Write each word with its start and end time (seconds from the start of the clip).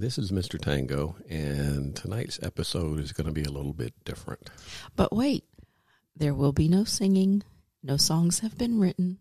This 0.00 0.16
is 0.16 0.30
Mr. 0.30 0.60
Tango, 0.60 1.16
and 1.28 1.96
tonight's 1.96 2.38
episode 2.40 3.00
is 3.00 3.10
going 3.10 3.26
to 3.26 3.32
be 3.32 3.42
a 3.42 3.50
little 3.50 3.72
bit 3.72 3.92
different. 4.04 4.48
But 4.94 5.12
wait, 5.12 5.42
there 6.14 6.34
will 6.34 6.52
be 6.52 6.68
no 6.68 6.84
singing. 6.84 7.42
No 7.82 7.96
songs 7.96 8.38
have 8.38 8.56
been 8.56 8.78
written. 8.78 9.18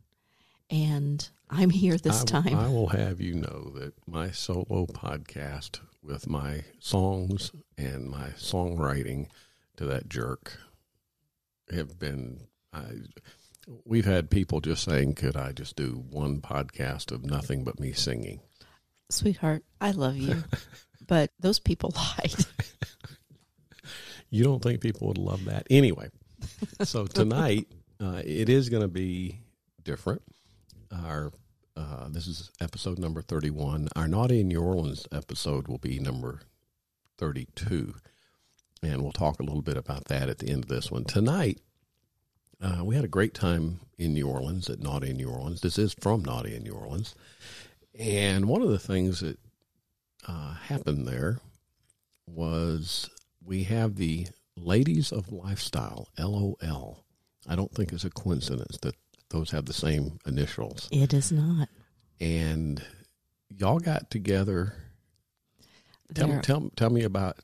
And 0.69 1.27
I'm 1.49 1.71
here 1.71 1.97
this 1.97 2.21
I, 2.21 2.25
time. 2.25 2.55
I 2.55 2.67
will 2.67 2.89
have 2.89 3.19
you 3.19 3.33
know 3.33 3.71
that 3.73 3.93
my 4.05 4.29
solo 4.29 4.85
podcast 4.85 5.79
with 6.03 6.27
my 6.27 6.63
songs 6.79 7.51
and 7.75 8.07
my 8.07 8.29
songwriting 8.37 9.29
to 9.77 9.85
that 9.85 10.09
jerk 10.09 10.59
have 11.73 11.97
been. 11.97 12.41
I, 12.71 12.83
we've 13.83 14.05
had 14.05 14.29
people 14.29 14.61
just 14.61 14.83
saying, 14.83 15.15
"Could 15.15 15.35
I 15.35 15.53
just 15.53 15.75
do 15.75 16.03
one 16.11 16.39
podcast 16.39 17.11
of 17.11 17.25
nothing 17.25 17.63
but 17.63 17.79
me 17.79 17.93
singing?" 17.93 18.41
Sweetheart, 19.09 19.63
I 19.79 19.91
love 19.91 20.17
you. 20.17 20.43
but 21.07 21.31
those 21.39 21.59
people 21.59 21.93
lied. 21.95 22.45
You 24.29 24.43
don't 24.43 24.61
think 24.61 24.81
people 24.81 25.07
would 25.07 25.17
love 25.17 25.45
that 25.45 25.65
anyway? 25.69 26.09
So 26.83 27.05
tonight, 27.07 27.67
uh, 28.01 28.21
it 28.25 28.49
is 28.49 28.69
going 28.69 28.81
to 28.81 28.87
be 28.87 29.39
different. 29.83 30.21
Our 30.91 31.31
uh, 31.75 32.09
this 32.09 32.27
is 32.27 32.49
episode 32.59 32.97
number 32.99 33.21
thirty-one. 33.21 33.87
Our 33.95 34.07
Naughty 34.07 34.41
in 34.41 34.47
New 34.47 34.61
Orleans 34.61 35.07
episode 35.11 35.67
will 35.67 35.77
be 35.77 35.99
number 35.99 36.41
thirty-two, 37.17 37.93
and 38.81 39.01
we'll 39.01 39.11
talk 39.11 39.39
a 39.39 39.43
little 39.43 39.61
bit 39.61 39.77
about 39.77 40.05
that 40.05 40.29
at 40.29 40.39
the 40.39 40.49
end 40.49 40.63
of 40.63 40.69
this 40.69 40.91
one. 40.91 41.03
Tonight, 41.05 41.59
uh, 42.61 42.83
we 42.83 42.95
had 42.95 43.05
a 43.05 43.09
great 43.09 43.33
time 43.33 43.79
in 43.97 44.13
New 44.13 44.27
Orleans 44.27 44.69
at 44.69 44.79
Naughty 44.79 45.11
in 45.11 45.17
New 45.17 45.29
Orleans. 45.29 45.61
This 45.61 45.77
is 45.77 45.93
from 45.93 46.23
Naughty 46.23 46.55
in 46.55 46.63
New 46.63 46.73
Orleans, 46.73 47.15
and 47.97 48.45
one 48.47 48.61
of 48.61 48.69
the 48.69 48.79
things 48.79 49.21
that 49.21 49.37
uh, 50.27 50.53
happened 50.53 51.07
there 51.07 51.39
was 52.27 53.09
we 53.43 53.63
have 53.63 53.95
the 53.95 54.27
Ladies 54.55 55.11
of 55.11 55.31
Lifestyle, 55.31 56.09
LOL. 56.17 57.03
I 57.47 57.55
don't 57.55 57.73
think 57.73 57.93
it's 57.93 58.03
a 58.03 58.09
coincidence 58.09 58.77
that 58.81 58.95
those 59.29 59.51
have 59.51 59.65
the 59.65 59.73
same 59.73 60.19
initials. 60.25 60.89
It 60.91 61.13
is 61.13 61.31
not. 61.31 61.69
And 62.19 62.83
y'all 63.49 63.79
got 63.79 64.09
together. 64.09 64.73
Tell, 66.13 66.39
tell, 66.41 66.71
tell 66.75 66.89
me 66.89 67.03
about 67.03 67.37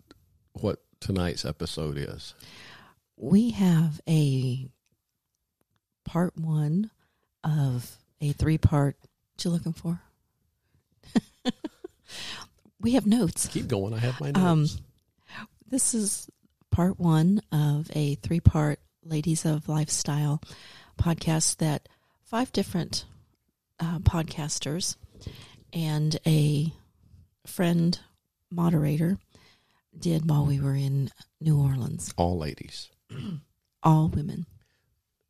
what 0.54 0.80
tonight's 1.00 1.46
episode 1.46 1.98
is. 1.98 2.34
we 3.18 3.52
have 3.52 4.02
a 4.08 4.68
part 6.06 6.38
one 6.38 6.90
of 7.44 7.98
a 8.22 8.32
three 8.34 8.58
part. 8.58 8.98
What 9.02 9.46
you 9.46 9.52
looking 9.52 9.74
for? 9.74 10.02
we 12.82 12.92
have 12.94 13.06
notes. 13.06 13.48
Keep 13.48 13.68
going. 13.68 13.94
I 13.94 14.00
have 14.00 14.20
my 14.20 14.32
Um, 14.32 14.62
notes. 14.62 14.82
This 15.70 15.94
is 15.94 16.30
part 16.72 17.00
one 17.00 17.42
of 17.52 17.90
a 17.96 18.16
three 18.16 18.40
part 18.40 18.80
Ladies 19.04 19.46
of 19.46 19.68
Lifestyle 19.68 20.42
podcast 20.98 21.58
that 21.58 21.90
five 22.24 22.52
different 22.52 23.06
uh, 23.80 24.00
podcasters 24.00 24.96
and 25.74 26.18
a 26.28 26.72
friend 27.46 28.00
moderator 28.52 29.18
did 29.98 30.30
while 30.30 30.46
we 30.46 30.60
were 30.60 30.76
in 30.76 31.10
New 31.42 31.60
Orleans. 31.60 32.14
All 32.18 32.38
ladies 32.38 32.90
All 33.84 34.08
women, 34.10 34.46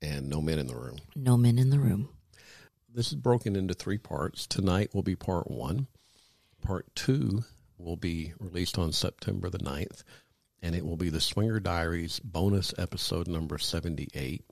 and 0.01 0.29
no 0.29 0.39
men 0.41 0.59
in 0.59 0.67
the 0.67 0.75
room. 0.75 0.97
no 1.15 1.37
men 1.37 1.57
in 1.57 1.69
the 1.69 1.79
room. 1.79 2.09
This 2.95 3.07
is 3.07 3.15
broken 3.15 3.55
into 3.55 3.73
three 3.73 3.97
parts. 3.97 4.45
Tonight 4.45 4.93
will 4.93 5.01
be 5.01 5.15
part 5.15 5.49
one. 5.49 5.87
Part 6.61 6.93
two 6.93 7.43
will 7.75 7.95
be 7.95 8.33
released 8.39 8.77
on 8.77 8.91
September 8.91 9.49
the 9.49 9.57
9th, 9.57 10.03
and 10.61 10.75
it 10.75 10.85
will 10.85 10.95
be 10.95 11.09
the 11.09 11.19
Swinger 11.19 11.59
Diaries 11.59 12.19
bonus 12.19 12.71
episode 12.77 13.27
number 13.27 13.57
78. 13.57 14.45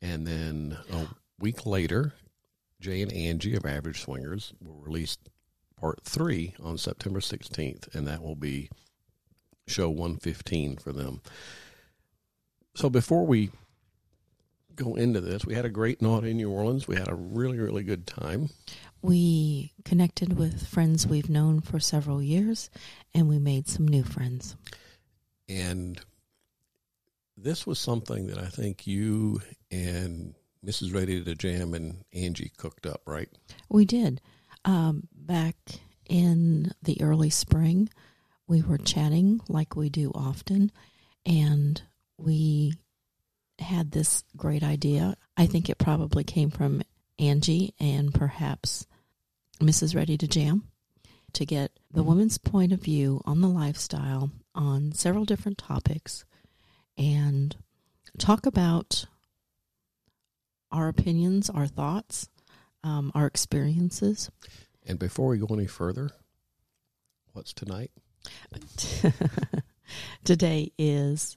And 0.00 0.26
then 0.26 0.76
a 0.90 1.06
week 1.38 1.64
later, 1.64 2.14
Jay 2.80 3.00
and 3.00 3.12
Angie 3.12 3.54
of 3.54 3.64
Average 3.64 4.02
Swingers 4.02 4.52
will 4.60 4.80
release 4.80 5.16
part 5.76 6.00
three 6.02 6.54
on 6.60 6.78
September 6.78 7.20
16th, 7.20 7.94
and 7.94 8.08
that 8.08 8.22
will 8.22 8.34
be 8.34 8.70
show 9.68 9.88
115 9.88 10.78
for 10.78 10.92
them. 10.92 11.20
So 12.74 12.90
before 12.90 13.24
we 13.24 13.52
go 14.76 14.94
into 14.94 15.20
this, 15.20 15.44
we 15.44 15.54
had 15.54 15.64
a 15.64 15.70
great 15.70 16.02
night 16.02 16.24
in 16.24 16.36
New 16.36 16.50
Orleans. 16.50 16.88
We 16.88 16.96
had 16.96 17.08
a 17.08 17.14
really, 17.14 17.58
really 17.58 17.82
good 17.82 18.06
time. 18.06 18.50
We 19.00 19.72
connected 19.84 20.38
with 20.38 20.66
friends 20.66 21.06
we've 21.06 21.30
known 21.30 21.60
for 21.60 21.80
several 21.80 22.22
years 22.22 22.70
and 23.14 23.28
we 23.28 23.38
made 23.38 23.68
some 23.68 23.86
new 23.86 24.04
friends. 24.04 24.56
And 25.48 26.00
this 27.36 27.66
was 27.66 27.78
something 27.78 28.28
that 28.28 28.38
I 28.38 28.46
think 28.46 28.86
you 28.86 29.40
and 29.70 30.34
Mrs. 30.64 30.94
Ready 30.94 31.22
to 31.22 31.34
Jam 31.34 31.74
and 31.74 32.04
Angie 32.12 32.52
cooked 32.56 32.86
up, 32.86 33.02
right? 33.06 33.28
We 33.68 33.84
did. 33.84 34.20
Um, 34.64 35.08
back 35.12 35.56
in 36.08 36.72
the 36.82 37.02
early 37.02 37.30
spring, 37.30 37.88
we 38.46 38.62
were 38.62 38.78
chatting 38.78 39.40
like 39.48 39.74
we 39.74 39.88
do 39.88 40.12
often, 40.14 40.70
and 41.26 41.82
we 42.16 42.74
had 43.62 43.90
this 43.92 44.24
great 44.36 44.62
idea. 44.62 45.16
I 45.36 45.46
think 45.46 45.68
it 45.68 45.78
probably 45.78 46.24
came 46.24 46.50
from 46.50 46.82
Angie 47.18 47.74
and 47.80 48.12
perhaps 48.12 48.86
Mrs. 49.60 49.94
Ready 49.94 50.16
to 50.18 50.28
Jam 50.28 50.64
to 51.32 51.46
get 51.46 51.72
the 51.90 52.02
woman's 52.02 52.38
point 52.38 52.72
of 52.72 52.80
view 52.80 53.22
on 53.24 53.40
the 53.40 53.48
lifestyle 53.48 54.30
on 54.54 54.92
several 54.92 55.24
different 55.24 55.58
topics 55.58 56.24
and 56.98 57.56
talk 58.18 58.44
about 58.44 59.06
our 60.70 60.88
opinions, 60.88 61.48
our 61.50 61.66
thoughts, 61.66 62.28
um, 62.84 63.12
our 63.14 63.26
experiences. 63.26 64.30
And 64.86 64.98
before 64.98 65.28
we 65.28 65.38
go 65.38 65.46
any 65.54 65.66
further, 65.66 66.10
what's 67.32 67.52
tonight? 67.52 67.90
Today 70.24 70.72
is 70.78 71.36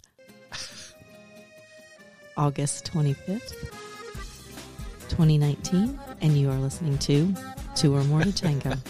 August 2.38 2.92
25th, 2.92 3.54
2019, 5.10 6.00
and 6.22 6.38
you 6.38 6.50
are 6.50 6.58
listening 6.58 6.98
to 7.00 7.34
Two 7.76 7.96
or 7.96 8.04
More 8.04 8.22
to 8.22 8.34
Tango. 8.34 8.74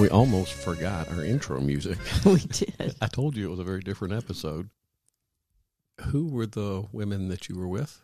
We 0.00 0.08
almost 0.08 0.54
forgot 0.54 1.10
our 1.10 1.22
intro 1.22 1.60
music. 1.60 1.98
we 2.24 2.38
did. 2.38 2.96
I 3.02 3.06
told 3.06 3.36
you 3.36 3.46
it 3.46 3.50
was 3.50 3.58
a 3.58 3.64
very 3.64 3.80
different 3.80 4.14
episode. 4.14 4.70
Who 6.10 6.26
were 6.26 6.46
the 6.46 6.86
women 6.92 7.28
that 7.28 7.48
you 7.48 7.56
were 7.56 7.68
with? 7.68 8.00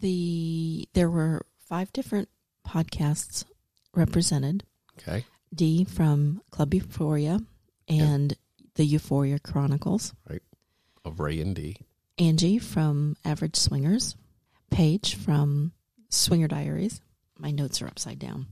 The 0.00 0.88
there 0.92 1.10
were 1.10 1.46
five 1.68 1.92
different 1.92 2.28
podcasts 2.66 3.44
represented. 3.94 4.64
Okay. 4.98 5.24
Dee 5.54 5.84
from 5.84 6.42
Club 6.50 6.74
Euphoria 6.74 7.40
and 7.88 8.36
the 8.74 8.84
Euphoria 8.84 9.38
Chronicles. 9.38 10.12
Right. 10.28 10.42
Of 11.04 11.20
Ray 11.20 11.40
and 11.40 11.54
Dee. 11.54 11.76
Angie 12.18 12.58
from 12.58 13.16
Average 13.24 13.56
Swingers, 13.56 14.16
Paige 14.70 15.14
from 15.14 15.72
Swinger 16.08 16.48
Diaries. 16.48 17.00
My 17.38 17.52
notes 17.52 17.80
are 17.80 17.86
upside 17.86 18.18
down. 18.18 18.46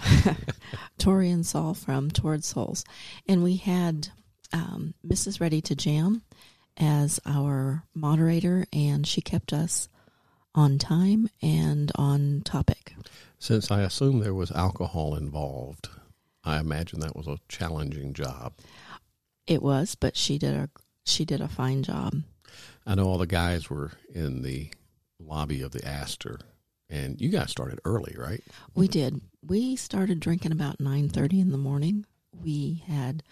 Tori 0.98 1.30
and 1.30 1.44
Saul 1.44 1.74
from 1.74 2.10
Torrid 2.10 2.44
Souls. 2.44 2.84
And 3.26 3.42
we 3.42 3.56
had 3.56 4.08
um, 4.52 4.94
Mrs. 5.06 5.40
Ready 5.40 5.60
to 5.62 5.74
Jam 5.74 6.22
as 6.78 7.20
our 7.26 7.84
moderator, 7.94 8.66
and 8.72 9.06
she 9.06 9.20
kept 9.20 9.52
us 9.52 9.88
on 10.54 10.78
time 10.78 11.28
and 11.42 11.92
on 11.96 12.42
topic. 12.44 12.94
Since 13.38 13.70
I 13.70 13.82
assume 13.82 14.20
there 14.20 14.34
was 14.34 14.50
alcohol 14.52 15.14
involved, 15.14 15.88
I 16.44 16.58
imagine 16.58 17.00
that 17.00 17.16
was 17.16 17.26
a 17.26 17.38
challenging 17.48 18.12
job. 18.12 18.54
It 19.46 19.62
was, 19.62 19.94
but 19.94 20.16
she 20.16 20.38
did 20.38 20.54
a 20.54 20.70
she 21.04 21.24
did 21.24 21.40
a 21.40 21.48
fine 21.48 21.82
job. 21.82 22.22
I 22.86 22.94
know 22.94 23.06
all 23.06 23.18
the 23.18 23.26
guys 23.26 23.70
were 23.70 23.92
in 24.14 24.42
the 24.42 24.70
lobby 25.18 25.62
of 25.62 25.72
the 25.72 25.84
Astor, 25.86 26.40
and 26.90 27.20
you 27.20 27.30
guys 27.30 27.50
started 27.50 27.80
early, 27.84 28.14
right? 28.18 28.42
We 28.74 28.88
did. 28.88 29.20
We 29.46 29.76
started 29.76 30.20
drinking 30.20 30.52
about 30.52 30.80
nine 30.80 31.08
thirty 31.08 31.40
in 31.40 31.50
the 31.50 31.58
morning. 31.58 32.06
We 32.32 32.82
had 32.86 33.22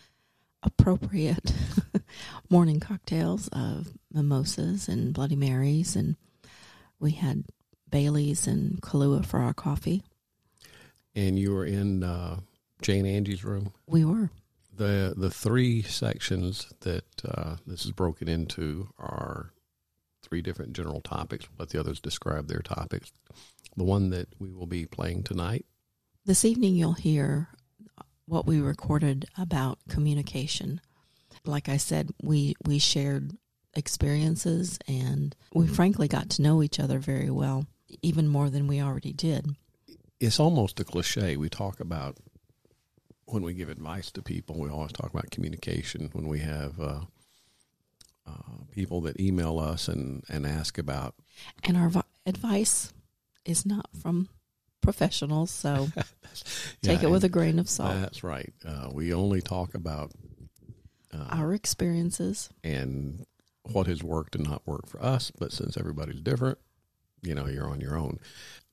appropriate 0.67 1.55
morning 2.51 2.81
cocktails 2.81 3.49
of 3.49 3.93
mimosas 4.13 4.89
and 4.89 5.15
Bloody 5.15 5.37
Marys, 5.37 5.97
and 5.97 6.17
we 6.99 7.13
had 7.13 7.45
Bailey's 7.91 8.47
and 8.47 8.83
Kahlua 8.83 9.25
for 9.25 9.41
our 9.41 9.55
coffee. 9.55 10.03
And 11.15 11.39
you 11.39 11.53
were 11.53 11.65
in 11.65 12.03
uh, 12.03 12.41
Jay 12.83 12.99
and 12.99 13.09
Angie's 13.09 13.45
room. 13.45 13.73
We 13.87 14.05
were. 14.05 14.31
the 14.75 15.15
The 15.17 15.31
three 15.31 15.83
sections 15.83 16.73
that 16.81 17.05
uh, 17.27 17.57
this 17.67 17.87
is 17.87 17.93
broken 17.93 18.29
into 18.29 18.89
are 18.99 19.53
three 20.23 20.43
different 20.43 20.75
general 20.75 21.01
topics. 21.01 21.47
Let 21.59 21.71
the 21.71 21.81
others 21.81 22.01
describe 22.01 22.49
their 22.49 22.61
topics. 22.61 23.13
The 23.77 23.85
one 23.85 24.11
that 24.11 24.29
we 24.39 24.53
will 24.53 24.67
be 24.67 24.87
playing 24.87 25.23
tonight. 25.23 25.65
This 26.25 26.45
evening, 26.45 26.75
you'll 26.75 26.95
hear 26.95 27.49
what 28.27 28.47
we 28.47 28.61
recorded 28.61 29.27
about 29.39 29.79
communication. 29.89 30.81
Like 31.45 31.69
I 31.69 31.77
said, 31.77 32.11
we, 32.23 32.55
we 32.65 32.79
shared 32.79 33.33
experiences 33.75 34.79
and 34.89 35.35
we 35.55 35.67
frankly 35.67 36.09
got 36.09 36.31
to 36.31 36.43
know 36.43 36.63
each 36.63 36.81
other 36.81 36.99
very 36.99 37.31
well, 37.31 37.67
even 38.03 38.27
more 38.29 38.51
than 38.51 38.67
we 38.67 38.81
already 38.81 39.13
did. 39.13 39.55
It's 40.19 40.41
almost 40.41 40.81
a 40.81 40.85
cliche. 40.85 41.37
We 41.37 41.49
talk 41.49 41.79
about 41.79 42.17
when 43.27 43.43
we 43.43 43.55
give 43.55 43.69
advice 43.69 44.11
to 44.13 44.23
people. 44.23 44.59
We 44.59 44.71
always 44.71 44.93
talk 44.93 45.11
about 45.11 45.31
communication. 45.31 46.09
When 46.13 46.27
we 46.27 46.39
have 46.41 46.81
uh, 46.81 47.01
uh, 48.27 48.33
people 48.73 49.01
that 49.03 49.21
email 49.21 49.59
us 49.59 49.89
and, 49.89 50.25
and 50.29 50.47
ask 50.47 50.79
about 50.79 51.15
And 51.65 51.77
our 51.77 51.89
vi- 51.89 52.03
advice 52.25 52.93
is 53.45 53.67
not 53.67 53.91
from 54.01 54.29
professionals, 54.87 55.51
so 55.51 55.89
take 56.83 57.03
Yeah, 57.03 57.09
it 57.09 57.11
with 57.11 57.25
a 57.25 57.29
grain 57.29 57.59
of 57.59 57.69
salt. 57.69 57.95
That's 57.95 58.23
right. 58.25 58.53
Uh, 58.65 58.89
we 58.93 59.13
only 59.13 59.41
talk 59.41 59.75
about 59.75 60.13
our 61.31 61.55
experiences. 61.55 62.51
and 62.63 63.25
what 63.73 63.87
has 63.89 64.03
worked 64.03 64.37
and 64.37 64.45
not 64.49 64.63
worked 64.67 64.89
for 64.89 65.03
us. 65.03 65.33
But 65.37 65.51
since 65.53 65.77
everybody's 65.77 66.21
different, 66.21 66.59
you 67.23 67.35
know, 67.35 67.47
you're 67.47 67.69
on 67.69 67.81
your 67.81 67.97
own. 67.99 68.19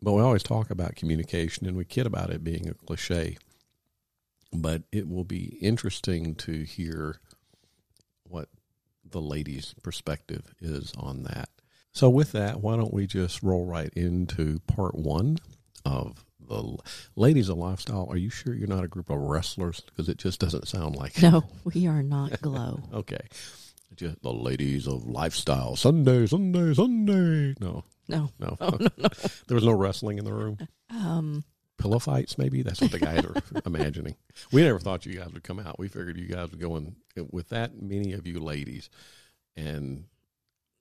But 0.01 0.11
we 0.13 0.21
always 0.21 0.43
talk 0.43 0.69
about 0.69 0.95
communication 0.95 1.65
and 1.65 1.75
we 1.75 1.85
kid 1.85 2.05
about 2.05 2.29
it 2.29 2.43
being 2.43 2.69
a 2.69 2.73
cliche. 2.75 3.37
But 4.51 4.83
it 4.91 5.07
will 5.09 5.23
be 5.23 5.57
interesting 5.61 6.35
to 6.35 6.63
hear 6.63 7.19
what 8.23 8.49
the 9.09 9.21
ladies' 9.21 9.73
perspective 9.81 10.53
is 10.59 10.93
on 10.97 11.23
that. 11.23 11.49
So, 11.91 12.09
with 12.09 12.31
that, 12.33 12.61
why 12.61 12.75
don't 12.75 12.93
we 12.93 13.07
just 13.07 13.41
roll 13.41 13.65
right 13.65 13.91
into 13.95 14.59
part 14.67 14.95
one 14.95 15.37
of 15.85 16.23
the 16.39 16.77
Ladies 17.15 17.49
of 17.49 17.57
Lifestyle? 17.57 18.07
Are 18.09 18.17
you 18.17 18.29
sure 18.29 18.53
you're 18.53 18.67
not 18.67 18.83
a 18.83 18.87
group 18.87 19.09
of 19.09 19.17
wrestlers? 19.17 19.79
Because 19.81 20.09
it 20.09 20.17
just 20.17 20.39
doesn't 20.39 20.67
sound 20.67 20.95
like 20.95 21.17
it. 21.17 21.23
No, 21.23 21.43
we 21.73 21.87
are 21.87 22.03
not 22.03 22.41
GLOW. 22.41 22.79
Okay. 22.93 23.21
Just 23.95 24.21
the 24.23 24.33
ladies 24.33 24.87
of 24.87 25.05
lifestyle. 25.05 25.75
Sunday, 25.75 26.25
Sunday, 26.25 26.73
Sunday. 26.73 27.53
No, 27.59 27.83
No. 28.07 28.29
no. 28.39 28.57
no, 28.61 28.77
no. 28.79 28.87
there 29.47 29.55
was 29.55 29.63
no 29.65 29.71
wrestling 29.73 30.17
in 30.17 30.25
the 30.25 30.33
room. 30.33 30.57
Um, 30.89 31.43
Pillow 31.77 31.99
fights, 31.99 32.37
maybe? 32.37 32.61
That's 32.63 32.81
what 32.81 32.91
the 32.91 32.99
guys 32.99 33.23
are 33.23 33.35
imagining. 33.65 34.15
We 34.51 34.63
never 34.63 34.79
thought 34.79 35.05
you 35.05 35.13
guys 35.13 35.31
would 35.33 35.43
come 35.43 35.59
out. 35.59 35.77
We 35.79 35.87
figured 35.89 36.17
you 36.17 36.27
guys 36.27 36.49
would 36.51 36.59
go 36.59 36.75
in 36.77 36.95
with 37.31 37.49
that 37.49 37.81
many 37.81 38.13
of 38.13 38.25
you 38.25 38.39
ladies. 38.39 38.89
And 39.55 40.05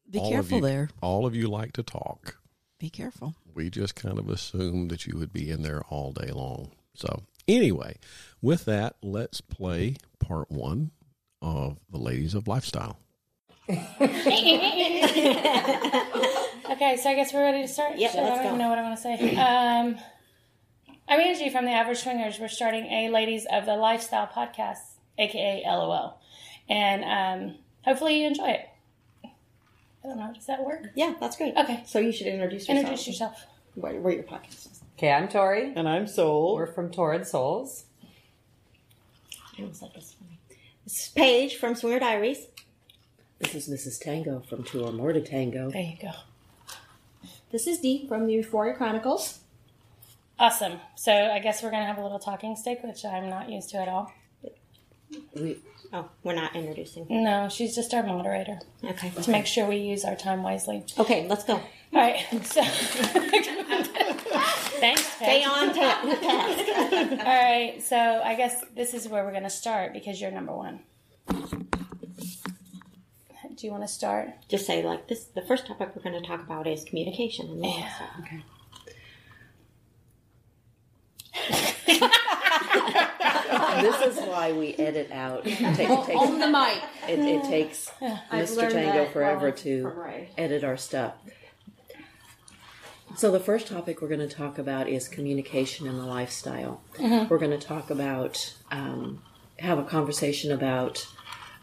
be 0.09 0.19
careful 0.21 0.59
you- 0.59 0.63
there. 0.65 0.89
all 1.03 1.27
of 1.27 1.35
you 1.35 1.49
like 1.49 1.73
to 1.75 1.83
talk. 1.83 2.37
Be 2.83 2.91
careful. 2.91 3.37
We 3.55 3.71
just 3.71 3.95
kind 3.95 4.19
of 4.19 4.29
assumed 4.29 4.91
that 4.91 5.07
you 5.07 5.17
would 5.17 5.33
be 5.33 5.49
in 5.53 5.63
there 5.63 5.83
all 5.89 6.11
day 6.11 6.33
long. 6.33 6.73
So, 6.95 7.23
anyway, 7.47 7.99
with 8.41 8.65
that, 8.65 8.97
let's 9.05 9.41
play 9.41 9.95
part 10.19 10.51
one 10.51 10.91
of 11.41 11.79
the 11.93 11.99
ladies 11.99 12.35
of 12.35 12.49
lifestyle. 12.49 12.99
Okay, 16.73 16.97
so 16.97 17.11
I 17.11 17.15
guess 17.15 17.33
we're 17.33 17.43
ready 17.43 17.63
to 17.63 17.69
start. 17.69 17.99
Yep, 17.99 18.11
Shit, 18.13 18.21
I 18.21 18.25
let's 18.25 18.37
don't 18.37 18.43
go. 18.45 18.49
even 18.49 18.59
know 18.59 18.69
what 18.71 18.79
I 18.79 18.83
want 18.83 18.97
to 18.97 19.03
say. 19.03 19.37
Um, 19.37 19.97
I'm 21.09 21.21
Angie 21.21 21.51
from 21.51 21.67
the 21.67 21.71
Average 21.71 21.99
Swingers. 21.99 22.41
We're 22.41 22.49
starting 22.49 22.87
a 22.87 23.11
Ladies 23.11 23.47
of 23.53 23.67
the 23.67 23.77
Lifestyle 23.77 24.27
podcast, 24.27 24.79
aka 25.19 25.63
LOL, 25.67 26.19
and 26.69 27.05
um, 27.05 27.59
hopefully 27.85 28.23
you 28.23 28.27
enjoy 28.27 28.49
it. 28.49 28.67
I 30.05 30.09
don't 30.09 30.19
know. 30.19 30.33
Does 30.35 30.47
that 30.47 30.65
work? 30.65 30.89
Yeah, 30.95 31.15
that's 31.21 31.37
great. 31.37 31.57
Okay. 31.57 31.83
So 31.87 31.99
you 31.99 32.13
should 32.13 32.27
introduce 32.27 32.63
yourself. 32.63 32.79
Introduce 32.79 33.07
yourself. 33.07 33.47
Where, 33.75 34.01
where 34.01 34.15
your 34.15 34.25
podcast 34.25 34.71
is. 34.71 34.81
Okay, 34.99 35.13
I'm 35.13 35.29
Tori. 35.29 35.73
And 35.75 35.89
I'm 35.89 36.07
Soul. 36.07 36.55
We're 36.55 36.67
from 36.67 36.91
Torrid 36.91 37.27
Souls. 37.27 37.85
I 39.59 39.63
almost 39.63 39.83
like 39.83 39.95
this 39.95 40.15
funny. 40.19 40.39
This 40.85 41.07
is 41.07 41.09
Paige 41.11 41.57
from 41.57 41.75
Swinger 41.75 42.01
Diaries. 42.01 42.47
This 43.39 43.55
is 43.55 43.69
Mrs. 43.69 44.01
Tango 44.01 44.43
from 44.49 44.65
Two 44.65 44.85
or 44.85 44.93
More 44.93 45.13
to 45.13 45.21
Tango. 45.21 45.71
There 45.71 45.83
you 45.83 45.97
go. 46.01 46.11
This 47.51 47.67
is 47.67 47.79
Dee 47.81 48.07
from 48.09 48.27
the 48.27 48.33
Euphoria 48.35 48.75
Chronicles. 48.75 49.41
Awesome. 50.39 50.81
So 50.97 51.13
I 51.13 51.39
guess 51.39 51.63
we're 51.63 51.71
gonna 51.71 51.87
have 51.87 51.99
a 51.99 52.03
little 52.03 52.19
talking 52.19 52.57
stick, 52.57 52.81
which 52.83 53.05
I'm 53.05 53.29
not 53.29 53.51
used 53.51 53.71
to 53.71 53.79
at 53.79 53.89
all. 53.89 54.13
We, 55.35 55.59
Oh, 55.95 56.09
we're 56.23 56.35
not 56.35 56.57
introducing. 56.57 57.07
No, 57.11 57.49
she's 57.51 57.75
just 57.75 57.93
our 57.93 58.03
moderator 58.03 58.59
Okay. 58.83 59.11
to 59.23 59.31
make 59.31 59.45
sure 59.47 59.67
we 59.67 59.77
use 59.77 60.05
our 60.05 60.17
time 60.17 60.43
wisely. 60.43 60.85
Okay, 60.99 61.27
let's 61.29 61.45
go. 61.45 61.55
All 61.55 61.63
right. 61.93 62.19
So 62.47 62.63
thanks. 64.81 65.05
Stay 65.17 65.45
on 65.45 65.75
ta- 65.75 66.01
task. 66.03 67.11
All 67.27 67.43
right, 67.43 67.83
so 67.83 68.23
I 68.25 68.35
guess 68.37 68.65
this 68.75 68.95
is 68.95 69.07
where 69.09 69.23
we're 69.25 69.33
going 69.33 69.43
to 69.43 69.51
start 69.51 69.93
because 69.93 70.19
you're 70.21 70.31
number 70.31 70.55
one. 70.57 70.81
Do 73.55 73.67
you 73.67 73.71
want 73.71 73.83
to 73.85 73.89
start? 73.89 74.31
Just 74.49 74.67
say 74.67 74.83
like 74.83 75.09
this. 75.09 75.25
The 75.27 75.43
first 75.43 75.67
topic 75.67 75.91
we're 75.95 76.03
going 76.03 76.21
to 76.21 76.27
talk 76.27 76.41
about 76.41 76.67
is 76.67 76.85
communication. 76.85 77.51
And 77.51 77.65
Yeah. 77.67 77.91
okay. 78.21 78.43
this 83.81 84.17
is 84.17 84.23
why 84.25 84.53
we 84.53 84.75
edit 84.75 85.11
out. 85.13 85.47
It, 85.47 85.59
ta- 85.59 85.71
it 85.71 86.07
takes, 86.07 86.21
On 86.21 86.39
the 86.39 86.49
mic. 86.49 86.83
it, 87.09 87.19
it 87.19 87.45
takes 87.45 87.91
Mr. 88.01 88.71
Tango 88.71 89.07
forever 89.11 89.51
from- 89.53 89.59
to 89.63 89.83
from 89.83 90.27
edit 90.39 90.65
our 90.65 90.77
stuff. 90.77 91.15
So 93.17 93.31
the 93.31 93.41
first 93.41 93.67
topic 93.67 94.01
we're 94.01 94.09
going 94.09 94.27
to 94.27 94.35
talk 94.35 94.57
about 94.59 94.89
is 94.89 95.07
communication 95.07 95.87
in 95.87 95.97
the 95.99 96.07
lifestyle. 96.07 96.81
We're 96.99 97.39
going 97.39 97.51
to 97.51 97.59
talk 97.59 97.91
about 97.91 98.55
um, 98.71 99.23
have 99.59 99.79
a 99.79 99.85
conversation 99.85 100.51
about 100.51 101.07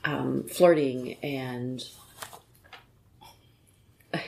um, 0.05 0.43
flirting 0.43 1.15
and 1.23 1.83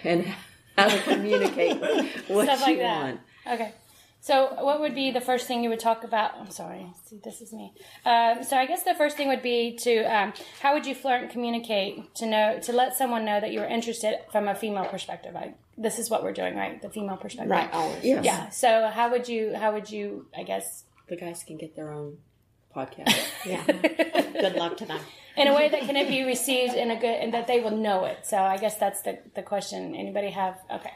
and 0.04 0.34
how 0.78 0.88
to 0.90 1.02
communicate 1.04 1.78
what 2.28 2.46
Stuff 2.46 2.68
you 2.68 2.78
like 2.78 2.80
want. 2.84 3.19
Okay. 3.48 3.74
So, 4.23 4.53
what 4.63 4.79
would 4.79 4.94
be 4.94 5.09
the 5.09 5.19
first 5.19 5.47
thing 5.47 5.63
you 5.63 5.69
would 5.71 5.79
talk 5.79 6.03
about? 6.03 6.35
I'm 6.39 6.51
sorry. 6.51 6.85
See, 7.06 7.19
this 7.23 7.41
is 7.41 7.51
me. 7.51 7.73
Um, 8.06 8.44
so, 8.44 8.56
I 8.56 8.68
guess 8.68 8.83
the 8.83 8.94
first 8.94 9.18
thing 9.18 9.28
would 9.30 9.42
be 9.42 9.75
to 9.81 10.04
um, 10.04 10.33
how 10.61 10.73
would 10.75 10.85
you 10.85 10.94
flirt 10.94 11.23
and 11.23 11.31
communicate 11.31 12.13
to 12.16 12.28
know 12.28 12.59
to 12.61 12.71
let 12.71 12.95
someone 12.95 13.25
know 13.25 13.40
that 13.42 13.51
you 13.51 13.59
were 13.59 13.66
interested 13.66 14.19
from 14.31 14.47
a 14.47 14.54
female 14.54 14.85
perspective. 14.85 15.35
I, 15.35 15.56
this 15.75 15.97
is 15.97 16.11
what 16.11 16.21
we're 16.23 16.33
doing, 16.33 16.56
right? 16.56 16.80
The 16.80 16.90
female 16.92 17.18
perspective, 17.18 17.49
Right. 17.49 17.73
Always. 17.73 18.04
Yes. 18.04 18.23
Yeah. 18.23 18.49
So, 18.49 18.92
how 18.94 19.09
would 19.09 19.28
you? 19.28 19.56
How 19.56 19.73
would 19.73 19.90
you? 19.90 20.28
I 20.37 20.44
guess 20.44 20.83
The 21.07 21.16
guys 21.16 21.44
can 21.44 21.57
get 21.57 21.75
their 21.75 21.92
own 21.92 22.18
podcast. 22.75 23.18
Yeah. 23.45 23.63
Good 24.44 24.54
luck 24.56 24.78
to 24.78 24.85
them. 24.85 24.99
in 25.35 25.47
a 25.47 25.56
way 25.56 25.68
that 25.69 25.81
can 25.81 25.95
it 25.95 26.07
be 26.07 26.23
received 26.23 26.75
in 26.75 26.92
a 26.92 26.95
good 26.99 27.16
and 27.23 27.33
that 27.33 27.47
they 27.47 27.59
will 27.59 27.75
know 27.75 28.06
it. 28.06 28.19
So, 28.28 28.37
I 28.37 28.57
guess 28.57 28.75
that's 28.78 29.01
the 29.01 29.18
the 29.33 29.42
question. 29.42 29.95
Anybody 29.95 30.30
have? 30.30 30.59
Okay. 30.71 30.94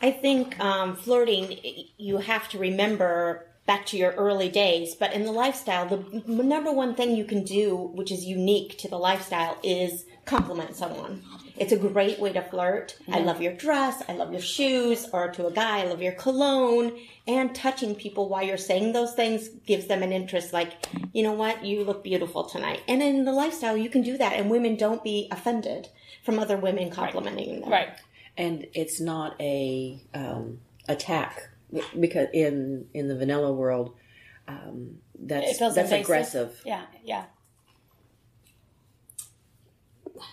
I 0.00 0.10
think 0.10 0.58
um, 0.60 0.96
flirting, 0.96 1.58
you 1.96 2.18
have 2.18 2.48
to 2.50 2.58
remember 2.58 3.46
back 3.66 3.84
to 3.84 3.98
your 3.98 4.12
early 4.12 4.48
days, 4.48 4.94
but 4.94 5.12
in 5.12 5.24
the 5.24 5.32
lifestyle, 5.32 5.86
the 5.86 6.22
number 6.26 6.72
one 6.72 6.94
thing 6.94 7.14
you 7.14 7.24
can 7.24 7.44
do, 7.44 7.76
which 7.76 8.10
is 8.10 8.24
unique 8.24 8.78
to 8.78 8.88
the 8.88 8.96
lifestyle, 8.96 9.58
is 9.62 10.06
compliment 10.24 10.74
someone. 10.74 11.22
It's 11.58 11.72
a 11.72 11.76
great 11.76 12.18
way 12.18 12.32
to 12.32 12.40
flirt. 12.40 12.96
I 13.12 13.18
love 13.18 13.42
your 13.42 13.52
dress. 13.52 14.02
I 14.08 14.12
love 14.12 14.30
your 14.32 14.40
shoes. 14.40 15.08
Or 15.12 15.28
to 15.32 15.48
a 15.48 15.52
guy, 15.52 15.80
I 15.80 15.84
love 15.84 16.00
your 16.00 16.12
cologne. 16.12 16.98
And 17.26 17.54
touching 17.54 17.94
people 17.94 18.28
while 18.28 18.44
you're 18.44 18.56
saying 18.56 18.92
those 18.92 19.14
things 19.14 19.48
gives 19.66 19.86
them 19.86 20.02
an 20.02 20.12
interest 20.12 20.52
like, 20.52 20.86
you 21.12 21.22
know 21.22 21.32
what? 21.32 21.64
You 21.64 21.84
look 21.84 22.04
beautiful 22.04 22.44
tonight. 22.44 22.82
And 22.88 23.02
in 23.02 23.24
the 23.24 23.32
lifestyle, 23.32 23.76
you 23.76 23.90
can 23.90 24.02
do 24.02 24.16
that. 24.18 24.34
And 24.34 24.50
women 24.50 24.76
don't 24.76 25.02
be 25.02 25.28
offended 25.30 25.88
from 26.24 26.38
other 26.38 26.56
women 26.56 26.90
complimenting 26.90 27.60
them. 27.60 27.70
Right. 27.70 27.88
And 28.38 28.66
it's 28.72 29.00
not 29.00 29.34
a 29.40 30.00
um, 30.14 30.60
attack 30.88 31.50
because 31.98 32.28
in 32.32 32.86
in 32.94 33.08
the 33.08 33.16
vanilla 33.16 33.52
world, 33.52 33.94
um, 34.46 34.98
that's 35.18 35.58
that's 35.58 35.76
invasive. 35.76 36.00
aggressive. 36.00 36.62
Yeah. 36.64 36.84
Yeah. 37.04 37.24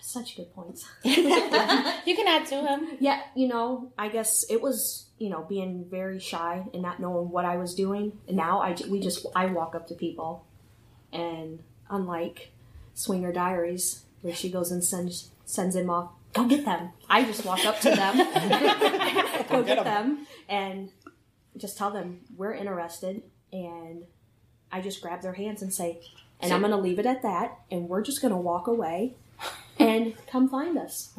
Such 0.02 0.38
good 0.38 0.54
points. 0.54 0.88
You 1.06 2.16
can 2.16 2.28
add 2.28 2.46
to 2.50 2.62
him. 2.62 2.98
Yeah, 3.00 3.22
you 3.36 3.48
know, 3.48 3.92
I 3.98 4.10
guess 4.10 4.46
it 4.50 4.62
was, 4.62 5.08
you 5.18 5.30
know, 5.30 5.44
being 5.50 5.86
very 5.90 6.20
shy 6.20 6.64
and 6.72 6.84
not 6.84 7.00
knowing 7.00 7.30
what 7.32 7.46
I 7.46 7.58
was 7.58 7.74
doing. 7.74 8.14
And 8.28 8.38
now 8.38 8.62
I, 8.62 8.74
ju- 8.74 8.90
we 8.92 9.00
just, 9.00 9.26
I 9.36 9.48
walk 9.48 9.74
up 9.74 9.88
to 9.88 9.96
people. 9.96 10.46
And 11.12 11.64
unlike 11.90 12.52
Swinger 12.94 13.34
Diaries, 13.34 14.06
where 14.22 14.36
she 14.36 14.52
goes 14.52 14.72
and 14.72 14.84
sends, 14.84 15.32
sends 15.46 15.76
him 15.76 15.90
off, 15.90 16.12
go 16.36 16.46
get 16.46 16.66
them. 16.66 16.90
I 17.10 17.24
just 17.24 17.46
walk 17.46 17.66
up 17.66 17.80
to 17.82 17.90
them, 17.90 18.18
go 19.50 19.64
get 19.64 19.84
them, 19.84 20.28
and 20.48 20.90
just 21.58 21.78
tell 21.78 21.92
them 21.92 22.20
we're 22.38 22.54
interested. 22.54 23.24
And 23.52 24.04
I 24.72 24.82
just 24.82 25.02
grab 25.02 25.22
their 25.22 25.34
hands 25.34 25.62
and 25.62 25.74
say, 25.74 26.00
and 26.42 26.54
I'm 26.54 26.60
going 26.60 26.72
to 26.72 26.78
leave 26.78 27.00
it 27.00 27.06
at 27.06 27.22
that, 27.22 27.60
and 27.72 27.88
we're 27.88 28.02
just 28.02 28.22
going 28.22 28.34
to 28.34 28.38
walk 28.38 28.68
away 28.68 29.16
and 29.80 30.14
come 30.28 30.50
find 30.50 30.78
us. 30.78 31.14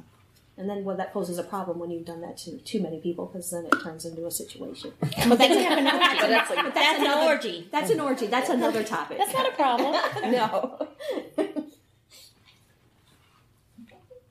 And 0.58 0.70
then 0.70 0.84
well, 0.84 0.96
that 0.96 1.12
poses 1.12 1.38
a 1.38 1.42
problem 1.42 1.78
when 1.78 1.90
you've 1.90 2.06
done 2.06 2.22
that 2.22 2.38
to 2.38 2.56
too 2.58 2.80
many 2.80 2.98
people 2.98 3.26
because 3.26 3.50
then 3.50 3.66
it 3.66 3.74
turns 3.82 4.06
into 4.06 4.26
a 4.26 4.30
situation. 4.30 4.92
But 5.28 5.38
that's, 5.38 5.54
that's, 5.54 6.48
that's 6.74 6.98
an 6.98 7.04
another- 7.04 7.26
orgy. 7.26 7.68
That's 7.70 7.90
an 7.90 8.00
orgy. 8.00 8.26
That's 8.26 8.48
another 8.48 8.82
topic. 8.84 9.18
That's 9.18 9.34
not 9.34 9.48
a 9.48 9.52
problem. 9.52 9.92
no. 10.32 10.88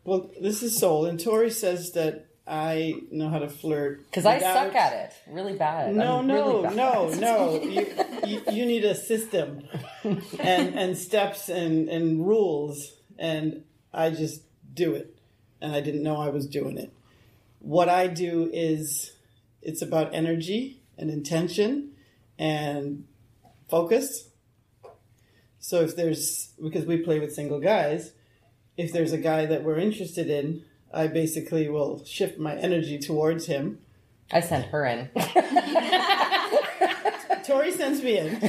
Well, 0.05 0.29
this 0.39 0.62
is 0.62 0.77
Soul, 0.77 1.07
and 1.07 1.19
Tori 1.19 1.50
says 1.50 1.93
that 1.93 2.27
I 2.47 3.01
know 3.12 3.27
how 3.27 3.39
to 3.39 3.50
flirt 3.50 4.05
Because 4.05 4.24
I 4.27 4.39
suck 4.39 4.75
at 4.75 4.93
it 4.93 5.13
really 5.27 5.57
bad. 5.57 5.95
No, 5.95 6.19
I'm 6.19 6.27
no, 6.27 6.62
really 6.62 6.67
bad. 6.67 6.75
no, 6.75 7.09
no. 7.19 7.62
You, 7.63 7.88
you, 8.24 8.41
you 8.51 8.65
need 8.67 8.85
a 8.85 8.93
system 8.93 9.67
and 10.03 10.75
and 10.75 10.95
steps 10.95 11.50
and 11.50 11.89
and 11.89 12.25
rules, 12.25 12.93
and 13.17 13.63
I 13.91 14.12
just 14.12 14.43
do 14.71 14.93
it, 14.93 15.17
and 15.59 15.74
I 15.74 15.81
didn't 15.81 16.03
know 16.03 16.17
I 16.17 16.29
was 16.29 16.45
doing 16.45 16.77
it. 16.77 16.93
What 17.59 17.89
I 17.89 18.05
do 18.05 18.47
is 18.53 19.12
it's 19.63 19.81
about 19.81 20.13
energy 20.13 20.83
and 21.00 21.09
intention 21.09 21.93
and 22.38 23.05
focus. 23.67 24.29
So 25.57 25.81
if 25.81 25.95
there's 25.95 26.53
because 26.62 26.85
we 26.85 26.97
play 26.97 27.19
with 27.19 27.33
single 27.33 27.59
guys, 27.59 28.12
if 28.77 28.91
there's 28.91 29.12
a 29.13 29.17
guy 29.17 29.46
that 29.46 29.63
we're 29.63 29.77
interested 29.77 30.29
in, 30.29 30.63
I 30.94 31.08
basically 31.08 31.70
will 31.70 32.03
shift 32.05 32.39
my 32.39 32.55
energy 32.55 32.98
towards 33.00 33.48
him. 33.48 33.79
I 34.32 34.39
sent 34.41 34.65
her 34.67 34.86
in. 34.86 35.10
Tori 37.46 37.72
sends 37.72 38.01
me 38.01 38.17
in, 38.17 38.39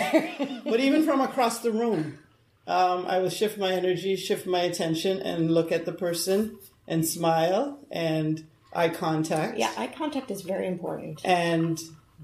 but 0.65 0.81
even 0.81 1.05
from 1.05 1.21
across 1.21 1.59
the 1.59 1.71
room, 1.71 2.19
um, 2.67 3.05
I 3.07 3.19
will 3.19 3.29
shift 3.29 3.59
my 3.59 3.73
energy, 3.73 4.17
shift 4.17 4.47
my 4.47 4.61
attention, 4.61 5.21
and 5.21 5.51
look 5.51 5.71
at 5.71 5.85
the 5.85 5.93
person 5.93 6.59
and 6.89 7.07
smile 7.07 7.79
and 7.91 8.47
eye 8.73 8.89
contact. 8.89 9.59
Yeah, 9.59 9.73
eye 9.77 9.89
contact 9.89 10.31
is 10.31 10.43
very 10.43 10.67
important. 10.67 11.21
And 11.25 11.79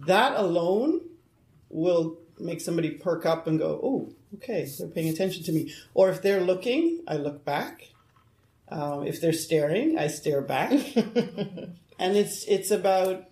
that 0.07 0.35
alone 0.37 1.01
will 1.69 2.17
make 2.39 2.61
somebody 2.61 2.91
perk 2.91 3.27
up 3.27 3.47
and 3.47 3.59
go, 3.59 3.81
oh, 3.83 4.13
okay, 4.37 4.69
they're 4.79 4.89
paying 4.89 5.09
attention 5.09 5.43
to 5.45 5.53
me. 5.53 5.73
Or 5.95 6.11
if 6.11 6.23
they're 6.23 6.41
looking, 6.41 7.03
I 7.07 7.17
look 7.17 7.45
back. 7.45 7.89
Um, 8.73 9.07
if 9.07 9.21
they're 9.21 9.35
staring, 9.35 9.99
I 9.99 10.07
stare 10.07 10.41
back. 10.41 10.73
and 11.99 12.17
it's 12.17 12.45
it's 12.45 12.71
about 12.71 13.29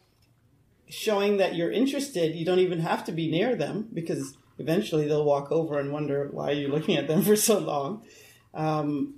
showing 0.89 1.39
that 1.39 1.55
you're 1.55 1.73
interested. 1.73 2.35
You 2.35 2.45
don't 2.45 2.59
even 2.59 2.81
have 2.81 3.05
to 3.05 3.13
be 3.13 3.31
near 3.31 3.57
them 3.57 3.89
because 3.95 4.35
eventually 4.59 5.09
they'll 5.09 5.25
walk 5.25 5.51
over 5.51 5.79
and 5.79 5.93
wonder 5.93 6.29
why 6.31 6.51
you're 6.51 6.71
looking 6.71 6.97
at 6.97 7.09
them 7.09 7.23
for 7.29 7.37
so 7.37 7.59
long. 7.59 8.05
Um, 8.53 9.15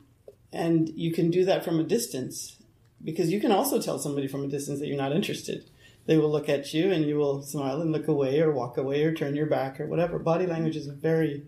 and 0.52 0.88
you 0.90 1.12
can 1.12 1.30
do 1.30 1.44
that 1.44 1.64
from 1.64 1.80
a 1.80 1.84
distance 1.84 2.56
because 3.02 3.32
you 3.32 3.40
can 3.40 3.50
also 3.50 3.80
tell 3.82 3.98
somebody 3.98 4.28
from 4.28 4.44
a 4.44 4.48
distance 4.48 4.78
that 4.78 4.86
you're 4.86 4.96
not 4.96 5.12
interested. 5.12 5.68
They 6.06 6.18
will 6.18 6.30
look 6.30 6.48
at 6.48 6.72
you 6.72 6.92
and 6.92 7.04
you 7.04 7.16
will 7.16 7.42
smile 7.42 7.80
and 7.80 7.90
look 7.90 8.06
away 8.06 8.40
or 8.40 8.52
walk 8.52 8.76
away 8.76 9.02
or 9.02 9.12
turn 9.12 9.34
your 9.34 9.46
back 9.46 9.80
or 9.80 9.86
whatever. 9.86 10.20
Body 10.20 10.46
language 10.46 10.76
is 10.76 10.86
very 10.86 11.46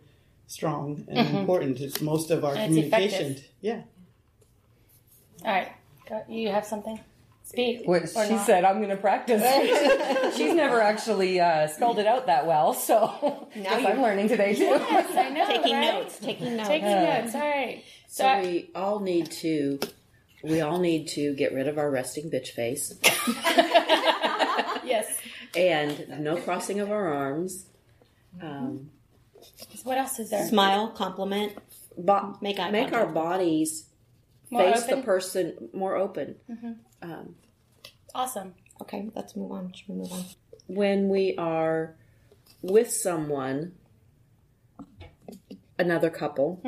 strong 0.48 1.04
and 1.08 1.38
important. 1.38 1.80
It's 1.80 2.00
most 2.00 2.30
of 2.30 2.44
our 2.44 2.54
And 2.54 2.74
communication. 2.74 3.36
Yeah. 3.60 3.82
All 5.44 5.52
right. 5.52 5.72
Go, 6.08 6.22
you 6.28 6.48
have 6.50 6.64
something? 6.66 6.98
Speak. 7.44 7.82
What 7.86 8.04
or 8.16 8.24
she 8.26 8.32
not. 8.34 8.46
said, 8.46 8.64
I'm 8.64 8.78
going 8.78 8.88
to 8.88 8.96
practice. 8.96 9.42
She's 10.36 10.54
never 10.54 10.80
actually 10.80 11.40
uh, 11.40 11.66
spelled 11.68 11.98
it 11.98 12.06
out 12.06 12.26
that 12.26 12.46
well, 12.46 12.72
so 12.72 13.48
Now 13.54 13.74
I'm 13.74 14.00
learning 14.00 14.28
today 14.28 14.54
too. 14.54 14.64
Yes, 14.64 15.14
I 15.14 15.28
know, 15.28 15.46
Taking 15.50 15.74
right? 15.74 15.92
notes. 15.94 16.18
Taking 16.18 16.56
notes. 16.56 16.68
Taking 16.68 16.88
notes. 16.88 17.34
All 17.34 17.40
right. 17.42 17.84
So, 18.08 18.22
So 18.24 18.26
I- 18.28 18.40
we 18.42 18.70
all 18.74 19.00
need 19.00 19.30
to 19.42 19.78
we 20.42 20.60
all 20.62 20.78
need 20.78 21.08
to 21.08 21.34
get 21.34 21.52
rid 21.54 21.68
of 21.68 21.76
our 21.78 21.90
resting 21.90 22.30
bitch 22.30 22.48
face 22.48 22.94
yes. 24.84 25.06
and 25.56 26.20
no 26.20 26.36
crossing 26.36 26.80
of 26.80 26.90
our 26.90 27.12
arms. 27.12 27.66
Um, 28.42 28.90
What 29.84 29.98
else 29.98 30.18
is 30.18 30.30
there? 30.30 30.46
Smile, 30.46 30.88
compliment. 30.88 31.54
bo- 31.96 32.36
Make 32.40 32.58
eye 32.58 32.70
make 32.70 32.92
our 32.92 33.06
bodies 33.06 33.86
More 34.54 34.72
face 34.72 34.84
open? 34.84 34.96
the 35.00 35.04
person 35.04 35.68
more 35.72 35.96
open. 35.96 36.36
Awesome. 38.14 38.54
Okay, 38.80 39.10
let's 39.14 39.34
move 39.34 39.50
on. 39.50 39.72
Should 39.72 39.88
we 39.88 39.94
move 39.96 40.12
on? 40.12 40.24
When 40.68 41.08
we 41.08 41.34
are 41.36 41.96
with 42.62 42.90
someone, 42.90 43.72
another 45.78 46.10
couple, 46.10 46.60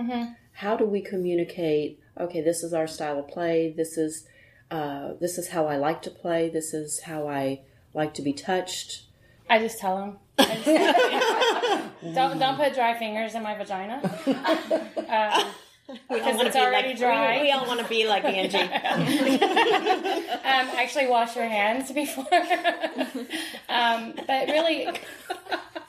how 0.52 0.76
do 0.76 0.84
we 0.84 1.00
communicate? 1.00 2.00
Okay, 2.18 2.40
this 2.40 2.64
is 2.64 2.74
our 2.74 2.88
style 2.88 3.20
of 3.20 3.28
play. 3.28 3.72
This 3.76 3.96
is 3.96 4.26
uh, 4.70 5.12
this 5.20 5.38
is 5.38 5.48
how 5.48 5.66
I 5.66 5.76
like 5.76 6.02
to 6.02 6.10
play. 6.10 6.48
This 6.48 6.74
is 6.74 7.02
how 7.02 7.28
I 7.28 7.60
like 7.94 8.14
to 8.14 8.22
be 8.22 8.32
touched. 8.32 9.04
I 9.48 9.60
just 9.60 9.78
tell 9.78 9.96
them. 9.96 10.18
don't 12.14 12.38
don't 12.38 12.56
put 12.56 12.74
dry 12.74 12.98
fingers 12.98 13.34
in 13.36 13.42
my 13.44 13.54
vagina. 13.54 14.02
Um, 15.08 15.46
We 15.46 15.52
all 15.52 15.65
Because 16.08 16.40
it's 16.40 16.56
already 16.56 16.88
like, 16.88 16.98
dry. 16.98 17.36
We, 17.36 17.42
we 17.42 17.50
all 17.52 17.66
want 17.66 17.80
to 17.80 17.86
be 17.86 18.06
like 18.08 18.24
Angie. 18.24 18.58
um, 18.58 18.68
actually, 20.76 21.06
wash 21.06 21.36
your 21.36 21.46
hands 21.46 21.92
before. 21.92 22.24
um, 23.68 24.14
but 24.26 24.48
really, 24.48 24.88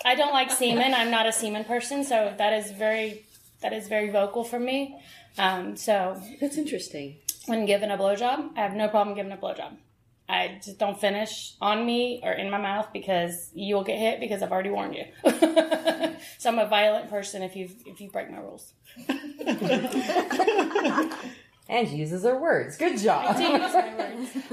I 0.06 0.16
don't 0.16 0.34
like 0.34 0.52
semen. 0.52 0.94
I'm 0.94 1.10
not 1.10 1.26
a 1.26 1.32
semen 1.32 1.64
person, 1.64 2.04
so 2.04 2.34
that 2.38 2.54
is 2.54 2.72
very 2.72 3.26
that 3.62 3.74
is 3.74 3.88
very 3.88 4.10
vocal 4.10 4.44
for 4.44 4.60
me. 4.60 5.02
Um, 5.38 5.76
so 5.76 6.22
That's 6.40 6.58
interesting. 6.58 7.18
when 7.46 7.66
given 7.66 7.92
a 7.92 7.98
blowjob, 7.98 8.52
I 8.56 8.62
have 8.62 8.74
no 8.74 8.88
problem 8.88 9.16
giving 9.16 9.32
a 9.32 9.38
blowjob. 9.38 9.78
I 10.30 10.60
just 10.64 10.78
don't 10.78 11.00
finish 11.00 11.54
on 11.62 11.86
me 11.86 12.20
or 12.24 12.34
in 12.34 12.50
my 12.50 12.58
mouth 12.58 12.90
because 12.92 13.50
you'll 13.54 13.84
get 13.84 13.98
hit 13.98 14.20
because 14.20 14.44
I've 14.44 14.52
already 14.52 14.70
warned 14.70 14.96
you. 14.96 15.06
so 16.38 16.50
I'm 16.50 16.60
a 16.60 16.68
violent 16.68 17.10
person 17.10 17.44
if 17.44 17.56
you 17.56 17.70
if 17.86 18.02
you 18.02 18.10
break 18.10 18.30
my 18.30 18.40
rules. 18.40 18.74
and 21.70 21.88
she 21.88 21.96
uses 21.96 22.24
her 22.24 22.38
words. 22.40 22.78
Good 22.78 22.98
job. 22.98 23.36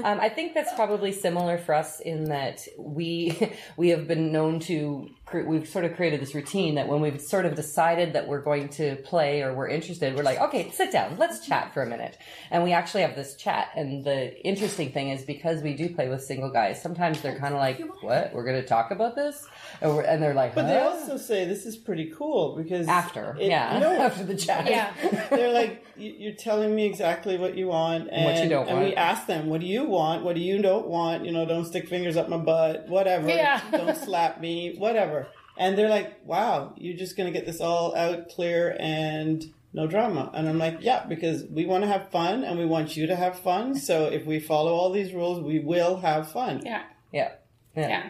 Um, 0.03 0.19
I 0.19 0.29
think 0.29 0.53
that's 0.53 0.73
probably 0.73 1.11
similar 1.11 1.57
for 1.57 1.73
us 1.73 1.99
in 1.99 2.25
that 2.25 2.67
we 2.77 3.51
we 3.77 3.89
have 3.89 4.07
been 4.07 4.31
known 4.31 4.59
to 4.61 5.09
we've 5.33 5.67
sort 5.67 5.85
of 5.85 5.95
created 5.95 6.21
this 6.21 6.35
routine 6.35 6.75
that 6.75 6.87
when 6.87 7.01
we've 7.01 7.19
sort 7.19 7.45
of 7.45 7.55
decided 7.55 8.13
that 8.13 8.27
we're 8.27 8.41
going 8.41 8.69
to 8.69 8.95
play 8.97 9.41
or 9.41 9.53
we're 9.53 9.67
interested, 9.67 10.15
we're 10.15 10.23
like, 10.23 10.39
okay, 10.39 10.69
sit 10.71 10.91
down, 10.91 11.17
let's 11.17 11.45
chat 11.45 11.73
for 11.73 11.81
a 11.81 11.85
minute, 11.87 12.17
and 12.51 12.63
we 12.63 12.71
actually 12.73 13.01
have 13.01 13.15
this 13.15 13.35
chat. 13.35 13.69
And 13.75 14.03
the 14.05 14.39
interesting 14.45 14.91
thing 14.91 15.09
is 15.09 15.23
because 15.23 15.61
we 15.61 15.73
do 15.73 15.89
play 15.93 16.07
with 16.09 16.23
single 16.23 16.49
guys, 16.51 16.81
sometimes 16.81 17.21
they're 17.21 17.37
kind 17.39 17.53
of 17.53 17.59
like, 17.59 17.81
what? 18.01 18.33
We're 18.33 18.43
going 18.45 18.61
to 18.61 18.67
talk 18.67 18.91
about 18.91 19.15
this, 19.15 19.45
and, 19.81 19.95
we're, 19.95 20.03
and 20.03 20.21
they're 20.21 20.33
like, 20.35 20.53
But 20.55 20.67
they 20.67 20.77
also 20.79 21.17
say 21.17 21.45
this 21.45 21.65
is 21.65 21.75
pretty 21.75 22.11
cool 22.15 22.55
because 22.55 22.87
after, 22.87 23.35
it- 23.39 23.49
yeah, 23.49 23.79
no, 23.79 23.91
after 24.01 24.23
the 24.23 24.35
chat, 24.35 24.67
Yeah. 24.69 24.93
they're 25.31 25.51
like, 25.53 25.83
"You- 25.97 26.15
you're 26.17 26.33
telling 26.35 26.75
me 26.75 26.85
exactly 26.85 27.37
what 27.37 27.57
you 27.57 27.67
want, 27.67 28.09
and 28.11 28.25
what 28.25 28.43
you 28.43 28.49
don't 28.49 28.67
and 28.67 28.77
want. 28.77 28.89
we 28.89 28.95
ask 28.95 29.25
them, 29.27 29.47
what 29.47 29.59
do 29.61 29.67
you 29.67 29.85
want? 29.85 30.23
What 30.23 30.35
do 30.35 30.41
you 30.41 30.61
don't 30.61 30.87
want? 30.87 31.25
You 31.25 31.31
know, 31.31 31.45
don't 31.45 31.65
stick 31.65 31.89
fingers 31.89 32.15
up 32.15 32.29
my 32.29 32.37
butt, 32.37 32.87
whatever. 32.87 33.27
Yeah. 33.27 33.59
don't 33.71 33.97
slap 33.97 34.39
me, 34.39 34.75
whatever. 34.77 35.24
And 35.57 35.77
they're 35.77 35.89
like, 35.89 36.25
wow, 36.25 36.73
you're 36.77 36.97
just 36.97 37.15
gonna 37.15 37.31
get 37.31 37.45
this 37.45 37.61
all 37.61 37.95
out 37.95 38.29
clear 38.29 38.75
and 38.79 39.45
no 39.73 39.87
drama. 39.87 40.31
And 40.33 40.47
I'm 40.47 40.57
like, 40.57 40.77
yeah, 40.81 41.05
because 41.05 41.43
we 41.45 41.65
want 41.65 41.83
to 41.83 41.89
have 41.89 42.09
fun 42.09 42.43
and 42.43 42.57
we 42.57 42.65
want 42.65 42.95
you 42.95 43.07
to 43.07 43.15
have 43.15 43.37
fun. 43.37 43.75
So 43.75 44.05
if 44.05 44.25
we 44.25 44.39
follow 44.39 44.73
all 44.73 44.91
these 44.91 45.13
rules, 45.13 45.41
we 45.41 45.59
will 45.59 45.97
have 45.97 46.31
fun. 46.31 46.61
Yeah, 46.65 46.83
yeah, 47.11 47.31
yeah. 47.75 47.87
yeah. 47.89 48.09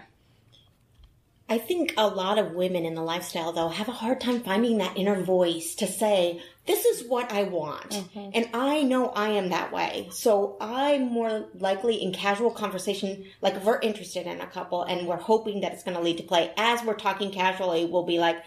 I 1.48 1.58
think 1.60 1.94
a 1.98 2.08
lot 2.08 2.40
of 2.40 2.54
women 2.54 2.86
in 2.86 2.96
the 2.96 3.04
lifestyle, 3.04 3.52
though, 3.52 3.70
have 3.70 3.88
a 3.88 3.94
hard 3.94 4.20
time 4.20 4.42
finding 4.42 4.80
that 4.80 4.98
inner 4.98 5.22
voice 5.22 5.76
to 5.76 5.88
say, 5.88 6.42
this 6.66 6.86
is 6.86 7.08
what 7.08 7.32
I 7.32 7.44
want. 7.44 7.92
Mm-hmm. 7.92 8.30
And 8.34 8.50
I 8.54 8.82
know 8.84 9.10
I 9.10 9.30
am 9.30 9.50
that 9.50 9.72
way. 9.72 10.08
So 10.12 10.58
I'm 10.60 11.12
more 11.12 11.46
likely 11.60 12.02
in 12.02 12.12
casual 12.12 12.52
conversation, 12.52 13.26
like 13.42 13.56
if 13.56 13.64
we're 13.64 13.80
interested 13.80 14.26
in 14.26 14.42
a 14.42 14.48
couple 14.48 14.84
and 14.84 15.08
we're 15.08 15.18
hoping 15.18 15.62
that 15.62 15.74
it's 15.74 15.84
going 15.84 15.98
to 15.98 16.04
lead 16.04 16.18
to 16.18 16.24
play, 16.24 16.52
as 16.58 16.84
we're 16.84 16.96
talking 16.96 17.32
casually, 17.32 17.86
we'll 17.86 18.04
be 18.04 18.18
like, 18.18 18.44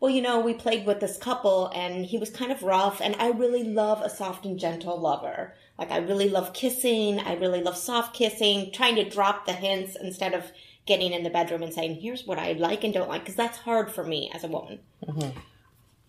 well, 0.00 0.10
you 0.10 0.20
know, 0.20 0.40
we 0.40 0.52
played 0.52 0.84
with 0.84 1.00
this 1.00 1.16
couple 1.16 1.68
and 1.68 2.04
he 2.04 2.18
was 2.18 2.28
kind 2.28 2.52
of 2.52 2.62
rough 2.62 3.00
and 3.00 3.16
I 3.16 3.30
really 3.30 3.64
love 3.64 4.02
a 4.02 4.10
soft 4.10 4.44
and 4.44 4.58
gentle 4.58 4.98
lover. 4.98 5.54
Like 5.78 5.90
I 5.90 5.98
really 5.98 6.28
love 6.28 6.52
kissing. 6.52 7.20
I 7.20 7.34
really 7.36 7.62
love 7.62 7.76
soft 7.76 8.14
kissing, 8.14 8.70
trying 8.72 8.96
to 8.96 9.08
drop 9.08 9.46
the 9.46 9.52
hints 9.52 9.96
instead 9.96 10.34
of 10.34 10.50
getting 10.86 11.12
in 11.12 11.22
the 11.22 11.30
bedroom 11.30 11.62
and 11.62 11.72
saying, 11.72 12.00
here's 12.00 12.26
what 12.26 12.38
I 12.38 12.52
like 12.52 12.84
and 12.84 12.92
don't 12.92 13.08
like. 13.08 13.24
Cause 13.24 13.36
that's 13.36 13.58
hard 13.58 13.90
for 13.90 14.04
me 14.04 14.30
as 14.34 14.44
a 14.44 14.48
woman. 14.48 14.80
Mm-hmm. 15.06 15.38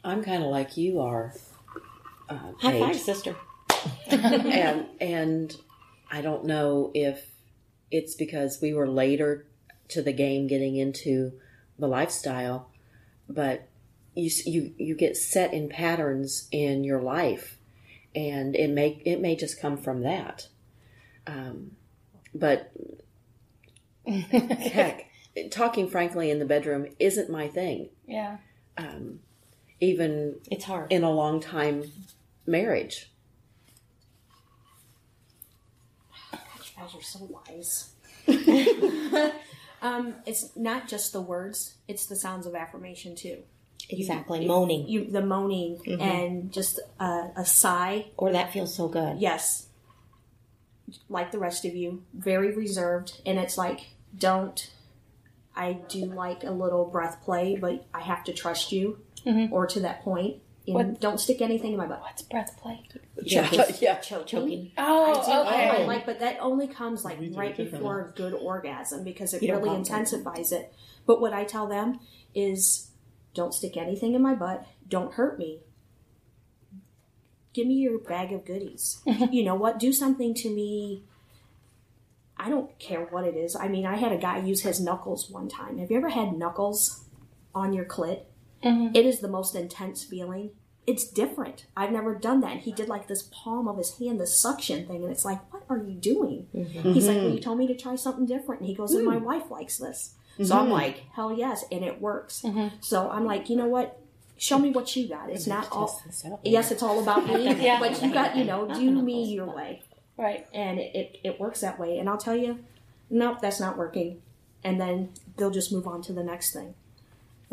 I'm 0.03 0.24
kind 0.24 0.43
of 0.43 0.50
like 0.50 0.75
you 0.75 1.00
are. 1.00 1.34
Uh, 2.30 2.53
High 2.60 2.80
five, 2.80 2.96
sister. 2.96 3.36
and 4.08 4.88
and 5.00 5.56
I 6.12 6.22
don't 6.22 6.46
know 6.46 6.92
if 6.94 7.32
it's 7.92 8.15
because 8.15 8.60
we 8.62 8.74
were 8.74 8.88
later 8.88 9.46
to 9.89 10.01
the 10.01 10.13
game 10.13 10.48
getting 10.48 10.75
into 10.75 11.34
the 11.77 11.88
lifestyle, 11.88 12.70
but 13.27 13.68
you 14.15 14.30
you 14.46 14.74
you 14.77 14.96
get 14.96 15.18
set 15.18 15.53
in 15.53 15.70
patterns 15.70 16.48
in 16.51 16.84
your 16.84 17.01
life, 17.01 17.58
and 18.15 18.56
it 18.56 18.70
may 18.70 19.01
it 19.06 19.20
may 19.20 19.36
just 19.36 19.60
come 19.60 19.77
from 19.77 20.01
that. 20.01 20.48
Um, 21.25 21.72
but 22.34 22.72
heck, 24.08 25.10
talking 25.51 25.88
frankly 25.88 26.30
in 26.30 26.39
the 26.39 26.46
bedroom 26.46 26.88
isn't 27.00 27.30
my 27.30 27.48
thing. 27.48 27.89
Yeah. 28.08 28.38
Even 29.84 30.36
It's 30.50 30.63
hard. 30.66 30.92
in 30.92 31.04
a 31.04 31.12
long 31.12 31.40
time 31.42 31.84
marriage. 32.46 33.10
You 36.32 36.40
guys 36.78 36.96
are 36.96 37.02
so 37.02 37.30
wise. 37.48 37.90
um, 39.82 40.16
it's 40.25 40.56
not 40.56 40.88
just 40.88 41.13
the 41.13 41.22
words; 41.22 41.75
it's 41.88 42.06
the 42.06 42.16
sounds 42.16 42.46
of 42.46 42.56
affirmation 42.56 43.16
too. 43.16 43.40
exactly. 43.90 44.48
Moaning. 44.48 44.88
You, 44.88 45.12
the 45.12 45.22
moaning 45.22 45.80
and 46.00 46.52
just 46.52 46.80
a, 47.00 47.32
a 47.36 47.46
sigh. 47.46 48.08
or 48.18 48.32
that 48.32 48.54
feels 48.54 48.74
so 48.74 48.88
good. 48.88 49.20
Yes, 49.20 49.68
like 51.10 51.32
the 51.32 51.40
rest 51.40 51.66
of 51.66 51.75
you, 51.75 52.04
very 52.13 52.56
reserved, 52.56 53.22
and 53.25 53.38
it's 53.38 53.58
like 53.58 53.82
don't. 54.18 54.70
I 55.56 55.74
do 55.74 56.06
like 56.06 56.44
a 56.44 56.50
little 56.50 56.86
breath 56.86 57.22
play, 57.24 57.56
but 57.56 57.86
I 57.94 58.02
have 58.02 58.24
to 58.24 58.34
trust 58.34 58.72
you, 58.72 59.00
Mm-hmm. 59.25 59.53
or 59.53 59.68
to 59.68 59.80
that 59.82 60.01
point. 60.03 60.38
And 60.65 60.98
don't 61.00 61.20
stick 61.20 61.42
anything 61.42 61.74
in 61.74 61.77
my 61.77 61.88
butt. 61.88 62.00
What's 62.01 62.22
breath 62.22 62.58
play? 62.62 62.88
Yeah, 63.22 63.50
yeah. 63.82 64.00
Choking. 64.00 64.72
Oh, 64.77 65.20
okay. 65.20 65.70
I 65.70 65.84
like, 65.86 66.06
but 66.06 66.20
that 66.22 66.38
only 66.39 66.68
comes 66.68 67.03
like 67.03 67.20
We 67.20 67.27
do 67.27 67.34
it 67.34 67.38
right 67.38 67.58
before 67.58 68.00
a 68.01 68.12
good 68.18 68.34
orgasm 68.34 69.03
because 69.03 69.34
it 69.34 69.44
You 69.44 69.53
really 69.56 69.68
want 69.68 69.86
to. 69.86 69.92
intensifies 69.94 70.53
it. 70.53 70.74
But 71.06 71.20
what 71.20 71.34
I 71.34 71.44
tell 71.44 71.68
them 71.68 72.00
is, 72.34 72.92
don't 73.34 73.53
stick 73.53 73.75
anything 73.75 74.13
in 74.13 74.22
my 74.22 74.36
butt. 74.36 74.65
Don't 74.88 75.13
hurt 75.13 75.38
me. 75.38 75.60
Give 77.53 77.68
me 77.68 77.75
your 77.75 78.00
bag 78.00 78.32
of 78.32 78.46
goodies. 78.46 79.01
Mm-hmm. 79.06 79.34
you 79.34 79.44
know 79.44 79.56
what? 79.56 79.80
Do 79.80 79.92
something 79.92 80.34
to 80.36 80.50
me. 80.50 81.03
I 82.38 82.50
don't 82.50 82.77
care 82.80 83.01
what 83.06 83.25
it 83.25 83.36
is. 83.36 83.56
I 83.56 83.68
mean, 83.68 83.86
I 83.86 83.98
had 83.98 84.12
a 84.12 84.18
guy 84.18 84.38
use 84.38 84.62
his 84.62 84.80
knuckles 84.82 85.30
one 85.30 85.50
time. 85.50 85.77
Have 85.77 85.92
you 85.92 85.98
ever 85.98 86.10
had 86.10 86.34
knuckles 86.34 87.03
on 87.53 87.74
your 87.74 87.86
clit? 87.86 88.22
It 88.93 89.05
is 89.05 89.20
the 89.20 89.27
most 89.27 89.55
intense 89.55 90.03
feeling. 90.03 90.51
It's 90.86 91.08
different. 91.08 91.65
I've 91.77 91.91
never 91.91 92.13
done 92.15 92.41
that. 92.41 92.51
And 92.51 92.62
he 92.62 92.72
did 92.74 92.89
like 92.89 93.08
this 93.08 93.29
palm 93.32 93.67
of 93.67 93.77
his 93.77 93.98
hand, 93.98 94.20
this 94.20 94.38
suction 94.38 94.86
thing, 94.86 95.03
and 95.03 95.12
it's 95.12 95.24
like, 95.24 95.39
what 95.53 95.63
are 95.70 95.77
you 95.77 95.93
doing? 95.93 96.48
He's 96.51 97.08
like, 97.08 97.17
mm-hmm. 97.17 97.25
well, 97.25 97.34
you 97.36 97.39
told 97.39 97.58
me 97.58 97.67
to 97.67 97.75
try 97.75 97.96
something 97.96 98.25
different. 98.25 98.62
And 98.62 98.70
he 98.70 98.75
goes, 98.75 98.93
and 98.93 99.05
my 99.05 99.17
mm. 99.17 99.24
wife 99.24 99.50
likes 99.50 99.77
this. 99.77 100.15
So 100.41 100.55
I'm 100.58 100.63
mm-hmm. 100.63 100.72
like, 100.72 101.03
hell 101.13 101.32
yes, 101.38 101.63
and 101.72 101.84
it 101.84 102.01
works. 102.01 102.43
So 102.82 103.10
I'm 103.10 103.24
like, 103.24 103.50
you 103.50 103.55
know 103.55 103.67
what? 103.67 104.00
Show 104.38 104.58
me 104.58 104.72
what 104.72 104.93
you 104.96 105.08
got. 105.08 105.29
It's 105.29 105.48
not 105.48 105.72
all. 105.72 106.01
Yes, 106.43 106.72
it's 106.72 106.84
all 106.84 107.01
about 107.01 107.27
me, 107.27 107.46
Yeah. 107.63 107.79
but 107.79 108.01
you 108.01 108.12
got, 108.12 108.36
you 108.36 108.43
know, 108.43 108.67
do 108.67 108.91
me 108.91 109.25
your 109.25 109.46
way, 109.46 109.84
Right. 110.17 110.48
and 110.53 110.79
it, 110.79 110.96
it 110.96 111.20
it 111.24 111.39
works 111.39 111.62
that 111.62 111.79
way. 111.79 112.00
And 112.00 112.10
I'll 112.10 112.17
tell 112.17 112.36
you, 112.36 112.60
nope, 113.10 113.38
that's 113.41 113.60
not 113.60 113.77
working. 113.77 114.22
And 114.63 114.82
then 114.82 115.10
they'll 115.38 115.51
just 115.51 115.72
move 115.72 115.88
on 115.88 116.01
to 116.03 116.13
the 116.13 116.24
next 116.24 116.51
thing. 116.51 116.74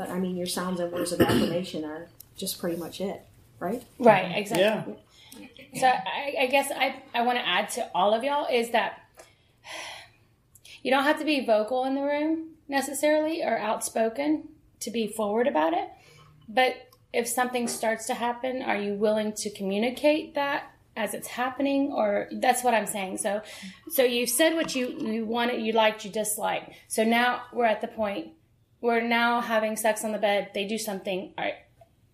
But 0.00 0.09
I 0.09 0.19
mean, 0.19 0.35
your 0.35 0.47
sounds 0.47 0.80
and 0.80 0.90
words 0.90 1.12
of 1.12 1.21
affirmation 1.21 1.85
are 1.85 2.09
just 2.35 2.59
pretty 2.59 2.78
much 2.78 3.02
it, 3.02 3.21
right? 3.59 3.83
Right. 3.99 4.33
Exactly. 4.35 4.97
Yeah. 5.38 5.78
So 5.78 5.87
I, 5.88 6.37
I 6.40 6.47
guess 6.47 6.73
I, 6.75 7.02
I 7.14 7.21
want 7.21 7.37
to 7.37 7.47
add 7.47 7.69
to 7.73 7.90
all 7.95 8.14
of 8.14 8.25
y'all 8.25 8.47
is 8.50 8.71
that 8.71 8.99
you 10.83 10.90
don't 10.90 11.04
have 11.04 11.19
to 11.19 11.26
be 11.26 11.45
vocal 11.45 11.85
in 11.85 11.95
the 11.95 12.00
room 12.00 12.52
necessarily 12.66 13.42
or 13.42 13.59
outspoken 13.59 14.49
to 14.80 14.90
be 14.90 15.07
forward 15.07 15.47
about 15.47 15.75
it. 15.75 15.90
But 16.49 16.76
if 17.12 17.28
something 17.28 17.69
starts 17.69 18.07
to 18.07 18.14
happen, 18.14 18.62
are 18.62 18.78
you 18.78 18.95
willing 18.95 19.35
to 19.35 19.50
communicate 19.50 20.35
that 20.35 20.64
as 20.97 21.13
it's 21.13 21.28
happening 21.28 21.93
or 21.93 22.26
that's 22.32 22.65
what 22.65 22.73
I'm 22.73 22.86
saying. 22.86 23.19
So 23.19 23.43
so 23.91 24.02
you've 24.02 24.30
said 24.30 24.54
what 24.54 24.75
you 24.75 24.89
you 24.99 25.26
wanted, 25.26 25.60
you 25.60 25.75
liked, 25.75 26.06
you 26.06 26.10
disliked. 26.10 26.73
So 26.89 27.04
now 27.04 27.43
we're 27.52 27.67
at 27.67 27.82
the 27.82 27.89
point 27.89 28.28
we're 28.80 29.00
now 29.00 29.40
having 29.40 29.76
sex 29.76 30.04
on 30.04 30.12
the 30.12 30.19
bed, 30.19 30.50
they 30.54 30.66
do 30.66 30.78
something, 30.78 31.32
are 31.36 31.52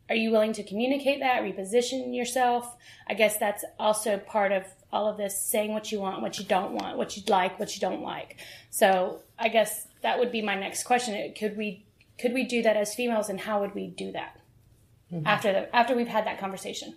are 0.09 0.14
you 0.14 0.31
willing 0.31 0.52
to 0.52 0.62
communicate 0.62 1.18
that, 1.20 1.42
reposition 1.42 2.14
yourself? 2.14 2.76
I 3.09 3.14
guess 3.14 3.38
that's 3.38 3.64
also 3.79 4.18
part 4.18 4.52
of 4.52 4.64
all 4.92 5.09
of 5.09 5.16
this 5.16 5.40
saying 5.40 5.72
what 5.72 5.90
you 5.90 6.00
want, 6.00 6.22
what 6.22 6.38
you 6.38 6.44
don't 6.44 6.72
want, 6.72 6.96
what 6.96 7.16
you 7.16 7.24
like, 7.26 7.59
what 7.59 7.74
you 7.74 7.81
don't 7.81 8.02
like. 8.02 8.37
So 8.70 9.22
I 9.38 9.48
guess 9.48 9.88
that 10.02 10.18
would 10.18 10.31
be 10.31 10.42
my 10.42 10.55
next 10.55 10.85
question. 10.85 11.35
Could 11.37 11.57
we 11.57 11.85
could 12.18 12.33
we 12.33 12.44
do 12.44 12.62
that 12.62 12.76
as 12.76 12.94
females 12.94 13.29
and 13.29 13.40
how 13.40 13.61
would 13.61 13.74
we 13.74 13.88
do 13.88 14.12
that? 14.12 14.38
Mm-hmm. 15.12 15.26
After 15.26 15.52
the 15.52 15.76
after 15.76 15.96
we've 15.96 16.09
had 16.09 16.26
that 16.26 16.38
conversation. 16.38 16.94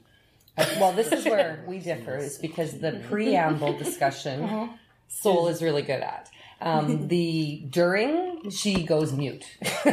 Uh, 0.58 0.66
well, 0.80 0.92
this 0.92 1.12
is 1.12 1.26
where 1.26 1.64
we 1.68 1.80
differ, 1.80 2.18
is 2.18 2.38
because 2.38 2.80
the 2.80 3.04
preamble 3.10 3.78
discussion, 3.78 4.44
uh-huh. 4.44 4.68
Soul 5.08 5.48
is 5.48 5.64
really 5.64 5.82
good 5.82 6.02
at. 6.02 6.30
Um, 6.62 7.08
the 7.10 7.64
during, 7.70 8.50
she 8.50 8.84
goes 8.84 9.14
mute. 9.14 9.46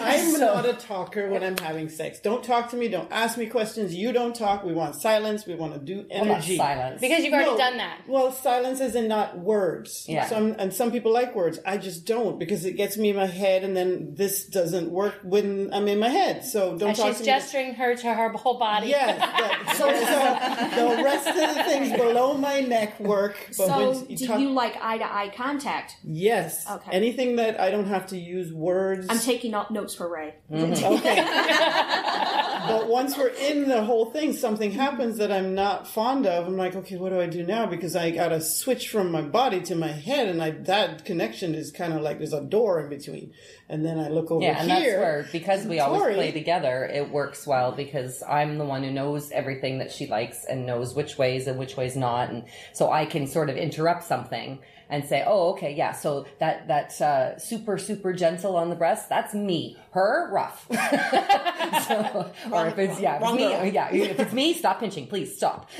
I'm 0.00 0.38
not 0.38 0.66
a 0.66 0.74
talker 0.74 1.28
when 1.30 1.42
I'm 1.42 1.56
having 1.58 1.88
sex. 1.88 2.20
Don't 2.20 2.42
talk 2.44 2.70
to 2.70 2.76
me. 2.76 2.88
Don't 2.88 3.10
ask 3.10 3.38
me 3.38 3.46
questions. 3.46 3.94
You 3.94 4.12
don't 4.12 4.34
talk. 4.34 4.64
We 4.64 4.72
want 4.74 4.94
silence. 4.96 5.46
We 5.46 5.54
want 5.54 5.74
to 5.74 5.78
do 5.80 6.04
Well, 6.10 6.24
not 6.24 6.34
energy. 6.36 6.56
silence. 6.56 7.00
Because 7.00 7.24
you've 7.24 7.32
already 7.32 7.52
No. 7.52 7.56
done 7.58 7.76
that. 7.78 8.00
Well, 8.08 8.32
silence 8.32 8.80
is 8.80 8.94
in 8.94 9.08
not 9.08 9.38
words. 9.38 10.04
Yeah. 10.08 10.26
Some 10.26 10.56
and 10.58 10.72
some 10.72 10.90
people 10.92 11.12
like 11.12 11.34
words. 11.34 11.58
I 11.64 11.78
just 11.78 12.04
don't 12.06 12.38
because 12.38 12.64
it 12.64 12.72
gets 12.76 12.96
me 12.96 13.10
in 13.10 13.16
my 13.16 13.26
head, 13.26 13.64
and 13.64 13.76
then 13.76 14.14
this 14.14 14.44
doesn't 14.46 14.90
work 14.90 15.14
when 15.22 15.70
I'm 15.72 15.88
in 15.88 15.98
my 15.98 16.08
head. 16.08 16.44
So 16.44 16.76
don't 16.76 16.90
And 16.90 16.96
talk 16.98 17.06
she's 17.08 17.16
to 17.18 17.22
me. 17.22 17.26
gesturing 17.26 17.74
her 17.74 17.94
to 17.96 18.14
her 18.14 18.28
whole 18.30 18.58
body. 18.58 18.88
Yes, 18.88 19.18
but, 19.66 19.76
so, 19.76 19.84
so 19.94 20.96
the 20.96 21.02
rest 21.02 21.28
of 21.28 21.34
the 21.36 21.64
things 21.64 21.92
below 21.96 22.34
my 22.36 22.60
neck 22.60 22.98
work. 23.00 23.36
But 23.48 23.54
So, 23.54 23.90
when 24.00 24.10
you 24.10 24.16
do 24.16 24.26
talk, 24.26 24.40
you 24.40 24.50
like 24.50 24.76
eye 24.82 24.98
to 24.98 25.04
eye 25.04 25.32
contact? 25.34 25.96
Yes, 26.06 26.64
Okay. 26.70 26.90
anything 26.92 27.36
that 27.36 27.60
I 27.60 27.70
don't 27.70 27.86
have 27.86 28.08
to 28.08 28.18
use 28.18 28.52
words. 28.52 29.06
I'm 29.08 29.18
taking 29.18 29.54
out 29.54 29.70
notes 29.70 29.94
for 29.94 30.08
Ray. 30.08 30.34
Mm-hmm. 30.52 30.84
Okay. 30.84 31.16
but 32.68 32.88
once 32.88 33.16
we're 33.16 33.28
in 33.28 33.68
the 33.68 33.82
whole 33.84 34.06
thing, 34.06 34.32
something 34.32 34.70
mm-hmm. 34.70 34.80
happens 34.80 35.18
that 35.18 35.32
I'm 35.32 35.54
not 35.54 35.88
fond 35.88 36.26
of. 36.26 36.46
I'm 36.46 36.56
like, 36.56 36.74
okay, 36.76 36.96
what 36.96 37.10
do 37.10 37.20
I 37.20 37.26
do 37.26 37.44
now? 37.44 37.66
Because 37.66 37.96
I 37.96 38.10
got 38.10 38.28
to 38.28 38.40
switch 38.40 38.88
from 38.88 39.10
my 39.10 39.22
body 39.22 39.60
to 39.62 39.74
my 39.74 39.88
head, 39.88 40.28
and 40.28 40.42
I 40.42 40.50
that 40.50 41.04
connection 41.04 41.54
is 41.54 41.70
kind 41.70 41.92
of 41.92 42.02
like 42.02 42.18
there's 42.18 42.32
a 42.32 42.42
door 42.42 42.80
in 42.80 42.88
between. 42.88 43.32
And 43.68 43.84
then 43.84 43.98
I 43.98 44.08
look 44.08 44.30
over 44.30 44.44
Yeah, 44.44 44.60
and 44.60 44.70
here. 44.70 44.78
that's 44.78 45.00
where 45.00 45.28
because 45.32 45.66
we 45.66 45.80
always 45.80 46.14
play 46.14 46.32
together, 46.32 46.84
it 46.84 47.10
works 47.10 47.46
well 47.46 47.72
because 47.72 48.22
I'm 48.22 48.58
the 48.58 48.64
one 48.64 48.82
who 48.82 48.90
knows 48.90 49.30
everything 49.30 49.78
that 49.78 49.90
she 49.90 50.06
likes 50.06 50.44
and 50.44 50.66
knows 50.66 50.94
which 50.94 51.16
ways 51.16 51.46
and 51.46 51.58
which 51.58 51.76
ways 51.76 51.96
not, 51.96 52.30
and 52.30 52.44
so 52.72 52.90
I 52.90 53.06
can 53.06 53.26
sort 53.26 53.48
of 53.48 53.56
interrupt 53.56 54.04
something 54.04 54.60
and 54.88 55.04
say, 55.04 55.24
"Oh, 55.26 55.52
okay, 55.52 55.74
yeah, 55.74 55.92
so 55.92 56.26
that 56.40 56.68
that 56.68 57.00
uh, 57.00 57.38
super 57.38 57.78
super 57.78 58.12
gentle 58.12 58.56
on 58.56 58.68
the 58.70 58.76
breast, 58.76 59.08
that's 59.08 59.34
me. 59.34 59.76
Her 59.92 60.30
rough." 60.32 60.66
so, 61.88 62.30
or 62.52 62.66
if 62.68 62.78
it's 62.78 63.00
yeah, 63.00 63.18
if 63.22 63.34
me, 63.34 63.70
yeah, 63.72 63.88
if 63.92 64.18
it's 64.20 64.32
me, 64.32 64.52
stop 64.54 64.80
pinching, 64.80 65.06
please 65.06 65.36
stop. 65.36 65.68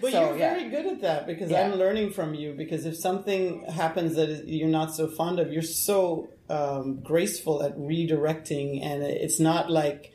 But 0.00 0.12
So, 0.12 0.28
you're 0.30 0.38
yeah. 0.38 0.54
very 0.54 0.70
good 0.70 0.86
at 0.86 1.00
that 1.02 1.26
because 1.26 1.50
Yeah. 1.50 1.66
I'm 1.66 1.74
learning 1.76 2.10
from 2.12 2.34
you. 2.34 2.52
Because 2.54 2.84
if 2.86 2.96
something 2.96 3.64
happens 3.66 4.16
that 4.16 4.46
you're 4.48 4.68
not 4.68 4.94
so 4.94 5.06
fond 5.08 5.38
of, 5.38 5.52
you're 5.52 5.62
so 5.62 6.28
um, 6.48 7.00
graceful 7.02 7.62
at 7.62 7.76
redirecting, 7.76 8.82
and 8.84 9.02
it's 9.02 9.40
not 9.40 9.70
like, 9.70 10.12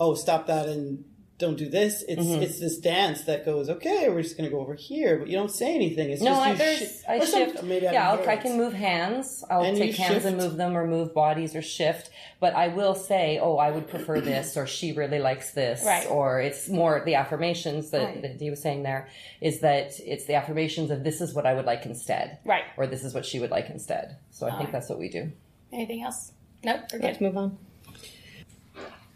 oh, 0.00 0.14
stop 0.14 0.46
that 0.46 0.66
and 0.68 1.04
don't 1.38 1.56
do 1.56 1.68
this. 1.68 2.02
It's 2.08 2.20
Mm-hmm. 2.20 2.42
it's 2.42 2.58
this 2.58 2.78
dance 2.78 3.22
that 3.22 3.44
goes, 3.44 3.70
okay, 3.70 4.08
we're 4.08 4.22
just 4.22 4.36
going 4.36 4.50
to 4.50 4.54
go 4.54 4.60
over 4.60 4.74
here, 4.74 5.18
but 5.18 5.28
you 5.28 5.36
don't 5.36 5.50
say 5.52 5.72
anything. 5.74 6.10
It's 6.10 6.20
No, 6.20 6.30
just 6.32 6.42
I, 6.46 6.50
you 6.50 6.56
there's, 6.58 6.78
shi- 6.78 7.06
I 7.08 7.24
shift. 7.24 7.62
maybe 7.62 7.84
yeah, 7.86 8.10
I'll, 8.10 8.28
I 8.28 8.36
can 8.36 8.56
move 8.56 8.72
hands. 8.72 9.44
I'll 9.48 9.62
And 9.62 9.76
take 9.76 9.96
you 9.96 10.04
hands 10.04 10.24
and 10.24 10.36
move 10.36 10.56
them, 10.56 10.76
or 10.76 10.84
move 10.86 11.14
bodies, 11.14 11.54
or 11.54 11.62
shift. 11.62 12.10
But 12.40 12.54
I 12.54 12.68
will 12.68 12.94
say, 12.96 13.38
oh, 13.40 13.56
I 13.56 13.70
would 13.70 13.88
prefer 13.88 14.20
this, 14.32 14.56
or 14.56 14.66
she 14.66 14.92
really 14.92 15.20
likes 15.20 15.52
this, 15.52 15.84
Right. 15.84 16.08
or 16.10 16.40
it's 16.40 16.68
more 16.68 17.02
the 17.04 17.14
affirmations 17.14 17.90
that, 17.90 18.04
Right. 18.04 18.22
that 18.22 18.40
he 18.40 18.50
was 18.50 18.60
saying 18.60 18.82
there 18.82 19.08
is 19.40 19.60
that 19.60 19.92
it's 20.00 20.24
the 20.26 20.34
affirmations 20.34 20.90
of 20.90 21.04
this 21.04 21.20
is 21.20 21.34
what 21.34 21.46
I 21.46 21.54
would 21.54 21.66
like 21.66 21.86
instead, 21.86 22.38
Right. 22.44 22.64
or 22.76 22.86
this 22.88 23.04
is 23.04 23.14
what 23.14 23.24
she 23.24 23.38
would 23.38 23.50
like 23.52 23.70
instead. 23.70 24.16
So 24.32 24.48
I 24.48 24.58
think 24.58 24.72
that's 24.72 24.88
what 24.88 24.98
we 24.98 25.08
do. 25.08 25.30
Anything 25.72 26.02
else? 26.02 26.32
Nope, 26.64 26.80
we're 26.92 26.98
Let's 26.98 27.18
good. 27.18 27.24
move 27.24 27.36
on. 27.36 27.58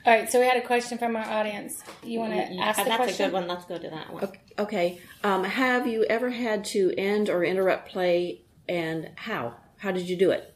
All 0.04 0.12
right, 0.12 0.30
so 0.30 0.40
we 0.40 0.46
had 0.46 0.56
a 0.56 0.66
question 0.66 0.98
from 0.98 1.14
our 1.14 1.24
audience. 1.24 1.82
You 2.02 2.18
want 2.18 2.32
to 2.32 2.56
ask 2.58 2.78
the 2.78 2.84
that's 2.84 2.96
question? 2.96 3.26
a 3.26 3.28
good 3.28 3.32
one. 3.34 3.46
Let's 3.46 3.64
go 3.66 3.78
to 3.78 3.90
that 3.90 4.12
one. 4.12 4.32
Okay. 4.58 5.00
Um, 5.22 5.44
have 5.44 5.86
you 5.86 6.04
ever 6.04 6.30
had 6.30 6.64
to 6.66 6.92
end 6.98 7.30
or 7.30 7.44
interrupt 7.44 7.88
play, 7.88 8.42
and 8.68 9.10
how? 9.14 9.54
How 9.78 9.92
did 9.92 10.08
you 10.08 10.16
do 10.16 10.30
it? 10.30 10.52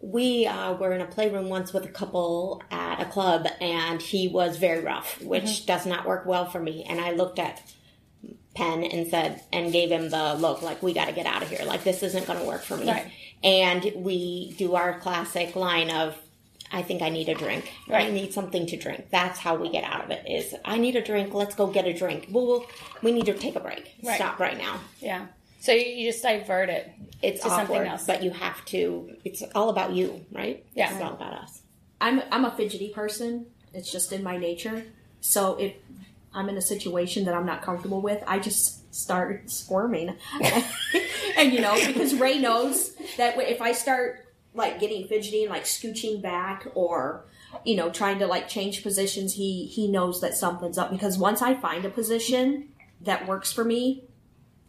we 0.00 0.46
uh, 0.46 0.72
were 0.74 0.92
in 0.92 1.00
a 1.00 1.06
playroom 1.06 1.48
once 1.48 1.72
with 1.72 1.84
a 1.84 1.88
couple 1.88 2.62
at 2.70 3.00
a 3.00 3.04
club, 3.04 3.46
and 3.60 4.00
he 4.00 4.28
was 4.28 4.56
very 4.56 4.82
rough, 4.82 5.20
which 5.22 5.66
does 5.66 5.84
not 5.84 6.06
work 6.06 6.24
well 6.24 6.46
for 6.46 6.58
me. 6.58 6.84
And 6.88 7.00
I 7.00 7.12
looked 7.12 7.38
at 7.38 7.62
Penn 8.54 8.82
and 8.82 9.08
said, 9.08 9.42
and 9.52 9.70
gave 9.70 9.90
him 9.90 10.08
the 10.08 10.34
look, 10.34 10.62
like, 10.62 10.82
we 10.82 10.94
got 10.94 11.06
to 11.06 11.12
get 11.12 11.26
out 11.26 11.42
of 11.42 11.50
here. 11.50 11.64
Like, 11.66 11.84
this 11.84 12.02
isn't 12.02 12.26
going 12.26 12.38
to 12.38 12.46
work 12.46 12.62
for 12.62 12.78
me. 12.78 12.88
Right. 12.88 13.12
And 13.44 13.92
we 13.96 14.54
do 14.56 14.74
our 14.74 14.98
classic 15.00 15.54
line 15.54 15.90
of, 15.90 16.16
I 16.72 16.82
think 16.82 17.02
I 17.02 17.08
need 17.08 17.28
a 17.28 17.34
drink. 17.34 17.72
I 17.90 18.10
need 18.10 18.32
something 18.32 18.66
to 18.66 18.76
drink. 18.76 19.06
That's 19.10 19.38
how 19.38 19.56
we 19.56 19.70
get 19.70 19.84
out 19.84 20.04
of 20.04 20.10
it. 20.10 20.24
Is 20.28 20.54
I 20.64 20.78
need 20.78 20.96
a 20.96 21.02
drink. 21.02 21.34
Let's 21.34 21.54
go 21.54 21.66
get 21.66 21.86
a 21.86 21.92
drink. 21.92 22.28
Well, 22.30 22.46
we'll 22.46 22.66
we 23.02 23.12
need 23.12 23.26
to 23.26 23.34
take 23.34 23.56
a 23.56 23.60
break. 23.60 23.90
Right. 24.02 24.16
Stop 24.16 24.38
right 24.38 24.56
now. 24.56 24.78
Yeah. 25.00 25.26
So 25.60 25.72
you, 25.72 25.84
you 25.86 26.10
just 26.12 26.22
divert 26.22 26.70
it. 26.70 26.90
It's 27.22 27.42
To 27.42 27.50
something 27.50 27.82
else. 27.82 28.06
but 28.06 28.22
you 28.22 28.30
have 28.30 28.64
to. 28.66 29.16
It's 29.24 29.42
all 29.54 29.68
about 29.68 29.92
you, 29.92 30.24
right? 30.32 30.64
Yeah. 30.74 30.92
it's 30.92 31.02
all 31.02 31.12
about 31.14 31.34
us. 31.34 31.60
I'm 32.00 32.22
I'm 32.30 32.44
a 32.44 32.50
fidgety 32.52 32.90
person. 32.90 33.46
It's 33.74 33.90
just 33.90 34.12
in 34.12 34.22
my 34.22 34.36
nature. 34.36 34.84
So 35.20 35.56
if 35.58 35.74
I'm 36.32 36.48
in 36.48 36.56
a 36.56 36.62
situation 36.62 37.24
that 37.24 37.34
I'm 37.34 37.46
not 37.46 37.62
comfortable 37.62 38.00
with, 38.00 38.22
I 38.26 38.38
just 38.38 38.94
start 38.94 39.50
squirming. 39.50 40.16
and 41.36 41.52
you 41.52 41.60
know, 41.60 41.74
because 41.86 42.14
Ray 42.14 42.38
knows 42.38 42.94
that 43.16 43.36
if 43.38 43.60
I 43.60 43.72
start 43.72 44.26
like 44.54 44.80
getting 44.80 45.06
fidgety 45.06 45.42
and 45.42 45.50
like 45.50 45.64
scooching 45.64 46.20
back 46.20 46.66
or 46.74 47.24
you 47.64 47.76
know 47.76 47.90
trying 47.90 48.18
to 48.18 48.26
like 48.26 48.48
change 48.48 48.82
positions, 48.82 49.34
he 49.34 49.66
he 49.66 49.88
knows 49.88 50.20
that 50.20 50.34
something's 50.34 50.78
up 50.78 50.90
because 50.90 51.18
once 51.18 51.42
I 51.42 51.54
find 51.54 51.84
a 51.84 51.90
position 51.90 52.68
that 53.02 53.26
works 53.26 53.52
for 53.52 53.64
me, 53.64 54.04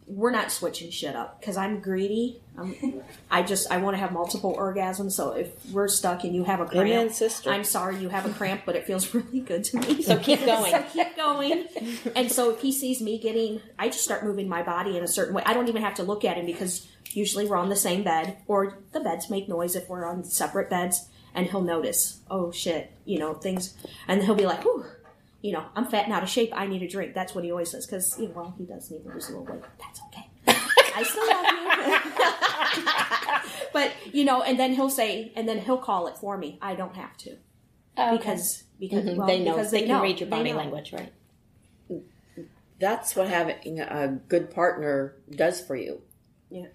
we're 0.06 0.30
not 0.30 0.50
switching 0.50 0.90
shit 0.90 1.14
up 1.14 1.40
because 1.40 1.56
I'm 1.56 1.80
greedy. 1.80 2.40
I'm, 2.58 3.02
I 3.30 3.42
just 3.42 3.70
I 3.70 3.78
want 3.78 3.94
to 3.94 3.98
have 3.98 4.12
multiple 4.12 4.54
orgasms. 4.56 5.12
So 5.12 5.32
if 5.32 5.48
we're 5.70 5.88
stuck 5.88 6.24
and 6.24 6.34
you 6.34 6.44
have 6.44 6.60
a 6.60 6.66
cramp, 6.66 6.88
Amen, 6.88 7.10
sister. 7.10 7.50
I'm 7.50 7.64
sorry 7.64 7.96
you 7.96 8.08
have 8.08 8.26
a 8.26 8.30
cramp, 8.30 8.62
but 8.66 8.76
it 8.76 8.84
feels 8.84 9.12
really 9.14 9.40
good 9.40 9.64
to 9.64 9.78
me. 9.78 10.02
So 10.02 10.18
keep 10.18 10.40
going. 10.44 10.70
so 10.70 10.82
keep 10.92 11.16
going. 11.16 11.66
And 12.14 12.30
so 12.30 12.50
if 12.50 12.60
he 12.60 12.72
sees 12.72 13.00
me 13.00 13.18
getting, 13.18 13.60
I 13.78 13.88
just 13.88 14.04
start 14.04 14.24
moving 14.24 14.48
my 14.48 14.62
body 14.62 14.96
in 14.96 15.04
a 15.04 15.08
certain 15.08 15.34
way. 15.34 15.42
I 15.46 15.54
don't 15.54 15.68
even 15.68 15.82
have 15.82 15.94
to 15.94 16.02
look 16.02 16.24
at 16.24 16.36
him 16.36 16.46
because 16.46 16.86
usually 17.10 17.46
we're 17.46 17.56
on 17.56 17.68
the 17.68 17.76
same 17.76 18.02
bed 18.04 18.38
or 18.46 18.78
the 18.92 19.00
beds 19.00 19.28
make 19.30 19.48
noise 19.48 19.74
if 19.76 19.88
we're 19.88 20.04
on 20.06 20.24
separate 20.24 20.68
beds, 20.70 21.08
and 21.34 21.46
he'll 21.48 21.60
notice. 21.62 22.20
Oh 22.30 22.50
shit, 22.52 22.92
you 23.04 23.18
know 23.18 23.34
things, 23.34 23.74
and 24.08 24.22
he'll 24.22 24.34
be 24.34 24.46
like, 24.46 24.64
"Ooh." 24.66 24.84
You 25.42 25.50
know, 25.52 25.64
I'm 25.74 25.86
fat 25.86 26.04
and 26.04 26.12
out 26.12 26.22
of 26.22 26.28
shape. 26.28 26.50
I 26.54 26.68
need 26.68 26.82
a 26.84 26.88
drink. 26.88 27.14
That's 27.14 27.34
what 27.34 27.42
he 27.42 27.50
always 27.50 27.68
says. 27.72 27.84
Because, 27.84 28.16
you 28.16 28.28
know, 28.28 28.34
well, 28.36 28.54
he 28.56 28.64
does 28.64 28.88
need 28.92 29.02
to 29.02 29.08
lose 29.08 29.28
a 29.28 29.36
little 29.36 29.44
weight. 29.52 29.60
That's 29.80 30.00
okay. 30.06 30.28
I 30.94 31.02
still 31.02 31.26
love 31.26 31.46
you. 33.64 33.68
but 33.72 33.90
you 34.14 34.24
know, 34.24 34.42
and 34.42 34.56
then 34.56 34.72
he'll 34.74 34.88
say, 34.88 35.32
and 35.34 35.48
then 35.48 35.58
he'll 35.58 35.78
call 35.78 36.06
it 36.06 36.16
for 36.16 36.38
me. 36.38 36.58
I 36.62 36.76
don't 36.76 36.94
have 36.94 37.16
to 37.18 37.38
Oh, 37.96 38.14
okay. 38.14 38.18
because 38.18 38.62
because 38.78 39.04
Mm-hmm. 39.04 39.26
they 39.26 39.42
know. 39.42 39.56
because 39.56 39.72
they, 39.72 39.80
can 39.80 39.88
know. 39.88 40.02
read 40.02 40.20
your 40.20 40.28
body 40.28 40.52
language, 40.52 40.92
right? 40.92 41.12
That's 42.78 43.14
what 43.16 43.28
having 43.28 43.80
a 43.80 44.08
good 44.28 44.50
partner 44.52 45.16
does 45.30 45.60
for 45.60 45.74
you. 45.76 46.02
Yeah. 46.50 46.66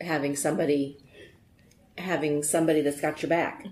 Having 0.00 0.36
somebody, 0.36 0.98
having 1.98 2.42
somebody 2.42 2.80
that's 2.80 3.00
got 3.00 3.22
your 3.22 3.28
back 3.28 3.66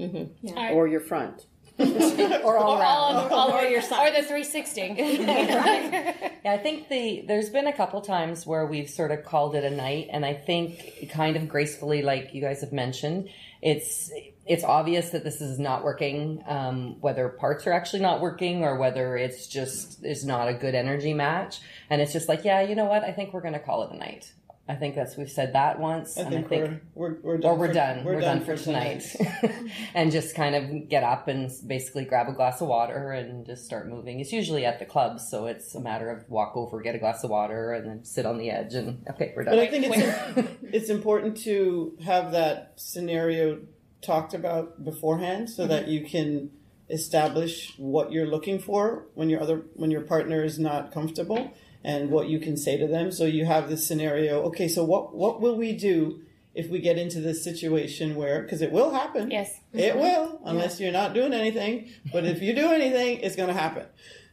Alright. 0.00 0.72
or 0.72 0.86
your 0.88 1.00
front. 1.00 1.46
or 1.78 2.56
all 2.56 2.78
around. 2.78 2.82
all 2.82 3.16
over, 3.16 3.34
all 3.34 3.52
over 3.52 3.68
your 3.68 3.82
side. 3.82 4.08
Or 4.08 4.22
the 4.22 4.26
360. 4.26 6.14
Yeah, 6.44 6.52
I 6.52 6.58
think 6.58 6.90
the 6.90 7.24
there's 7.26 7.48
been 7.48 7.66
a 7.66 7.72
couple 7.72 8.02
times 8.02 8.46
where 8.46 8.66
we've 8.66 8.90
sort 8.90 9.10
of 9.10 9.24
called 9.24 9.56
it 9.56 9.64
a 9.64 9.70
night, 9.70 10.08
and 10.10 10.26
I 10.26 10.34
think 10.34 11.08
kind 11.10 11.36
of 11.36 11.48
gracefully, 11.48 12.02
like 12.02 12.34
you 12.34 12.42
guys 12.42 12.60
have 12.60 12.70
mentioned, 12.70 13.30
it's 13.62 14.12
it's 14.44 14.62
obvious 14.62 15.08
that 15.10 15.24
this 15.24 15.40
is 15.40 15.58
not 15.58 15.84
working. 15.84 16.44
Um, 16.46 17.00
whether 17.00 17.30
parts 17.30 17.66
are 17.66 17.72
actually 17.72 18.02
not 18.02 18.20
working, 18.20 18.62
or 18.62 18.76
whether 18.76 19.16
it's 19.16 19.46
just 19.46 20.04
is 20.04 20.26
not 20.26 20.48
a 20.48 20.52
good 20.52 20.74
energy 20.74 21.14
match, 21.14 21.60
and 21.88 22.02
it's 22.02 22.12
just 22.12 22.28
like, 22.28 22.44
yeah, 22.44 22.60
you 22.60 22.74
know 22.74 22.84
what? 22.84 23.02
I 23.04 23.12
think 23.12 23.32
we're 23.32 23.40
going 23.40 23.54
to 23.54 23.58
call 23.58 23.84
it 23.84 23.92
a 23.92 23.96
night. 23.96 24.30
I 24.66 24.76
think 24.76 24.94
that's 24.94 25.16
we've 25.18 25.30
said 25.30 25.52
that 25.52 25.78
once, 25.78 26.16
I 26.16 26.22
and 26.22 26.30
think, 26.30 26.46
I 26.46 26.48
think 26.48 26.82
we're, 26.94 27.18
we're 27.22 27.34
we're 27.34 27.36
done. 27.36 27.50
or 27.50 27.58
we're 27.58 27.66
for- 27.66 27.72
done. 27.74 28.04
We're, 28.04 28.20
done, 28.20 28.44
for 28.44 28.56
tonight. 28.56 29.04
and 29.94 30.10
just 30.10 30.34
kind 30.34 30.54
of 30.54 30.88
get 30.88 31.04
up 31.04 31.28
and 31.28 31.50
basically 31.66 32.06
grab 32.06 32.28
a 32.28 32.32
glass 32.32 32.62
of 32.62 32.68
water 32.68 33.12
and 33.12 33.44
just 33.44 33.66
start 33.66 33.88
moving. 33.88 34.20
It's 34.20 34.32
usually 34.32 34.64
at 34.64 34.78
the 34.78 34.86
clubs, 34.86 35.28
so 35.28 35.46
it's 35.46 35.74
a 35.74 35.80
matter 35.80 36.08
of 36.08 36.28
walk 36.30 36.56
over, 36.56 36.80
get 36.80 36.94
a 36.94 36.98
glass 36.98 37.22
of 37.24 37.30
water, 37.30 37.74
and 37.74 37.86
then 37.86 38.04
sit 38.04 38.24
on 38.24 38.38
the 38.38 38.50
edge 38.50 38.72
and 38.72 39.06
okay, 39.10 39.34
we're 39.36 39.44
done. 39.44 39.56
But 39.56 39.64
I 39.64 39.66
think 39.66 39.86
it's 39.86 40.48
it's 40.62 40.88
important 40.88 41.36
to 41.42 41.98
have 42.02 42.32
that 42.32 42.72
scenario 42.76 43.60
talked 44.00 44.32
about 44.32 44.82
beforehand 44.82 45.50
so 45.50 45.66
that 45.66 45.82
mm-hmm. 45.82 45.92
you 45.92 46.04
can 46.06 46.50
establish 46.88 47.74
what 47.78 48.12
you're 48.12 48.26
looking 48.26 48.58
for 48.58 49.06
when 49.14 49.28
your 49.28 49.42
other 49.42 49.64
when 49.74 49.90
your 49.90 50.02
partner 50.02 50.42
is 50.42 50.58
not 50.58 50.92
comfortable 50.92 51.52
and 51.84 52.10
what 52.10 52.28
you 52.28 52.40
can 52.40 52.56
say 52.56 52.76
to 52.78 52.86
them. 52.86 53.12
So 53.12 53.24
you 53.24 53.44
have 53.44 53.68
this 53.68 53.86
scenario. 53.86 54.42
Okay, 54.44 54.68
so 54.68 54.84
what 54.84 55.14
what 55.14 55.40
will 55.40 55.56
we 55.56 55.72
do 55.72 56.20
if 56.54 56.70
we 56.70 56.78
get 56.78 56.96
into 56.96 57.20
this 57.20 57.42
situation 57.42 58.14
where 58.14 58.42
because 58.42 58.62
it 58.62 58.70
will 58.70 58.92
happen. 58.92 59.30
Yes. 59.30 59.60
It 59.72 59.90
mm-hmm. 59.90 59.98
will, 59.98 60.40
unless 60.44 60.80
you're 60.80 60.92
not 60.92 61.12
doing 61.12 61.32
anything. 61.32 61.90
But 62.12 62.24
if 62.24 62.40
you 62.40 62.54
do 62.54 62.70
anything, 62.70 63.18
it's 63.18 63.36
going 63.36 63.48
to 63.48 63.60
happen. 63.60 63.86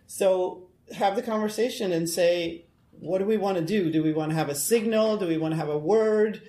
So 0.08 0.68
have 0.96 1.16
the 1.16 1.24
conversation 1.24 1.92
and 1.92 2.08
say, 2.10 2.66
what 2.92 3.18
do 3.18 3.26
we 3.26 3.38
want 3.38 3.58
to 3.58 3.64
do? 3.64 3.92
Do 3.92 4.04
we 4.04 4.14
want 4.14 4.32
to 4.32 4.36
have 4.36 4.50
a 4.50 4.56
signal? 4.56 5.18
Do 5.18 5.28
we 5.28 5.38
want 5.38 5.54
to 5.54 5.58
have 5.58 5.70
a 5.70 5.78
word? 5.78 6.42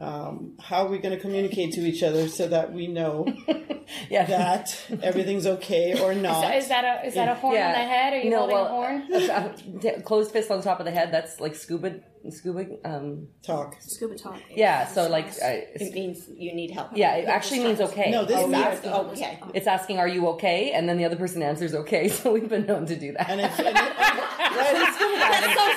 Um, 0.00 0.54
how 0.60 0.86
are 0.86 0.88
we 0.88 0.98
going 0.98 1.14
to 1.14 1.20
communicate 1.20 1.74
to 1.74 1.80
each 1.82 2.02
other 2.02 2.26
so 2.28 2.48
that 2.48 2.72
we 2.72 2.86
know 2.86 3.26
yeah, 4.10 4.24
that 4.24 4.74
everything's 5.02 5.46
okay 5.46 6.00
or 6.02 6.14
not? 6.14 6.56
Is 6.56 6.68
that 6.68 6.84
a 6.84 7.06
is 7.06 7.14
that 7.14 7.28
a 7.28 7.34
horn 7.34 7.54
Yeah. 7.56 7.66
on 7.68 7.72
the 7.74 7.78
head? 7.86 8.12
Are 8.14 8.18
you 8.18 8.30
No, 8.30 8.38
holding 8.38 8.56
well, 8.56 8.66
a 8.66 8.70
horn? 8.70 9.94
uh, 9.98 10.00
closed 10.02 10.30
fist 10.32 10.50
on 10.50 10.62
top 10.62 10.80
of 10.80 10.86
the 10.86 10.90
head. 10.92 11.12
That's 11.12 11.38
like 11.38 11.54
scuba, 11.54 12.00
scuba. 12.28 12.66
Um, 12.84 13.28
Talk. 13.42 13.76
Scuba 13.80 14.16
talk. 14.16 14.38
yeah, 14.54 14.86
so 14.86 15.08
like, 15.08 15.26
uh, 15.42 15.64
It 15.74 15.94
means 15.94 16.28
you 16.34 16.54
need 16.54 16.70
help. 16.70 16.88
yeah, 16.94 17.16
it 17.16 17.26
actually 17.28 17.60
means 17.60 17.80
okay. 17.80 18.10
No, 18.10 18.24
this 18.24 18.36
Oh, 18.38 18.46
means 18.46 18.80
that's 18.80 18.86
okay. 18.86 19.38
It's 19.54 19.66
asking, 19.66 19.98
"Are 19.98 20.08
you 20.08 20.28
okay?" 20.28 20.72
And 20.72 20.88
then 20.88 20.96
the 20.98 21.04
other 21.06 21.16
person 21.16 21.42
answers, 21.42 21.74
"Okay." 21.74 22.08
So 22.20 22.32
we've 22.32 22.48
been 22.48 22.66
known 22.66 22.84
to 22.86 22.96
do 22.96 23.12
that. 23.12 23.30
And 23.30 23.40
if, 23.40 23.58
and 23.58 23.68
if- 23.68 23.74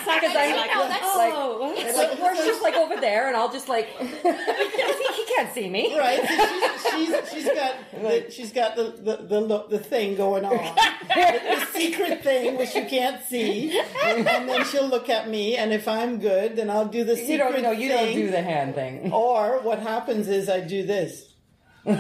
Because 0.06 0.36
I'm 0.36 0.56
like, 0.58 0.76
like, 0.76 1.34
Oh, 1.36 1.74
it's 1.78 1.98
like 1.98 2.20
we're 2.22 2.36
just 2.36 2.62
like 2.62 2.76
over 2.76 3.00
there, 3.00 3.28
and 3.28 3.38
I'll 3.38 3.52
just 3.52 3.70
like 3.70 3.88
he, 4.00 4.08
he 4.08 5.26
can't 5.36 5.54
see 5.54 5.70
me. 5.70 5.98
right, 5.98 6.20
so 6.28 6.98
she's, 6.98 7.16
she's, 7.16 7.32
she's 7.34 7.46
got 7.54 7.76
the, 7.92 8.26
she's 8.32 8.52
got 8.52 8.76
the 8.76 8.84
the, 8.84 9.18
the 9.40 9.66
the 9.70 9.80
thing 9.80 10.16
going 10.16 10.46
on, 10.46 10.52
the, 10.58 11.42
the 11.56 11.66
secret 11.80 12.24
thing 12.24 12.58
which 12.58 12.76
you 12.76 12.86
can't 12.86 13.24
see, 13.26 13.80
and 14.04 14.26
then 14.26 14.66
she'll 14.66 14.88
look 14.88 15.10
at 15.10 15.30
me, 15.30 15.56
and 15.58 15.72
if 15.74 15.88
I'm 15.88 16.20
good, 16.20 16.33
then 16.48 16.70
I'll 16.70 16.86
do 16.88 17.04
the 17.04 17.16
secret 17.16 17.30
You 17.32 17.38
don't 17.38 17.62
know. 17.62 17.72
You 17.72 17.90
don't 17.90 18.14
do 18.14 18.30
the 18.32 18.42
hand 18.42 18.76
thing. 18.76 19.12
Or 19.24 19.60
what 19.62 19.80
happens 19.80 20.28
is 20.28 20.50
I 20.50 20.60
do 20.62 20.86
this. 20.86 21.30
and 21.86 22.00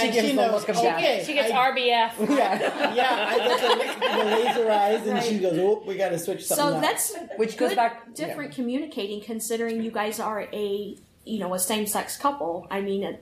She 0.00 0.10
gives 0.10 0.28
the 0.28 0.34
knows, 0.34 0.52
look 0.60 0.68
of 0.68 0.76
death. 0.76 0.98
okay, 0.98 1.22
She 1.24 1.32
gets 1.32 1.50
I, 1.50 1.70
RBF. 1.70 2.28
Yeah, 2.36 2.94
yeah, 2.94 3.26
I 3.28 3.38
get 3.38 4.00
the, 4.00 4.18
the 4.18 4.24
laser 4.36 4.70
eyes, 4.70 5.06
and 5.06 5.22
she 5.24 5.38
goes, 5.38 5.56
"Oh, 5.58 5.82
we 5.86 5.96
got 5.96 6.10
to 6.10 6.18
switch 6.18 6.44
something 6.44 6.66
So 6.66 6.76
up." 6.76 6.82
that's 6.82 7.16
which 7.36 7.56
goes 7.56 7.74
back 7.74 8.14
different 8.14 8.54
communicating 8.54 9.22
considering 9.22 9.82
you 9.82 9.90
guys 9.90 10.20
are 10.20 10.42
a 10.52 10.96
you 11.24 11.38
know 11.38 11.54
a 11.54 11.58
same 11.58 11.86
sex 11.86 12.18
couple. 12.18 12.66
I 12.70 12.82
mean, 12.82 13.04
uh, 13.04 13.12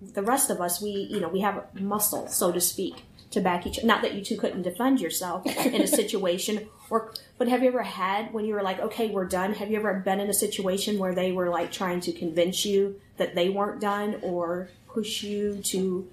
the 0.00 0.22
rest 0.22 0.50
of 0.50 0.60
us 0.60 0.80
we 0.80 0.90
you 0.90 1.18
know 1.20 1.28
we 1.28 1.40
have 1.40 1.64
muscle 1.74 2.28
so 2.28 2.52
to 2.52 2.60
speak 2.60 3.02
to 3.32 3.40
back 3.40 3.66
each. 3.66 3.82
Not 3.82 4.02
that 4.02 4.14
you 4.14 4.22
two 4.24 4.36
couldn't 4.38 4.62
defend 4.62 5.00
yourself 5.00 5.44
in 5.46 5.82
a 5.82 5.88
situation 5.88 6.68
or. 6.90 7.12
But 7.38 7.48
have 7.48 7.62
you 7.62 7.68
ever 7.68 7.82
had 7.82 8.32
when 8.32 8.44
you 8.44 8.54
were 8.54 8.62
like, 8.62 8.78
okay, 8.80 9.08
we're 9.10 9.26
done? 9.26 9.54
Have 9.54 9.70
you 9.70 9.76
ever 9.78 9.94
been 9.94 10.20
in 10.20 10.28
a 10.30 10.34
situation 10.34 10.98
where 10.98 11.14
they 11.14 11.32
were 11.32 11.48
like 11.50 11.72
trying 11.72 12.00
to 12.00 12.12
convince 12.12 12.64
you 12.64 13.00
that 13.16 13.34
they 13.34 13.48
weren't 13.48 13.80
done 13.80 14.18
or 14.22 14.68
push 14.88 15.22
you 15.22 15.60
to? 15.64 16.08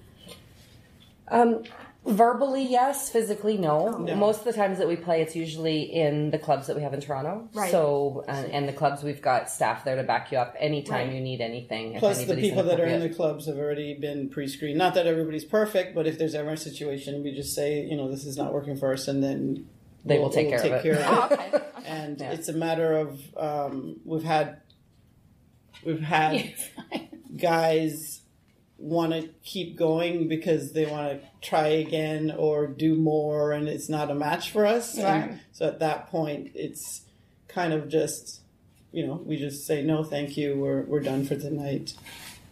Um, 1.27 1.63
verbally, 2.05 2.63
yes. 2.63 3.09
Physically, 3.09 3.57
no. 3.57 3.97
No. 3.97 4.15
Most 4.15 4.39
of 4.39 4.45
the 4.45 4.53
times 4.53 4.79
that 4.79 4.87
we 4.87 4.95
play, 4.95 5.21
it's 5.21 5.35
usually 5.35 5.83
in 5.83 6.31
the 6.31 6.39
clubs 6.39 6.67
that 6.67 6.75
we 6.75 6.81
have 6.81 6.93
in 6.93 6.99
Toronto. 6.99 7.47
Right. 7.53 7.71
So, 7.71 8.25
and, 8.27 8.51
and 8.51 8.67
the 8.67 8.73
clubs, 8.73 9.03
we've 9.03 9.21
got 9.21 9.49
staff 9.49 9.85
there 9.85 9.95
to 9.95 10.03
back 10.03 10.31
you 10.31 10.37
up 10.39 10.55
anytime 10.59 11.07
Right. 11.07 11.15
you 11.15 11.21
need 11.21 11.39
anything. 11.41 11.93
if 11.93 11.99
Plus, 11.99 12.25
the 12.25 12.35
people 12.35 12.63
that 12.63 12.79
are 12.79 12.85
in 12.85 12.99
the 12.99 13.09
clubs 13.09 13.45
have 13.45 13.57
already 13.57 13.93
been 13.93 14.29
pre-screened. 14.29 14.77
Not 14.77 14.95
that 14.95 15.07
everybody's 15.07 15.45
perfect, 15.45 15.95
but 15.95 16.07
if 16.07 16.17
there's 16.17 16.35
ever 16.35 16.49
a 16.49 16.57
situation, 16.57 17.23
we 17.23 17.33
just 17.33 17.53
say, 17.55 17.85
you 17.85 17.95
know, 17.95 18.09
this 18.09 18.25
is 18.25 18.35
not 18.35 18.53
working 18.53 18.75
for 18.75 18.91
us, 18.91 19.07
and 19.07 19.23
then 19.23 19.67
They 20.05 20.15
we'll- 20.17 20.23
will 20.27 20.33
take 20.33 20.49
we'll 20.49 20.59
care 20.81 20.95
of 20.95 21.31
it. 21.31 21.41
of 21.41 21.51
okay. 21.53 21.61
and 21.85 22.19
Yeah. 22.19 22.31
it's 22.31 22.47
a 22.49 22.53
matter 22.53 22.93
of 22.97 23.19
um, 23.37 23.99
we've 24.05 24.23
had 24.23 24.61
we've 25.85 26.01
had 26.01 26.53
guys 27.37 28.21
want 28.77 29.13
to 29.13 29.29
keep 29.43 29.77
going 29.77 30.27
because 30.27 30.73
they 30.73 30.85
want 30.87 31.07
to 31.21 31.27
try 31.47 31.67
again 31.67 32.31
or 32.35 32.65
do 32.67 32.95
more 32.95 33.51
and 33.51 33.67
it's 33.69 33.89
not 33.89 34.09
a 34.09 34.15
match 34.15 34.49
for 34.51 34.65
us 34.65 34.97
Right. 34.97 35.05
and 35.29 35.39
so 35.51 35.67
at 35.67 35.79
that 35.79 36.07
point 36.09 36.51
it's 36.55 37.01
kind 37.47 37.73
of 37.73 37.89
just 37.89 38.41
you 38.91 39.05
know 39.05 39.21
we 39.23 39.37
just 39.37 39.67
say 39.67 39.83
no 39.83 40.03
thank 40.03 40.35
you 40.35 40.57
we're, 40.57 40.81
we're 40.83 40.99
done 40.99 41.25
for 41.25 41.35
tonight 41.35 41.93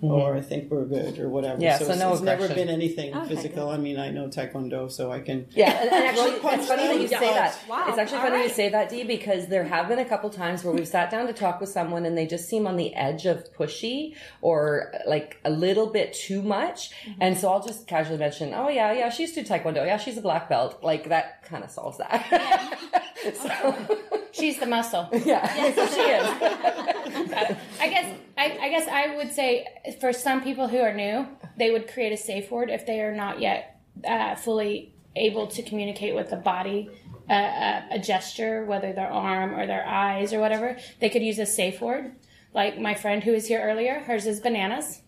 Mm-hmm. 0.01 0.13
or 0.13 0.37
I 0.37 0.39
think 0.39 0.71
we're 0.71 0.85
good 0.85 1.19
or 1.19 1.27
whatever. 1.27 1.61
Yeah, 1.61 1.77
so, 1.77 1.83
so 1.83 1.91
it's, 1.91 1.99
no 1.99 2.13
it's 2.13 2.21
never 2.21 2.47
been 2.47 2.69
anything 2.69 3.13
physical. 3.25 3.69
I 3.69 3.75
mean, 3.75 3.99
I 3.99 4.11
know 4.11 4.29
Taekwondo, 4.29 4.89
so 4.89 5.11
I 5.11 5.19
can. 5.19 5.45
Yeah, 5.51 5.71
and, 5.71 5.91
and 5.91 6.05
actually, 6.05 6.31
it's 6.55 6.67
funny 6.69 6.87
that 6.87 7.01
you 7.01 7.07
say 7.09 7.25
Yeah. 7.25 7.33
that. 7.33 7.59
Wow, 7.67 7.85
It's 7.89 7.97
actually 7.97 8.19
all 8.19 8.29
funny 8.29 8.43
you 8.43 8.49
say 8.49 8.69
that, 8.69 8.87
Dee, 8.89 9.03
because 9.03 9.47
there 9.47 9.65
have 9.65 9.89
been 9.89 9.99
a 9.99 10.05
couple 10.05 10.29
times 10.29 10.63
where 10.63 10.73
we've 10.73 10.87
sat 10.87 11.11
down 11.11 11.27
to 11.27 11.33
talk 11.33 11.59
with 11.59 11.67
someone 11.69 12.05
and 12.05 12.17
they 12.17 12.25
just 12.25 12.47
seem 12.47 12.65
on 12.65 12.77
the 12.77 12.95
edge 12.95 13.25
of 13.25 13.51
pushy 13.53 14.15
or 14.41 14.93
like 15.05 15.37
a 15.43 15.49
little 15.49 15.87
bit 15.87 16.13
too 16.13 16.41
much. 16.41 16.91
Mm-hmm. 16.91 17.21
And 17.21 17.37
so 17.37 17.51
I'll 17.51 17.61
just 17.65 17.85
casually 17.85 18.19
mention, 18.19 18.53
oh, 18.53 18.69
yeah, 18.69 18.93
yeah, 18.93 19.09
she's 19.09 19.33
to 19.33 19.43
Taekwondo. 19.43 19.85
Yeah, 19.85 19.97
she's 19.97 20.17
a 20.17 20.21
black 20.21 20.47
belt. 20.47 20.81
Like 20.81 21.09
that 21.09 21.43
kind 21.43 21.61
of 21.65 21.71
solves 21.71 21.97
that. 21.97 22.79
so, 23.33 23.97
She's 24.31 24.59
the 24.59 24.67
muscle. 24.67 25.09
yeah, 25.25 25.45
so 25.73 25.87
she 25.87 26.01
is. 26.01 26.27
I 27.81 27.89
guess 27.89 28.15
I, 28.39 28.57
I 28.61 28.69
guess 28.69 28.87
I 28.87 29.17
would 29.17 29.33
say 29.33 29.65
for 29.99 30.13
some 30.13 30.41
people 30.41 30.69
who 30.69 30.79
are 30.79 30.93
new, 30.93 31.27
they 31.57 31.71
would 31.71 31.91
create 31.91 32.13
a 32.13 32.17
safe 32.17 32.49
word 32.49 32.69
if 32.69 32.85
they 32.85 33.01
are 33.01 33.13
not 33.13 33.41
yet 33.41 33.81
uh, 34.07 34.35
fully 34.35 34.95
able 35.13 35.47
to 35.47 35.61
communicate 35.61 36.15
with 36.15 36.29
the 36.29 36.37
body, 36.37 36.89
uh, 37.29 37.33
uh, 37.33 37.81
a 37.91 37.99
gesture, 37.99 38.63
whether 38.63 38.93
their 38.93 39.11
arm 39.11 39.53
or 39.53 39.67
their 39.67 39.85
eyes 39.85 40.31
or 40.31 40.39
whatever. 40.39 40.77
They 41.01 41.09
could 41.09 41.21
use 41.21 41.37
a 41.37 41.45
safe 41.45 41.81
word. 41.81 42.13
Like 42.53 42.79
my 42.79 42.93
friend 42.93 43.21
who 43.21 43.33
was 43.33 43.45
here 43.45 43.61
earlier, 43.61 43.99
hers 43.99 44.25
is 44.25 44.39
bananas, 44.39 45.01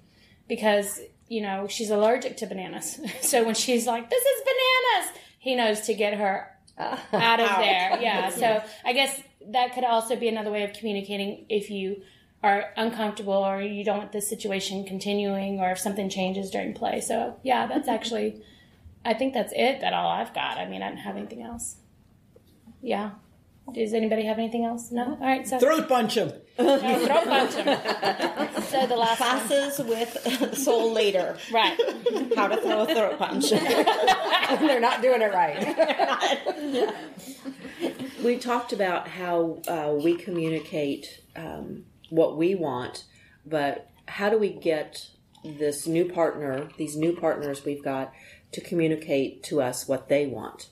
because 0.50 1.00
you 1.30 1.42
know 1.42 1.68
she's 1.70 1.90
allergic 1.90 2.36
to 2.38 2.48
bananas. 2.48 3.00
So 3.22 3.46
when 3.46 3.56
she's 3.56 3.88
like, 3.88 4.10
"This 4.10 4.24
is 4.24 4.42
bananas," 4.44 5.18
he 5.40 5.56
knows 5.56 5.82
to 5.82 5.94
get 5.94 6.16
her 6.16 6.52
out 6.78 7.40
of 7.40 7.50
there. 7.58 7.98
Yeah. 8.02 8.30
So 8.30 8.62
I 8.84 8.94
guess 8.94 9.24
that 9.54 9.74
could 9.74 9.86
also 9.86 10.18
be 10.18 10.28
another 10.28 10.52
way 10.52 10.64
of 10.64 10.74
communicating 10.74 11.46
if 11.50 11.72
you 11.72 12.04
are 12.44 12.72
uncomfortable 12.76 13.34
or 13.34 13.62
you 13.62 13.84
don't 13.84 14.00
want 14.00 14.12
the 14.12 14.22
situation 14.22 14.84
continuing 14.86 15.60
or 15.60 15.72
if 15.72 15.80
something 15.80 16.10
changes 16.10 16.50
during 16.50 16.74
play. 16.74 17.00
So 17.02 17.38
yeah, 17.44 17.68
that's 17.68 17.88
actually, 17.98 18.42
I 19.06 19.14
think 19.14 19.34
that's 19.34 19.54
it. 19.56 19.82
That 19.82 19.94
all 19.94 20.10
I've 20.10 20.34
got. 20.34 20.58
I 20.58 20.68
mean, 20.68 20.82
I 20.82 20.90
don't 20.90 20.98
have 20.98 21.18
anything 21.18 21.42
else. 21.44 21.76
Yeah. 22.82 23.12
Does 23.74 23.94
anybody 23.94 24.24
have 24.26 24.38
anything 24.40 24.66
else? 24.66 24.92
No. 24.92 25.04
All 25.04 25.18
right. 25.18 25.48
So 25.48 25.60
Throat 25.60 25.88
punch 25.88 26.16
him. 26.16 26.34
Oh, 26.60 26.78
throw 26.78 27.22
punch 27.24 27.56
'em. 27.56 27.78
So 28.64 28.88
the 28.88 28.96
last 28.96 29.20
one. 29.20 29.30
Classes 29.48 29.80
with 29.80 30.58
Soul 30.58 30.92
later. 30.92 31.38
Right. 31.52 31.80
How 32.36 32.48
to 32.48 32.58
throw 32.58 32.82
a 32.82 32.86
throat 32.88 33.18
punch. 33.20 33.50
They're 33.52 34.80
not 34.80 35.02
doing 35.02 35.22
it 35.22 35.32
right. 35.34 36.92
We 38.24 38.38
talked 38.38 38.74
about 38.74 39.08
how 39.08 39.62
uh, 39.68 39.94
we 40.02 40.16
communicate 40.16 41.22
um, 41.36 41.86
what 42.12 42.38
we 42.38 42.54
want, 42.54 43.06
but 43.46 43.90
how 44.08 44.30
do 44.30 44.38
we 44.38 44.50
get 44.50 45.10
this 45.44 45.88
new 45.88 46.06
partner, 46.06 46.70
these 46.78 46.96
new 46.96 47.16
partners 47.16 47.66
we've 47.66 47.84
got, 47.84 48.14
to 48.52 48.62
communicate 48.62 49.44
to 49.44 49.62
us 49.62 49.88
what 49.88 50.10
they 50.10 50.28
want? 50.28 50.70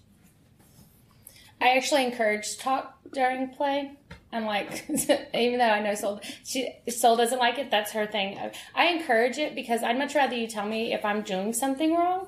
I 1.62 1.76
actually 1.76 2.06
encourage 2.06 2.58
talk 2.58 3.00
during 3.14 3.50
play. 3.50 3.92
I'm 4.32 4.46
like, 4.46 4.86
even 5.34 5.58
though 5.58 5.70
I 5.70 5.82
know 5.82 5.96
Soul, 5.96 6.22
she 6.46 6.70
Soul 6.88 7.16
doesn't 7.16 7.40
like 7.40 7.58
it. 7.58 7.72
That's 7.72 7.92
her 7.94 8.06
thing. 8.06 8.38
I 8.76 8.88
encourage 8.88 9.38
it 9.38 9.56
because 9.56 9.82
I'd 9.82 9.98
much 9.98 10.14
rather 10.14 10.36
you 10.36 10.48
tell 10.48 10.68
me 10.68 10.94
if 10.94 11.04
I'm 11.04 11.24
doing 11.24 11.54
something 11.54 11.96
wrong, 11.96 12.28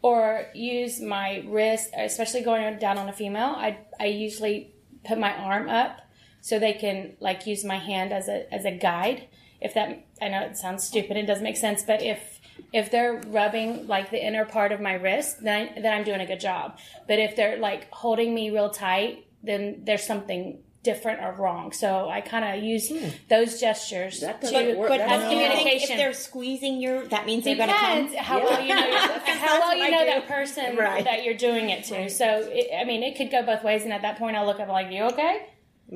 or 0.00 0.46
use 0.54 1.00
my 1.00 1.44
wrist, 1.46 1.90
especially 1.96 2.42
going 2.42 2.78
down 2.78 2.98
on 2.98 3.08
a 3.08 3.12
female. 3.12 3.54
I 3.56 3.78
I 4.00 4.06
usually 4.06 4.74
put 5.04 5.18
my 5.18 5.32
arm 5.32 5.68
up 5.68 6.01
so 6.42 6.58
they 6.58 6.74
can 6.74 7.14
like 7.20 7.46
use 7.46 7.64
my 7.64 7.78
hand 7.78 8.12
as 8.12 8.28
a 8.28 8.52
as 8.52 8.66
a 8.66 8.70
guide. 8.70 9.28
If 9.60 9.72
that 9.74 10.04
I 10.20 10.28
know 10.28 10.42
it 10.42 10.58
sounds 10.58 10.84
stupid, 10.84 11.16
and 11.16 11.26
doesn't 11.26 11.44
make 11.44 11.56
sense, 11.56 11.82
but 11.84 12.02
if 12.02 12.40
if 12.72 12.90
they're 12.90 13.22
rubbing 13.28 13.86
like 13.86 14.10
the 14.10 14.22
inner 14.22 14.44
part 14.44 14.72
of 14.72 14.80
my 14.80 14.94
wrist, 14.94 15.42
then 15.42 15.70
I, 15.76 15.80
then 15.80 15.92
I'm 15.92 16.04
doing 16.04 16.20
a 16.20 16.26
good 16.26 16.40
job. 16.40 16.78
But 17.08 17.18
if 17.18 17.36
they're 17.36 17.58
like 17.58 17.90
holding 17.90 18.34
me 18.34 18.50
real 18.50 18.70
tight, 18.70 19.24
then 19.42 19.82
there's 19.84 20.04
something 20.04 20.58
different 20.82 21.22
or 21.22 21.32
wrong. 21.32 21.70
So 21.70 22.08
I 22.08 22.20
kind 22.20 22.44
of 22.44 22.64
use 22.64 22.88
hmm. 22.88 23.08
those 23.28 23.60
gestures 23.60 24.20
That 24.20 24.40
to 24.40 24.50
doesn't 24.50 24.78
work. 24.78 24.88
But 24.88 24.98
That 24.98 25.22
as 25.22 25.30
do 25.30 25.36
you 25.36 25.48
think 25.48 25.82
if 25.82 25.88
they're 25.96 26.12
squeezing 26.12 26.80
your, 26.80 27.06
that 27.08 27.24
means 27.24 27.44
they're 27.44 27.56
going 27.56 27.68
to 27.68 27.74
come? 27.74 28.06
Depends 28.06 28.16
how 28.16 28.42
well 28.42 28.60
you 28.60 28.74
know 28.74 28.98
how 29.26 29.60
well 29.60 29.76
you 29.76 29.84
I 29.84 29.90
know 29.90 30.00
do. 30.00 30.06
that 30.06 30.26
person 30.26 30.76
Right. 30.76 31.04
that 31.04 31.24
you're 31.24 31.36
doing 31.36 31.70
it 31.70 31.84
to. 31.84 32.10
So 32.10 32.48
it, 32.50 32.68
I 32.76 32.84
mean, 32.84 33.02
it 33.02 33.16
could 33.16 33.30
go 33.30 33.44
both 33.44 33.62
ways, 33.62 33.84
and 33.84 33.92
at 33.92 34.02
that 34.02 34.18
point, 34.18 34.36
I'll 34.36 34.46
look 34.46 34.58
up 34.58 34.68
like, 34.68 34.90
"You 34.90 35.04
okay?" 35.04 35.46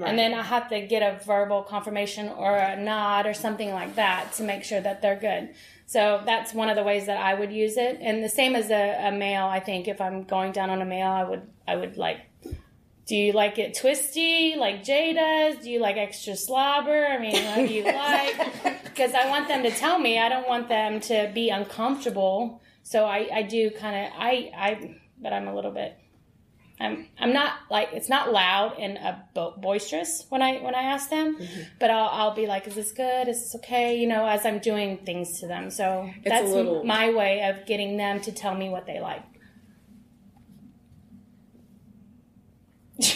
And 0.04 0.18
then 0.18 0.34
I 0.34 0.42
have 0.42 0.68
to 0.68 0.80
get 0.82 1.02
a 1.02 1.24
verbal 1.24 1.62
confirmation 1.62 2.28
or 2.28 2.54
a 2.54 2.76
nod 2.76 3.26
or 3.26 3.32
something 3.32 3.72
like 3.72 3.94
that 3.96 4.34
to 4.34 4.42
make 4.42 4.62
sure 4.62 4.80
that 4.80 5.00
they're 5.00 5.18
good. 5.18 5.54
So 5.86 6.20
that's 6.26 6.52
one 6.52 6.68
of 6.68 6.76
the 6.76 6.82
ways 6.82 7.06
that 7.06 7.16
I 7.16 7.32
would 7.32 7.52
use 7.52 7.76
it. 7.76 7.98
And 8.00 8.22
the 8.22 8.28
same 8.28 8.56
as 8.56 8.70
a, 8.70 9.08
a 9.08 9.12
male, 9.12 9.46
I 9.46 9.60
think 9.60 9.88
if 9.88 10.00
I'm 10.00 10.24
going 10.24 10.52
down 10.52 10.68
on 10.68 10.82
a 10.82 10.84
male, 10.84 11.08
I 11.08 11.24
would 11.24 11.42
I 11.66 11.76
would 11.76 11.96
like 11.96 12.20
do 13.06 13.14
you 13.14 13.32
like 13.32 13.58
it 13.58 13.74
twisty 13.74 14.56
like 14.56 14.82
Jay 14.82 15.12
does? 15.12 15.62
Do 15.62 15.70
you 15.70 15.78
like 15.78 15.96
extra 15.96 16.34
slobber? 16.34 17.06
I 17.06 17.18
mean, 17.18 17.44
what 17.44 17.68
do 17.68 17.72
you 17.72 17.84
like? 17.84 18.84
Because 18.84 19.14
I 19.14 19.28
want 19.28 19.46
them 19.46 19.62
to 19.62 19.70
tell 19.70 19.98
me. 19.98 20.18
I 20.18 20.28
don't 20.28 20.48
want 20.48 20.68
them 20.68 21.00
to 21.02 21.30
be 21.32 21.50
uncomfortable. 21.50 22.60
So 22.82 23.04
I, 23.04 23.28
I 23.32 23.42
do 23.42 23.70
kind 23.70 24.06
of 24.06 24.12
I 24.18 24.50
I 24.56 24.96
but 25.22 25.32
I'm 25.32 25.46
a 25.46 25.54
little 25.54 25.70
bit 25.70 25.96
I'm 26.78 27.06
I'm 27.18 27.32
not 27.32 27.54
like 27.70 27.88
it's 27.94 28.08
not 28.10 28.32
loud 28.32 28.74
and 28.78 28.98
uh, 28.98 29.14
bo- 29.34 29.54
boisterous 29.56 30.26
when 30.28 30.42
I 30.42 30.58
when 30.58 30.74
I 30.74 30.82
ask 30.82 31.08
them, 31.08 31.38
but 31.80 31.90
I'll 31.90 32.08
I'll 32.08 32.34
be 32.34 32.46
like, 32.46 32.66
is 32.66 32.74
this 32.74 32.92
good? 32.92 33.28
Is 33.28 33.40
this 33.40 33.54
okay? 33.56 33.98
You 33.98 34.06
know, 34.06 34.26
as 34.26 34.44
I'm 34.44 34.58
doing 34.58 34.98
things 34.98 35.40
to 35.40 35.46
them. 35.46 35.70
So 35.70 36.10
a 36.24 36.28
that's 36.28 36.50
little- 36.50 36.84
my 36.84 37.12
way 37.14 37.42
of 37.48 37.66
getting 37.66 37.96
them 37.96 38.20
to 38.20 38.32
tell 38.32 38.54
me 38.54 38.68
what 38.68 38.86
they 38.86 39.00
like. 39.00 39.22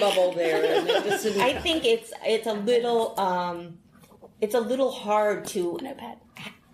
Bubble 0.00 0.32
there. 0.32 0.78
And 0.78 0.88
it 0.88 1.04
just 1.04 1.26
I 1.38 1.54
think 1.60 1.84
it's 1.84 2.12
it's 2.24 2.46
a 2.46 2.52
little 2.52 3.18
um, 3.18 3.78
it's 4.40 4.54
a 4.54 4.60
little 4.60 4.90
hard 4.90 5.46
to 5.48 5.78
Notepad. 5.82 6.18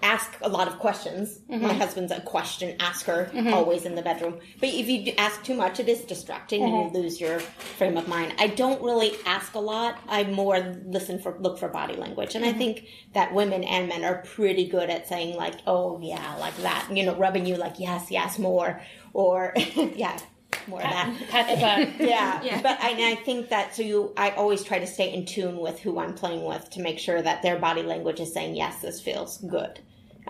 Ask 0.03 0.37
a 0.43 0.49
lot 0.49 0.69
of 0.69 0.79
questions. 0.79 1.41
My 1.49 1.57
mm-hmm. 1.57 1.79
husband's 1.79 2.13
a 2.13 2.21
question 2.21 2.77
asker, 2.81 3.31
mm-hmm. 3.33 3.53
always 3.53 3.85
in 3.85 3.95
the 3.95 4.03
bedroom. 4.03 4.39
But 4.59 4.71
if 4.71 4.89
you 4.89 5.13
ask 5.19 5.43
too 5.43 5.55
much, 5.55 5.81
it 5.81 5.89
is 5.89 6.03
distracting 6.03 6.63
and 6.63 6.73
you 6.73 6.79
mm-hmm. 6.85 6.97
lose 6.97 7.21
your 7.21 7.41
frame 7.41 7.97
of 7.97 8.09
mind. 8.09 8.35
I 8.39 8.49
don't 8.49 8.83
really 8.83 9.13
ask 9.27 9.55
a 9.55 9.59
lot. 9.59 9.99
I 10.09 10.25
more 10.25 10.59
listen 10.85 11.19
for 11.19 11.39
look 11.39 11.59
for 11.59 11.69
body 11.69 11.97
language, 11.97 12.35
and 12.35 12.45
I 12.45 12.53
think 12.53 12.87
that 13.15 13.35
women 13.35 13.65
and 13.65 13.89
men 13.89 14.05
are 14.05 14.23
pretty 14.23 14.69
good 14.69 14.91
at 14.91 15.09
saying 15.09 15.37
like, 15.37 15.57
"Oh 15.67 15.99
yeah, 16.01 16.37
like 16.37 16.57
that," 16.59 16.89
you 16.93 17.05
know, 17.05 17.15
rubbing 17.17 17.47
you 17.47 17.57
like, 17.57 17.79
"Yes, 17.79 18.11
yes, 18.11 18.39
more," 18.39 18.81
or 19.13 19.55
"Yeah." 19.77 20.19
More 20.67 20.83
of 20.83 20.91
that. 20.91 21.17
Pat 21.31 21.49
the 21.49 21.61
butt. 21.61 22.01
Yeah, 22.09 22.61
but 22.63 22.79
I, 22.81 23.13
I 23.13 23.15
think 23.17 23.49
that 23.51 23.75
so 23.75 23.83
you, 23.83 24.13
I 24.17 24.31
always 24.31 24.63
try 24.63 24.79
to 24.79 24.87
stay 24.87 25.13
in 25.13 25.25
tune 25.25 25.59
with 25.59 25.79
who 25.79 25.99
I'm 25.99 26.15
playing 26.15 26.45
with 26.45 26.69
to 26.71 26.81
make 26.81 26.99
sure 26.99 27.21
that 27.21 27.43
their 27.43 27.59
body 27.59 27.83
language 27.83 28.21
is 28.21 28.33
saying 28.33 28.57
yes, 28.57 28.81
this 28.81 29.01
feels 29.01 29.39
good. 29.39 29.81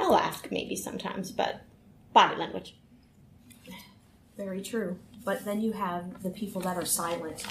I'll 0.00 0.16
ask 0.16 0.50
maybe 0.50 0.76
sometimes, 0.76 1.30
but 1.30 1.62
body 2.12 2.36
language. 2.36 2.76
Very 4.36 4.62
true. 4.62 4.98
But 5.24 5.44
then 5.44 5.60
you 5.60 5.72
have 5.72 6.22
the 6.22 6.30
people 6.30 6.62
that 6.62 6.76
are 6.76 6.84
silent. 6.86 7.44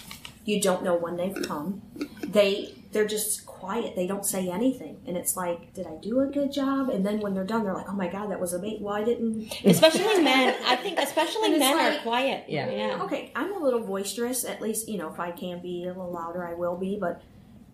You 0.45 0.59
don't 0.59 0.83
know 0.83 0.95
when 0.95 1.17
they've 1.17 1.39
come. 1.43 1.83
They 2.27 2.73
they're 2.91 3.05
just 3.05 3.45
quiet. 3.45 3.95
They 3.95 4.07
don't 4.07 4.25
say 4.25 4.49
anything, 4.49 4.97
and 5.05 5.15
it's 5.15 5.37
like, 5.37 5.73
did 5.73 5.85
I 5.85 5.95
do 6.01 6.21
a 6.21 6.25
good 6.25 6.51
job? 6.51 6.89
And 6.89 7.05
then 7.05 7.19
when 7.19 7.35
they're 7.35 7.43
done, 7.43 7.63
they're 7.63 7.73
like, 7.75 7.87
oh 7.87 7.93
my 7.93 8.07
god, 8.07 8.31
that 8.31 8.39
was 8.39 8.53
amazing. 8.53 8.81
Why 8.81 9.03
didn't? 9.03 9.53
Especially 9.63 10.23
men. 10.23 10.55
I 10.65 10.75
think 10.75 10.97
especially 10.97 11.51
men 11.51 11.77
like- 11.77 11.99
are 11.99 12.01
quiet. 12.01 12.45
Yeah. 12.47 12.69
yeah. 12.71 13.03
Okay, 13.03 13.31
I'm 13.35 13.53
a 13.53 13.59
little 13.59 13.81
boisterous. 13.81 14.43
At 14.43 14.59
least 14.61 14.89
you 14.89 14.97
know 14.97 15.11
if 15.13 15.19
I 15.19 15.29
can 15.31 15.61
be 15.61 15.83
a 15.83 15.89
little 15.89 16.11
louder, 16.11 16.43
I 16.43 16.55
will 16.55 16.77
be. 16.77 16.97
But 16.99 17.21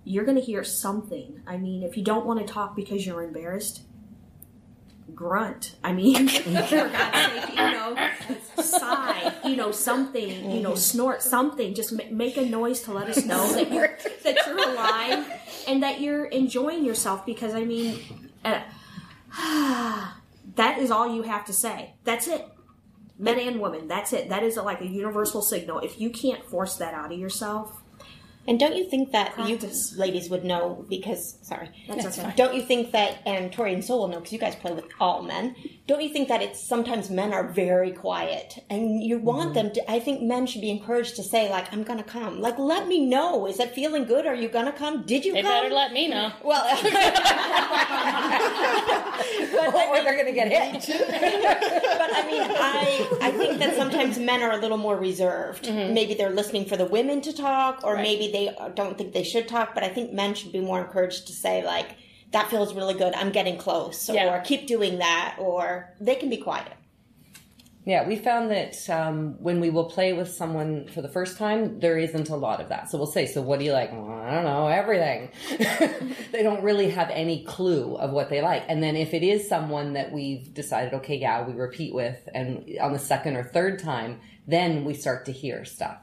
you're 0.04 0.26
going 0.26 0.38
to 0.38 0.44
hear 0.44 0.64
something. 0.64 1.42
I 1.48 1.58
mean, 1.58 1.84
if 1.84 1.96
you 1.96 2.04
don't 2.04 2.26
want 2.26 2.46
to 2.46 2.54
talk 2.54 2.76
because 2.76 3.06
you're 3.06 3.24
embarrassed, 3.24 3.82
grunt. 5.16 5.76
I 5.84 5.94
mean, 5.94 6.28
for 6.30 6.52
God's 6.52 6.68
sake, 6.68 7.50
you 7.50 7.56
know, 7.56 8.10
sigh. 8.58 9.34
You 9.44 9.56
know, 9.56 9.72
something. 9.72 10.52
You 10.52 10.62
know, 10.62 10.76
snort 10.76 11.22
something. 11.22 11.74
Just 11.74 11.94
ma- 11.94 12.04
make 12.12 12.38
a 12.38 12.46
noise 12.46 12.82
to 12.82 12.94
let 12.94 13.10
us 13.10 13.26
know 13.26 13.48
that 13.54 13.72
you're 13.72 13.98
that 14.24 14.46
you're 14.46 14.70
alive 14.70 15.26
and 15.68 15.82
that 15.84 16.02
you're 16.02 16.26
enjoying 16.26 16.86
yourself. 16.86 17.26
Because 17.26 17.54
I 17.54 17.64
mean, 17.64 18.00
uh, 18.44 18.62
that 20.56 20.80
is 20.80 20.92
all 20.92 21.16
you 21.16 21.24
have 21.24 21.46
to 21.46 21.54
say. 21.54 21.94
That's 22.04 22.28
it 22.28 22.46
men 23.18 23.40
and 23.40 23.62
women 23.62 23.88
that's 23.88 24.12
it 24.12 24.28
that 24.28 24.44
is 24.44 24.58
like 24.58 24.82
a 24.82 24.86
universal 24.86 25.42
signal 25.42 25.80
if 25.80 26.02
you 26.02 26.10
can't 26.10 26.44
force 26.44 26.76
that 26.76 26.94
out 26.94 27.14
of 27.14 27.18
yourself 27.18 27.82
And 28.48 28.60
don't 28.60 28.76
you 28.76 28.90
think 28.90 29.12
that 29.12 29.34
Practice. 29.34 29.92
you 29.94 30.00
ladies 30.00 30.30
would 30.30 30.44
know 30.44 30.86
because 30.90 31.38
sorry, 31.42 31.70
That's 31.88 32.20
okay. 32.20 32.34
don't 32.36 32.54
you 32.54 32.62
think 32.62 32.92
that 32.92 33.20
and 33.26 33.52
Tori 33.52 33.74
and 33.74 33.84
Soul 33.84 34.02
will 34.02 34.08
know 34.08 34.20
because 34.20 34.34
you 34.34 34.40
guys 34.40 34.56
play 34.56 34.72
with 34.72 34.86
all 35.00 35.24
men. 35.24 35.56
Don't 35.88 36.02
you 36.02 36.10
think 36.10 36.28
that 36.30 36.42
it's 36.42 36.62
sometimes 36.68 37.10
men 37.10 37.34
are 37.34 37.48
very 37.48 37.92
quiet 37.92 38.64
and 38.70 39.04
you 39.04 39.20
want 39.20 39.54
mm-hmm. 39.54 39.68
them 39.68 39.74
to? 39.74 39.92
I 39.92 40.00
think 40.00 40.22
men 40.22 40.48
should 40.48 40.62
be 40.62 40.70
encouraged 40.70 41.16
to 41.18 41.24
say 41.24 41.50
like, 41.50 41.72
"I'm 41.74 41.84
gonna 41.84 42.04
come." 42.04 42.42
Like, 42.42 42.58
let 42.58 42.88
me 42.88 43.06
know. 43.06 43.46
Is 43.48 43.58
that 43.58 43.74
feeling 43.76 44.06
good? 44.06 44.26
Are 44.26 44.36
you 44.36 44.50
gonna 44.50 44.72
come? 44.72 45.04
Did 45.06 45.26
you 45.26 45.34
They 45.34 45.42
come? 45.42 45.52
better 45.52 45.74
let 45.74 45.92
me 45.92 46.08
know. 46.08 46.32
well, 46.44 46.66
or 49.16 50.04
they're 50.04 50.16
going 50.16 50.26
to 50.26 50.32
get 50.34 50.52
hit. 50.52 50.86
but 50.88 52.10
I 52.14 52.28
mean, 52.28 52.42
I 52.42 53.18
I 53.22 53.32
think 53.32 53.60
that 53.60 53.76
sometimes 53.76 54.18
men 54.20 54.42
are 54.42 54.52
a 54.52 54.58
little 54.58 54.78
more 54.78 54.98
reserved. 54.98 55.66
Mm-hmm. 55.66 55.94
Maybe 55.94 56.14
they're 56.14 56.32
listening 56.32 56.66
for 56.66 56.78
the 56.78 56.86
women 56.86 57.22
to 57.22 57.34
talk, 57.34 57.82
or 57.84 57.96
Right. 57.96 58.04
maybe 58.04 58.32
they 58.36 58.56
don't 58.76 58.98
think 58.98 59.14
they 59.14 59.24
should 59.24 59.48
talk. 59.48 59.74
But 59.76 59.84
I 59.84 59.90
think 59.90 60.12
men 60.14 60.34
should 60.36 60.52
be 60.52 60.60
more 60.60 60.80
encouraged 60.82 61.28
to 61.28 61.34
say 61.34 61.64
like, 61.66 61.90
"That 62.32 62.50
feels 62.50 62.74
really 62.74 62.94
good. 62.94 63.14
I'm 63.16 63.32
getting 63.32 63.58
close," 63.58 64.10
Yeah. 64.10 64.34
or 64.34 64.42
"Keep 64.42 64.68
doing 64.68 64.98
that," 65.00 65.36
or 65.40 65.94
they 66.00 66.16
can 66.16 66.30
be 66.30 66.38
quiet. 66.38 66.74
Yeah, 67.88 68.08
we 68.08 68.16
found 68.16 68.50
that 68.50 68.90
um, 68.90 69.36
when 69.40 69.60
we 69.60 69.70
will 69.70 69.86
play 69.86 70.12
with 70.14 70.32
someone 70.32 70.88
for 70.88 71.04
the 71.04 71.08
first 71.08 71.38
time, 71.38 71.80
there 71.80 72.00
isn't 72.00 72.30
a 72.30 72.36
lot 72.36 72.60
of 72.60 72.70
that. 72.70 72.90
So 72.90 72.98
we'll 72.98 73.06
say, 73.20 73.28
"So 73.28 73.44
what 73.44 73.60
do 73.60 73.66
you 73.66 73.74
like?" 73.74 73.92
"Well, 73.92 74.10
I 74.12 74.32
don't 74.34 74.44
know, 74.44 74.68
everything. 74.68 75.30
they 76.32 76.42
don't 76.42 76.64
really 76.64 76.90
have 76.90 77.12
any 77.12 77.44
clue 77.44 77.96
of 77.96 78.10
what 78.12 78.30
they 78.32 78.42
like. 78.42 78.64
And 78.68 78.82
then 78.82 78.96
if 78.96 79.14
it 79.14 79.22
is 79.22 79.48
someone 79.48 79.94
that 79.94 80.12
we've 80.12 80.52
decided, 80.52 80.96
okay, 80.96 81.16
yeah, 81.16 81.46
we 81.48 81.54
repeat 81.54 81.94
with, 81.94 82.28
and 82.34 82.48
on 82.82 82.92
the 82.92 83.00
second 83.00 83.36
or 83.38 83.44
third 83.44 83.78
time, 83.78 84.20
then 84.48 84.84
we 84.84 84.94
start 84.96 85.26
to 85.28 85.32
hear 85.32 85.64
stuff. 85.64 85.98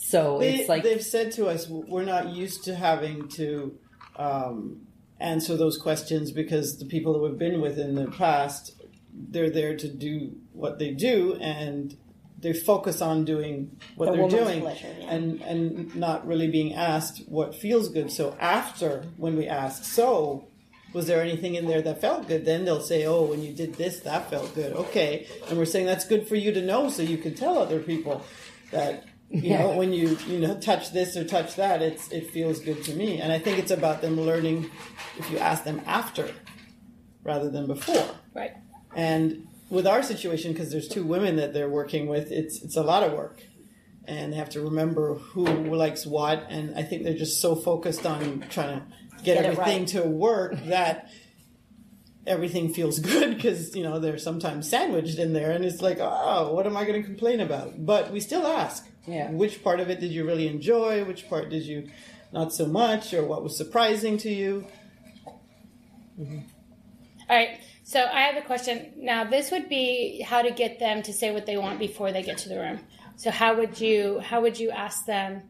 So 0.00 0.38
They, 0.38 0.60
it's 0.60 0.68
like 0.68 0.84
they've 0.84 1.04
said 1.04 1.32
to 1.32 1.48
us, 1.48 1.68
we're 1.68 2.04
not 2.04 2.28
used 2.28 2.64
to 2.64 2.74
having 2.74 3.28
to 3.30 3.76
um, 4.16 4.86
answer 5.18 5.56
those 5.56 5.76
questions 5.76 6.30
because 6.30 6.78
the 6.78 6.86
people 6.86 7.12
that 7.14 7.18
we've 7.18 7.38
been 7.38 7.60
with 7.60 7.78
in 7.78 7.96
the 7.96 8.06
past, 8.06 8.80
they're 9.12 9.50
there 9.50 9.76
to 9.76 9.88
do 9.88 10.36
what 10.52 10.78
they 10.78 10.92
do 10.92 11.34
and 11.40 11.96
they 12.40 12.52
focus 12.52 13.02
on 13.02 13.24
doing 13.24 13.76
what 13.96 14.12
The 14.12 14.16
they're 14.16 14.28
doing 14.28 14.60
pleasure, 14.60 14.94
yeah. 15.00 15.12
and 15.12 15.42
and 15.42 15.96
not 15.96 16.24
really 16.24 16.48
being 16.48 16.74
asked 16.74 17.24
what 17.26 17.52
feels 17.52 17.88
good. 17.88 18.12
So 18.12 18.36
after 18.38 19.04
when 19.16 19.36
we 19.36 19.48
ask, 19.48 19.82
so 19.82 20.48
was 20.92 21.08
there 21.08 21.20
anything 21.20 21.56
in 21.56 21.66
there 21.66 21.82
that 21.82 22.00
felt 22.00 22.28
good? 22.28 22.44
Then 22.44 22.64
they'll 22.64 22.80
say, 22.80 23.04
oh, 23.06 23.24
when 23.24 23.42
you 23.42 23.52
did 23.52 23.74
this, 23.74 23.98
that 24.00 24.30
felt 24.30 24.54
good. 24.54 24.72
Okay, 24.72 25.26
and 25.48 25.58
we're 25.58 25.64
saying 25.64 25.86
that's 25.86 26.06
good 26.06 26.28
for 26.28 26.36
you 26.36 26.52
to 26.52 26.62
know, 26.62 26.88
so 26.88 27.02
you 27.02 27.18
can 27.18 27.34
tell 27.34 27.58
other 27.58 27.80
people 27.80 28.22
that 28.70 29.04
you 29.30 29.58
know 29.58 29.76
when 29.76 29.92
you 29.92 30.16
you 30.26 30.38
know 30.38 30.58
touch 30.58 30.92
this 30.92 31.16
or 31.16 31.24
touch 31.24 31.56
that, 31.56 31.82
it's 31.82 32.10
it 32.10 32.30
feels 32.30 32.60
good 32.60 32.82
to 32.84 32.94
me. 32.94 33.20
And 33.20 33.32
I 33.32 33.38
think 33.38 33.58
it's 33.58 33.70
about 33.70 34.00
them 34.00 34.20
learning 34.20 34.70
if 35.18 35.30
you 35.30 35.38
ask 35.38 35.64
them 35.64 35.80
after 35.86 36.30
rather 37.22 37.50
than 37.50 37.66
before. 37.66 38.08
Right. 38.34 38.52
And 38.94 39.46
with 39.70 39.86
our 39.86 40.02
situation, 40.02 40.52
because 40.52 40.70
there's 40.70 40.88
two 40.88 41.04
women 41.04 41.36
that 41.36 41.52
they're 41.52 41.68
working 41.68 42.06
with, 42.06 42.32
it's 42.32 42.62
it's 42.62 42.76
a 42.76 42.82
lot 42.82 43.02
of 43.02 43.12
work, 43.12 43.42
and 44.06 44.32
they 44.32 44.36
have 44.36 44.50
to 44.50 44.62
remember 44.62 45.14
who 45.16 45.44
likes 45.44 46.06
what. 46.06 46.46
And 46.48 46.74
I 46.76 46.82
think 46.82 47.04
they're 47.04 47.14
just 47.14 47.40
so 47.40 47.54
focused 47.54 48.06
on 48.06 48.44
trying 48.48 48.80
to 48.80 48.86
get, 49.22 49.42
Get 49.42 49.44
everything 49.44 49.80
right. 49.80 49.88
to 49.88 50.02
work 50.02 50.56
that 50.66 51.10
everything 52.28 52.72
feels 52.72 52.98
good 52.98 53.34
because 53.36 53.74
you 53.74 53.82
know 53.82 53.98
they're 53.98 54.18
sometimes 54.18 54.68
sandwiched 54.68 55.18
in 55.18 55.32
there, 55.32 55.50
and 55.50 55.64
it's 55.64 55.82
like, 55.82 55.98
oh, 56.00 56.52
what 56.52 56.66
am 56.66 56.76
I 56.76 56.84
going 56.84 57.00
to 57.00 57.06
complain 57.06 57.40
about? 57.40 57.84
But 57.84 58.12
we 58.12 58.20
still 58.20 58.46
ask, 58.46 58.86
Yeah. 59.06 59.30
which 59.30 59.62
part 59.64 59.80
of 59.80 59.90
it 59.90 60.00
did 60.00 60.12
you 60.12 60.24
really 60.26 60.48
enjoy? 60.48 61.04
Which 61.04 61.28
part 61.28 61.50
did 61.50 61.64
you 61.64 61.88
not 62.32 62.52
so 62.52 62.66
much, 62.66 63.14
or 63.14 63.24
what 63.24 63.42
was 63.42 63.56
surprising 63.56 64.18
to 64.18 64.30
you? 64.30 64.66
Mm-hmm. 66.20 66.38
All 67.30 67.36
right. 67.36 67.60
So 67.84 68.04
I 68.04 68.22
have 68.22 68.36
a 68.36 68.46
question. 68.46 68.92
Now, 68.96 69.24
this 69.24 69.50
would 69.50 69.68
be 69.68 70.20
how 70.20 70.42
to 70.42 70.50
get 70.50 70.78
them 70.78 71.02
to 71.04 71.12
say 71.12 71.32
what 71.32 71.46
they 71.46 71.56
want 71.56 71.78
before 71.78 72.12
they 72.12 72.22
get 72.22 72.38
to 72.38 72.48
the 72.48 72.58
room. 72.58 72.80
So 73.16 73.30
how 73.30 73.56
would 73.56 73.80
you 73.80 74.18
how 74.20 74.40
would 74.42 74.58
you 74.58 74.70
ask 74.70 75.06
them 75.06 75.42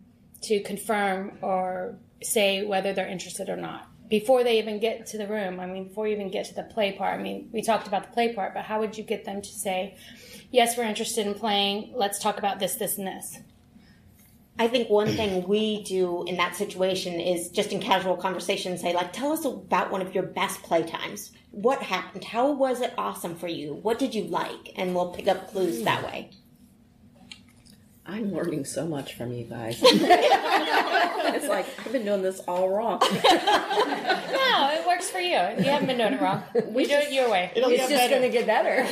to 0.42 0.60
confirm 0.62 1.38
or 1.42 1.98
say 2.22 2.64
whether 2.64 2.92
they're 2.92 3.08
interested 3.08 3.48
or 3.48 3.56
not 3.56 3.87
before 4.08 4.44
they 4.44 4.58
even 4.58 4.78
get 4.80 5.06
to 5.06 5.18
the 5.18 5.26
room? 5.26 5.60
I 5.60 5.66
mean, 5.66 5.88
before 5.88 6.06
you 6.06 6.14
even 6.14 6.30
get 6.30 6.46
to 6.46 6.54
the 6.54 6.62
play 6.62 6.92
part. 6.92 7.18
I 7.18 7.22
mean, 7.22 7.48
we 7.52 7.62
talked 7.62 7.86
about 7.86 8.04
the 8.04 8.12
play 8.12 8.34
part, 8.34 8.54
but 8.54 8.64
how 8.64 8.80
would 8.80 8.96
you 8.96 9.04
get 9.04 9.24
them 9.24 9.42
to 9.42 9.48
say, 9.48 9.96
"Yes, 10.50 10.76
we're 10.76 10.84
interested 10.84 11.26
in 11.26 11.34
playing. 11.34 11.92
Let's 11.94 12.18
talk 12.18 12.38
about 12.38 12.58
this, 12.58 12.74
this, 12.74 12.98
and 12.98 13.06
this." 13.06 13.38
I 14.60 14.66
think 14.66 14.90
one 14.90 15.08
thing 15.08 15.46
we 15.46 15.84
do 15.84 16.24
in 16.24 16.36
that 16.38 16.56
situation 16.56 17.20
is 17.20 17.48
just 17.50 17.72
in 17.72 17.78
casual 17.80 18.16
conversation 18.16 18.76
say 18.76 18.92
like, 18.92 19.12
tell 19.12 19.30
us 19.30 19.44
about 19.44 19.92
one 19.92 20.02
of 20.02 20.14
your 20.14 20.24
best 20.24 20.62
playtimes. 20.62 21.30
What 21.52 21.80
happened? 21.80 22.24
How 22.24 22.50
was 22.50 22.80
it 22.80 22.92
awesome 22.98 23.36
for 23.36 23.46
you? 23.46 23.74
What 23.74 24.00
did 24.00 24.16
you 24.16 24.24
like? 24.24 24.72
And 24.74 24.96
we'll 24.96 25.12
pick 25.12 25.28
up 25.28 25.48
clues 25.50 25.84
that 25.84 26.02
way. 26.04 26.30
I'm 28.08 28.32
learning 28.32 28.64
so 28.64 28.86
much 28.86 29.14
from 29.14 29.32
you 29.32 29.44
guys. 29.44 29.78
it's 29.82 31.46
like 31.46 31.66
I've 31.84 31.92
been 31.92 32.06
doing 32.06 32.22
this 32.22 32.40
all 32.48 32.70
wrong. 32.70 33.00
No, 33.02 34.70
it 34.72 34.86
works 34.86 35.10
for 35.10 35.18
you. 35.18 35.28
You 35.32 35.64
haven't 35.64 35.88
been 35.88 35.98
doing 35.98 36.14
it 36.14 36.20
wrong. 36.20 36.42
We 36.72 36.86
do 36.86 36.94
it 36.94 37.12
your 37.12 37.30
way. 37.30 37.52
It'll 37.54 37.68
it's 37.68 37.86
get 37.86 37.90
just 37.90 38.10
going 38.10 38.22
to 38.22 38.30
get 38.30 38.46
better. 38.46 38.86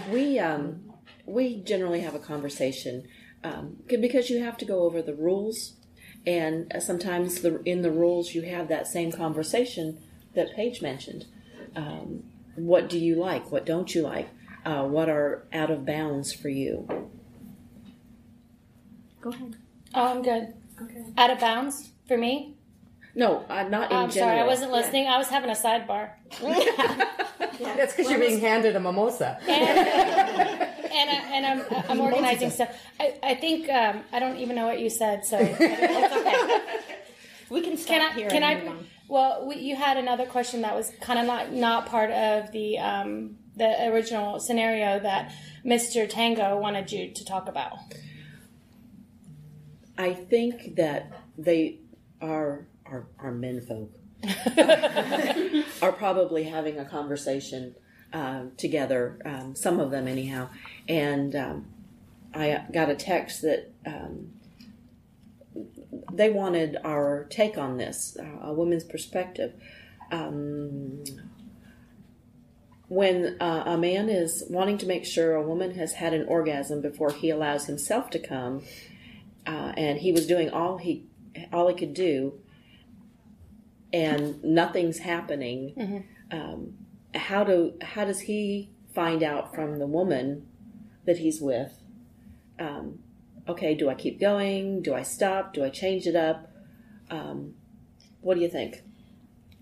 we 0.10 0.38
um, 0.38 0.94
we 1.26 1.60
generally 1.62 2.00
have 2.00 2.14
a 2.14 2.18
conversation 2.18 3.06
um, 3.42 3.76
because 3.86 4.30
you 4.30 4.42
have 4.42 4.56
to 4.58 4.64
go 4.64 4.84
over 4.84 5.02
the 5.02 5.14
rules, 5.14 5.74
and 6.26 6.72
uh, 6.74 6.80
sometimes 6.80 7.42
the, 7.42 7.62
in 7.64 7.82
the 7.82 7.90
rules 7.90 8.34
you 8.34 8.42
have 8.42 8.68
that 8.68 8.86
same 8.86 9.12
conversation 9.12 9.98
that 10.34 10.54
Paige 10.56 10.80
mentioned. 10.80 11.26
Um, 11.76 12.24
what 12.56 12.88
do 12.88 12.98
you 12.98 13.16
like? 13.16 13.52
What 13.52 13.66
don't 13.66 13.94
you 13.94 14.02
like? 14.02 14.30
Uh, 14.64 14.84
what 14.84 15.08
are 15.08 15.46
out 15.52 15.70
of 15.70 15.84
bounds 15.84 16.32
for 16.32 16.48
you? 16.48 16.86
Go 19.20 19.30
ahead. 19.30 19.56
Oh, 19.94 20.06
I'm 20.06 20.22
good. 20.22 20.54
Okay. 20.82 21.04
Out 21.16 21.30
of 21.30 21.38
bounds 21.38 21.90
for 22.08 22.16
me. 22.16 22.56
No, 23.14 23.44
uh, 23.48 23.62
not 23.64 23.90
in 23.92 23.96
I'm 23.96 24.10
general. 24.10 24.10
sorry, 24.10 24.40
I 24.40 24.46
wasn't 24.46 24.72
listening. 24.72 25.06
I 25.06 25.18
was 25.18 25.28
having 25.28 25.48
a 25.48 25.54
sidebar. 25.54 26.10
That's 27.60 27.94
because 27.94 28.10
you're 28.10 28.18
being 28.18 28.40
handed 28.40 28.74
a 28.74 28.80
mimosa. 28.80 29.38
and 29.48 31.10
I, 31.10 31.22
and 31.32 31.46
I'm 31.46 31.84
I'm 31.88 32.00
organizing 32.00 32.50
stuff. 32.50 32.70
I, 32.98 33.16
I 33.22 33.34
think 33.36 33.68
um, 33.70 34.02
I 34.12 34.18
don't 34.18 34.38
even 34.38 34.56
know 34.56 34.66
what 34.66 34.80
you 34.80 34.90
said. 34.90 35.24
So 35.24 35.38
it's 35.38 35.60
okay. 35.60 36.60
We 37.50 37.60
can 37.60 37.76
stop 37.76 37.88
Can 37.88 38.00
I? 38.02 38.14
here 38.14 38.30
Can 38.30 38.42
and 38.42 38.44
I? 38.44 38.64
move 38.64 38.68
on. 38.78 38.86
Well, 39.06 39.46
we, 39.46 39.56
you 39.56 39.76
had 39.76 39.98
another 39.98 40.24
question 40.26 40.62
that 40.62 40.74
was 40.74 40.90
kind 41.00 41.18
of 41.20 41.26
not 41.26 41.52
not 41.52 41.86
part 41.86 42.10
of 42.10 42.50
the 42.52 42.78
um, 42.78 43.36
the 43.56 43.88
original 43.88 44.40
scenario 44.40 44.98
that 45.00 45.32
Mr. 45.64 46.08
Tango 46.08 46.58
wanted 46.58 46.90
you 46.92 47.10
to 47.12 47.24
talk 47.24 47.48
about. 47.48 47.78
I 49.96 50.12
think 50.12 50.76
that 50.76 51.12
they 51.38 51.78
are 52.20 52.66
are, 52.86 53.06
are 53.18 53.32
men 53.32 53.60
folk 53.60 53.90
are 55.82 55.92
probably 55.92 56.44
having 56.44 56.78
a 56.78 56.84
conversation 56.84 57.74
um, 58.12 58.52
together. 58.56 59.18
Um, 59.24 59.54
some 59.54 59.80
of 59.80 59.90
them, 59.90 60.08
anyhow. 60.08 60.48
And 60.88 61.34
um, 61.34 61.66
I 62.32 62.64
got 62.72 62.90
a 62.90 62.94
text 62.94 63.42
that 63.42 63.72
um, 63.86 64.32
they 66.12 66.30
wanted 66.30 66.76
our 66.84 67.26
take 67.30 67.58
on 67.58 67.76
this, 67.76 68.16
uh, 68.18 68.46
a 68.46 68.52
woman's 68.52 68.84
perspective. 68.84 69.52
Um, 70.10 71.04
when 72.94 73.36
uh, 73.40 73.64
a 73.66 73.76
man 73.76 74.08
is 74.08 74.44
wanting 74.48 74.78
to 74.78 74.86
make 74.86 75.04
sure 75.04 75.34
a 75.34 75.42
woman 75.42 75.74
has 75.74 75.94
had 75.94 76.14
an 76.14 76.24
orgasm 76.26 76.80
before 76.80 77.10
he 77.10 77.28
allows 77.28 77.66
himself 77.66 78.08
to 78.10 78.18
come, 78.20 78.62
uh, 79.46 79.72
and 79.76 79.98
he 79.98 80.12
was 80.12 80.26
doing 80.26 80.48
all 80.50 80.78
he 80.78 81.06
all 81.52 81.68
he 81.68 81.74
could 81.74 81.92
do, 81.92 82.40
and 83.92 84.42
nothing's 84.44 84.98
happening. 84.98 85.74
Um, 86.30 86.74
how 87.14 87.42
do 87.42 87.74
how 87.82 88.04
does 88.04 88.20
he 88.20 88.70
find 88.94 89.22
out 89.22 89.54
from 89.54 89.78
the 89.80 89.86
woman 89.86 90.46
that 91.04 91.18
he's 91.18 91.40
with? 91.40 91.72
Um, 92.60 93.00
okay, 93.48 93.74
do 93.74 93.88
I 93.88 93.94
keep 93.94 94.20
going? 94.20 94.82
Do 94.82 94.94
I 94.94 95.02
stop? 95.02 95.52
Do 95.52 95.64
I 95.64 95.70
change 95.70 96.06
it 96.06 96.14
up? 96.14 96.48
Um, 97.10 97.54
what 98.20 98.36
do 98.36 98.40
you 98.40 98.48
think? 98.48 98.82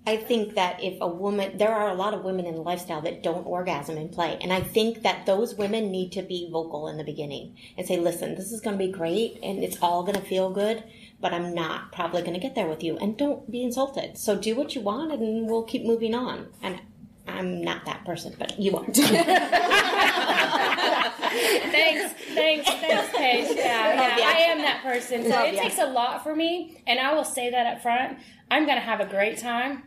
I 0.04 0.16
think 0.16 0.54
that 0.54 0.82
if 0.82 1.00
a 1.00 1.06
woman, 1.06 1.58
there 1.58 1.72
are 1.72 1.88
a 1.88 1.94
lot 1.94 2.12
of 2.12 2.24
women 2.24 2.44
in 2.44 2.54
the 2.56 2.60
lifestyle 2.60 3.00
that 3.02 3.22
don't 3.22 3.46
orgasm 3.46 3.96
in 3.96 4.08
play. 4.08 4.36
And 4.40 4.52
I 4.52 4.60
think 4.60 5.02
that 5.02 5.26
those 5.26 5.54
women 5.54 5.92
need 5.92 6.10
to 6.12 6.22
be 6.22 6.48
vocal 6.50 6.88
in 6.88 6.96
the 6.96 7.04
beginning 7.04 7.56
and 7.78 7.86
say, 7.86 7.98
listen, 7.98 8.34
this 8.34 8.50
is 8.50 8.60
going 8.60 8.76
to 8.76 8.84
be 8.84 8.90
great 8.90 9.38
and 9.44 9.62
it's 9.62 9.79
all 9.81 10.02
going 10.02 10.16
to 10.16 10.27
feel 10.27 10.50
good, 10.50 10.83
but 11.20 11.33
I'm 11.33 11.54
not 11.54 11.92
probably 11.92 12.22
going 12.22 12.35
to 12.35 12.40
get 12.40 12.56
there 12.56 12.66
with 12.66 12.83
you. 12.83 12.98
And 12.98 13.16
don't 13.16 13.48
be 13.48 13.62
insulted. 13.62 14.18
So 14.18 14.37
do 14.37 14.56
what 14.56 14.74
you 14.74 14.81
want 14.81 15.12
and 15.12 15.48
we'll 15.48 15.62
keep 15.62 15.85
moving 15.85 16.16
on. 16.16 16.48
And 16.62 16.77
I 16.77 16.81
I'm 17.29 17.62
not 17.62 17.85
that 17.87 18.04
person, 18.04 18.35
but 18.38 18.58
you 18.58 18.77
are. 18.77 18.85
thanks, 18.85 19.04
thanks, 22.35 22.68
thanks, 22.68 23.16
Paige. 23.16 23.56
Yeah, 23.56 23.94
yeah, 23.94 24.18
ya. 24.18 24.24
I 24.27 24.33
am 24.50 24.58
that 24.58 24.83
person. 24.83 25.22
So 25.22 25.31
Love 25.31 25.46
it 25.48 25.54
ya. 25.54 25.62
takes 25.62 25.79
a 25.79 25.87
lot 25.87 26.22
for 26.22 26.35
me, 26.35 26.83
and 26.87 26.98
I 26.98 27.14
will 27.14 27.24
say 27.24 27.50
that 27.50 27.66
up 27.66 27.83
front. 27.83 28.18
I'm 28.50 28.64
going 28.66 28.77
to 28.77 28.83
have 28.83 29.00
a 29.00 29.06
great 29.06 29.38
time, 29.38 29.85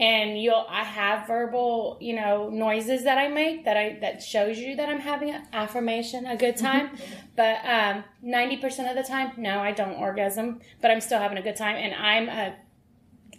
and 0.00 0.40
you'll. 0.40 0.66
I 0.68 0.84
have 0.84 1.26
verbal, 1.26 1.98
you 2.00 2.14
know, 2.14 2.48
noises 2.48 3.04
that 3.04 3.18
I 3.18 3.28
make 3.28 3.64
that 3.64 3.76
I 3.76 3.98
that 4.00 4.22
shows 4.22 4.58
you 4.58 4.76
that 4.76 4.88
I'm 4.88 5.00
having 5.00 5.30
an 5.30 5.46
affirmation, 5.52 6.26
a 6.26 6.36
good 6.36 6.56
time. 6.56 6.90
but 7.36 7.58
um, 7.64 8.04
ninety 8.22 8.56
percent 8.56 8.88
of 8.88 8.96
the 8.96 9.08
time, 9.08 9.32
no, 9.36 9.60
I 9.60 9.72
don't 9.72 9.96
orgasm, 9.96 10.60
but 10.80 10.90
I'm 10.90 11.00
still 11.00 11.18
having 11.18 11.38
a 11.38 11.42
good 11.42 11.56
time, 11.56 11.76
and 11.76 11.94
I'm 11.94 12.28
a. 12.28 12.56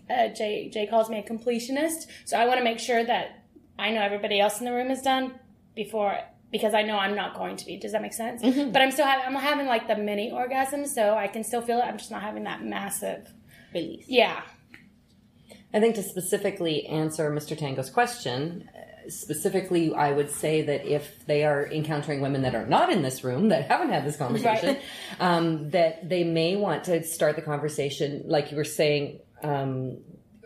Uh, 0.09 0.27
Jay 0.33 0.69
Jay 0.69 0.85
calls 0.85 1.09
me 1.09 1.17
a 1.19 1.23
completionist, 1.23 2.07
so 2.25 2.37
I 2.37 2.45
want 2.45 2.57
to 2.59 2.63
make 2.63 2.79
sure 2.79 3.03
that 3.05 3.45
I 3.79 3.91
know 3.91 4.01
everybody 4.01 4.39
else 4.39 4.59
in 4.59 4.65
the 4.65 4.73
room 4.73 4.91
is 4.91 5.01
done 5.01 5.39
before 5.75 6.19
because 6.51 6.73
I 6.73 6.83
know 6.83 6.97
I'm 6.97 7.15
not 7.15 7.35
going 7.35 7.57
to 7.57 7.65
be. 7.65 7.77
Does 7.77 7.93
that 7.93 8.01
make 8.01 8.13
sense? 8.13 8.41
But 8.41 8.81
I'm 8.81 8.91
still 8.91 9.05
having 9.05 9.25
I'm 9.25 9.41
having 9.41 9.65
like 9.65 9.87
the 9.87 9.95
mini 9.95 10.31
orgasm, 10.31 10.85
so 10.85 11.15
I 11.15 11.27
can 11.27 11.43
still 11.43 11.61
feel 11.61 11.79
it. 11.79 11.83
I'm 11.83 11.97
just 11.97 12.11
not 12.11 12.21
having 12.21 12.43
that 12.43 12.63
massive. 12.63 13.33
Release. 13.73 14.05
Yeah. 14.07 14.41
I 15.73 15.79
think 15.79 15.95
to 15.95 16.03
specifically 16.03 16.85
answer 16.85 17.31
Mr. 17.31 17.57
Tango's 17.57 17.89
question, 17.89 18.69
uh, 18.75 19.09
specifically, 19.09 19.93
I 19.93 20.11
would 20.11 20.29
say 20.29 20.61
that 20.61 20.85
if 20.85 21.25
they 21.25 21.43
are 21.45 21.65
encountering 21.65 22.21
women 22.21 22.43
that 22.43 22.53
are 22.53 22.67
not 22.67 22.91
in 22.91 23.01
this 23.01 23.23
room, 23.23 23.49
that 23.49 23.67
haven't 23.67 23.89
had 23.89 24.05
this 24.05 24.15
conversation, 24.15 24.77
um, 25.19 25.71
that 25.71 26.07
they 26.07 26.23
may 26.23 26.55
want 26.55 26.83
to 26.85 27.03
start 27.03 27.35
the 27.35 27.41
conversation, 27.41 28.23
like 28.25 28.51
you 28.51 28.57
were 28.57 28.63
saying 28.63 29.19
um, 29.41 29.97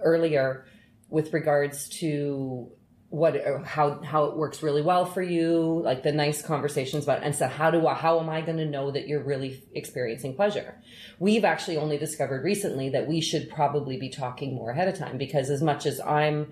earlier, 0.01 0.65
with 1.09 1.33
regards 1.33 1.89
to 1.89 2.71
what 3.09 3.35
how 3.65 4.01
how 4.03 4.25
it 4.25 4.35
works 4.35 4.61
really 4.61 4.81
well 4.81 5.05
for 5.05 5.21
you 5.21 5.81
like 5.83 6.03
the 6.03 6.11
nice 6.11 6.41
conversations 6.41 7.05
about 7.05 7.23
and 7.23 7.33
so 7.33 7.47
how 7.47 7.71
do 7.71 7.87
I 7.87 7.93
how 7.93 8.19
am 8.19 8.27
I 8.29 8.41
going 8.41 8.57
to 8.57 8.65
know 8.65 8.91
that 8.91 9.07
you're 9.07 9.23
really 9.23 9.63
experiencing 9.73 10.35
pleasure? 10.35 10.75
We've 11.17 11.45
actually 11.45 11.77
only 11.77 11.97
discovered 11.97 12.43
recently 12.43 12.89
that 12.89 13.07
we 13.07 13.21
should 13.21 13.49
probably 13.49 13.97
be 13.97 14.09
talking 14.09 14.53
more 14.53 14.71
ahead 14.71 14.89
of 14.89 14.97
time 14.97 15.17
because 15.17 15.49
as 15.49 15.61
much 15.61 15.85
as 15.85 16.01
I'm 16.01 16.51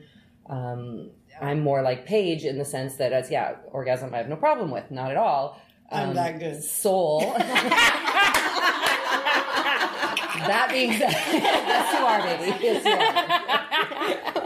um, 0.49 1.09
I'm 1.41 1.59
more 1.59 1.81
like 1.81 2.05
Paige 2.05 2.45
in 2.45 2.57
the 2.57 2.63
sense 2.65 2.95
that 2.95 3.11
as 3.11 3.29
yeah 3.29 3.55
orgasm 3.71 4.13
I 4.13 4.17
have 4.17 4.29
no 4.29 4.37
problem 4.37 4.71
with 4.71 4.89
not 4.91 5.11
at 5.11 5.17
all. 5.17 5.59
I'm 5.91 6.09
Um, 6.09 6.15
that 6.15 6.39
good. 6.39 6.63
soul. 6.63 7.35
That 10.47 10.67
being 10.69 10.91
said 10.91 11.11
yes 11.11 11.93
you 11.93 12.05
are 12.05 12.21
baby. 12.21 12.63
Yes 12.63 12.85
you 12.85 12.91
are 12.91 13.64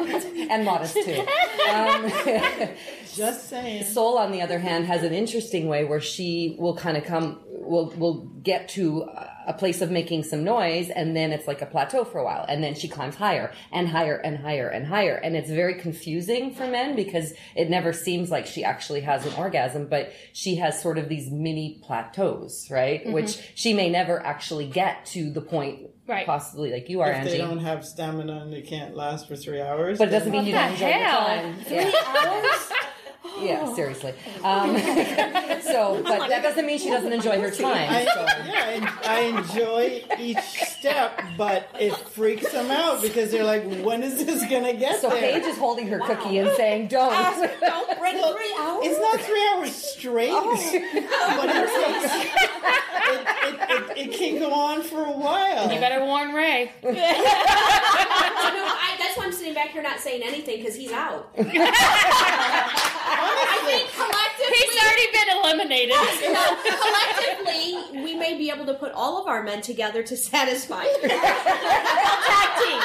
and 0.49 0.65
modest 0.65 0.93
too 0.93 1.25
um, 1.69 2.11
Just 3.15 3.49
saying. 3.49 3.83
Soul, 3.83 4.17
on 4.17 4.31
the 4.31 4.41
other 4.41 4.59
hand, 4.59 4.85
has 4.85 5.03
an 5.03 5.13
interesting 5.13 5.67
way 5.67 5.83
where 5.83 5.99
she 5.99 6.55
will 6.59 6.75
kind 6.75 6.95
of 6.95 7.03
come, 7.03 7.39
will 7.47 7.89
will 7.97 8.25
get 8.43 8.69
to 8.69 9.09
a 9.47 9.53
place 9.53 9.81
of 9.81 9.89
making 9.89 10.23
some 10.23 10.43
noise, 10.43 10.89
and 10.89 11.15
then 11.15 11.31
it's 11.31 11.47
like 11.47 11.61
a 11.61 11.65
plateau 11.65 12.05
for 12.05 12.19
a 12.19 12.23
while, 12.23 12.45
and 12.47 12.63
then 12.63 12.75
she 12.75 12.87
climbs 12.87 13.15
higher 13.15 13.51
and 13.71 13.87
higher 13.87 14.15
and 14.15 14.37
higher 14.37 14.69
and 14.69 14.85
higher, 14.85 15.15
and 15.15 15.35
it's 15.35 15.49
very 15.49 15.73
confusing 15.73 16.53
for 16.53 16.67
men 16.67 16.95
because 16.95 17.33
it 17.55 17.69
never 17.69 17.91
seems 17.91 18.29
like 18.29 18.45
she 18.45 18.63
actually 18.63 19.01
has 19.01 19.25
an 19.25 19.33
orgasm, 19.33 19.87
but 19.87 20.13
she 20.33 20.55
has 20.55 20.79
sort 20.79 20.97
of 20.99 21.09
these 21.09 21.31
mini 21.31 21.81
plateaus, 21.83 22.67
right? 22.69 23.01
Mm-hmm. 23.01 23.11
Which 23.11 23.39
she 23.55 23.73
may 23.73 23.89
never 23.89 24.23
actually 24.23 24.67
get 24.67 25.05
to 25.07 25.31
the 25.31 25.41
point, 25.41 25.89
Right. 26.09 26.25
Possibly 26.25 26.71
like 26.71 26.89
you 26.89 27.01
are, 27.01 27.11
If 27.11 27.17
Angie. 27.17 27.31
they 27.33 27.37
don't 27.37 27.59
have 27.59 27.85
stamina 27.85 28.39
and 28.41 28.51
they 28.51 28.61
can't 28.61 28.95
last 28.95 29.27
for 29.27 29.35
three 29.35 29.61
hours, 29.61 29.99
but 29.99 30.07
it 30.07 30.11
doesn't 30.11 30.31
mean 30.31 30.45
you 30.47 30.55
What 30.55 30.69
don't 30.69 30.79
the 30.79 30.85
enjoy 30.87 30.99
hell? 31.05 31.45
your 31.45 31.53
time. 31.53 31.65
Yeah. 31.69 32.53
Yeah, 33.39 33.73
seriously. 33.73 34.13
Um, 34.43 34.75
so, 35.61 36.01
but 36.03 36.27
that 36.27 36.41
doesn't 36.41 36.65
mean 36.65 36.77
she 36.79 36.89
doesn't 36.89 37.13
enjoy 37.13 37.39
her 37.39 37.51
time. 37.51 37.87
I, 37.89 38.03
So. 38.05 38.21
yeah, 38.45 38.99
I, 39.03 39.17
I 39.17 39.19
enjoy 39.39 40.03
each 40.19 40.39
step, 40.39 41.21
but 41.37 41.69
it 41.79 41.95
freaks 41.95 42.51
them 42.51 42.69
out 42.71 43.01
because 43.01 43.31
they're 43.31 43.43
like, 43.45 43.63
"When 43.83 44.03
is 44.03 44.25
this 44.25 44.41
gonna 44.49 44.73
get 44.73 44.99
So 44.99 45.09
there?" 45.09 45.21
Paige 45.39 45.43
is 45.45 45.57
holding 45.57 45.87
her 45.87 45.99
cookie 45.99 46.39
and 46.39 46.49
saying, 46.57 46.87
"Don't." 46.87 47.13
Don't 47.61 47.99
bring 47.99 48.15
Well, 48.15 48.33
three 48.35 48.55
hours. 48.59 48.85
It's 48.87 48.99
not 48.99 49.19
three 49.21 49.47
hours 49.53 49.71
straight, 49.73 50.31
but 50.31 51.49
it, 51.49 51.69
takes, 51.69 52.15
it, 53.11 53.27
it, 53.61 53.97
it, 53.97 54.09
it 54.09 54.13
can 54.17 54.39
go 54.39 54.51
on 54.53 54.81
for 54.83 55.03
a 55.03 55.11
while. 55.11 55.71
You 55.71 55.79
better 55.79 56.03
warn 56.05 56.33
Ray. 56.33 56.71
No, 58.49 58.65
I, 58.65 58.95
that's 58.97 59.15
why 59.17 59.25
I'm 59.25 59.31
sitting 59.31 59.53
back 59.53 59.69
here 59.69 59.81
not 59.83 59.99
saying 59.99 60.23
anything 60.23 60.57
because 60.57 60.75
he's 60.75 60.91
out. 60.91 61.29
I 61.37 61.43
think 63.65 63.89
collectively, 63.93 64.57
He's 64.57 64.75
already 64.83 65.07
been 65.13 65.29
eliminated. 65.37 65.95
no, 66.33 66.43
collectively, 66.65 68.03
we 68.03 68.15
may 68.15 68.37
be 68.37 68.49
able 68.49 68.65
to 68.65 68.73
put 68.73 68.91
all 68.93 69.21
of 69.21 69.27
our 69.27 69.43
men 69.43 69.61
together 69.61 70.01
to 70.03 70.17
satisfy. 70.17 70.83
Tag 71.01 71.09
team. 72.59 72.81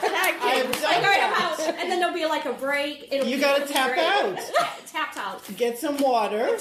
Tag 0.00 0.34
team. 0.40 0.70
Like, 0.70 0.80
done 0.80 0.94
all 0.94 1.10
right, 1.10 1.32
out. 1.42 1.60
And 1.60 1.90
then 1.90 2.00
there'll 2.00 2.14
be 2.14 2.26
like 2.26 2.44
a 2.46 2.52
break. 2.52 3.08
It'll 3.10 3.26
You 3.26 3.38
gotta 3.40 3.64
tap 3.66 3.90
great. 3.92 4.00
out. 4.00 4.38
tap 4.86 5.16
out. 5.16 5.42
Get 5.56 5.78
some 5.78 5.96
water, 5.98 6.56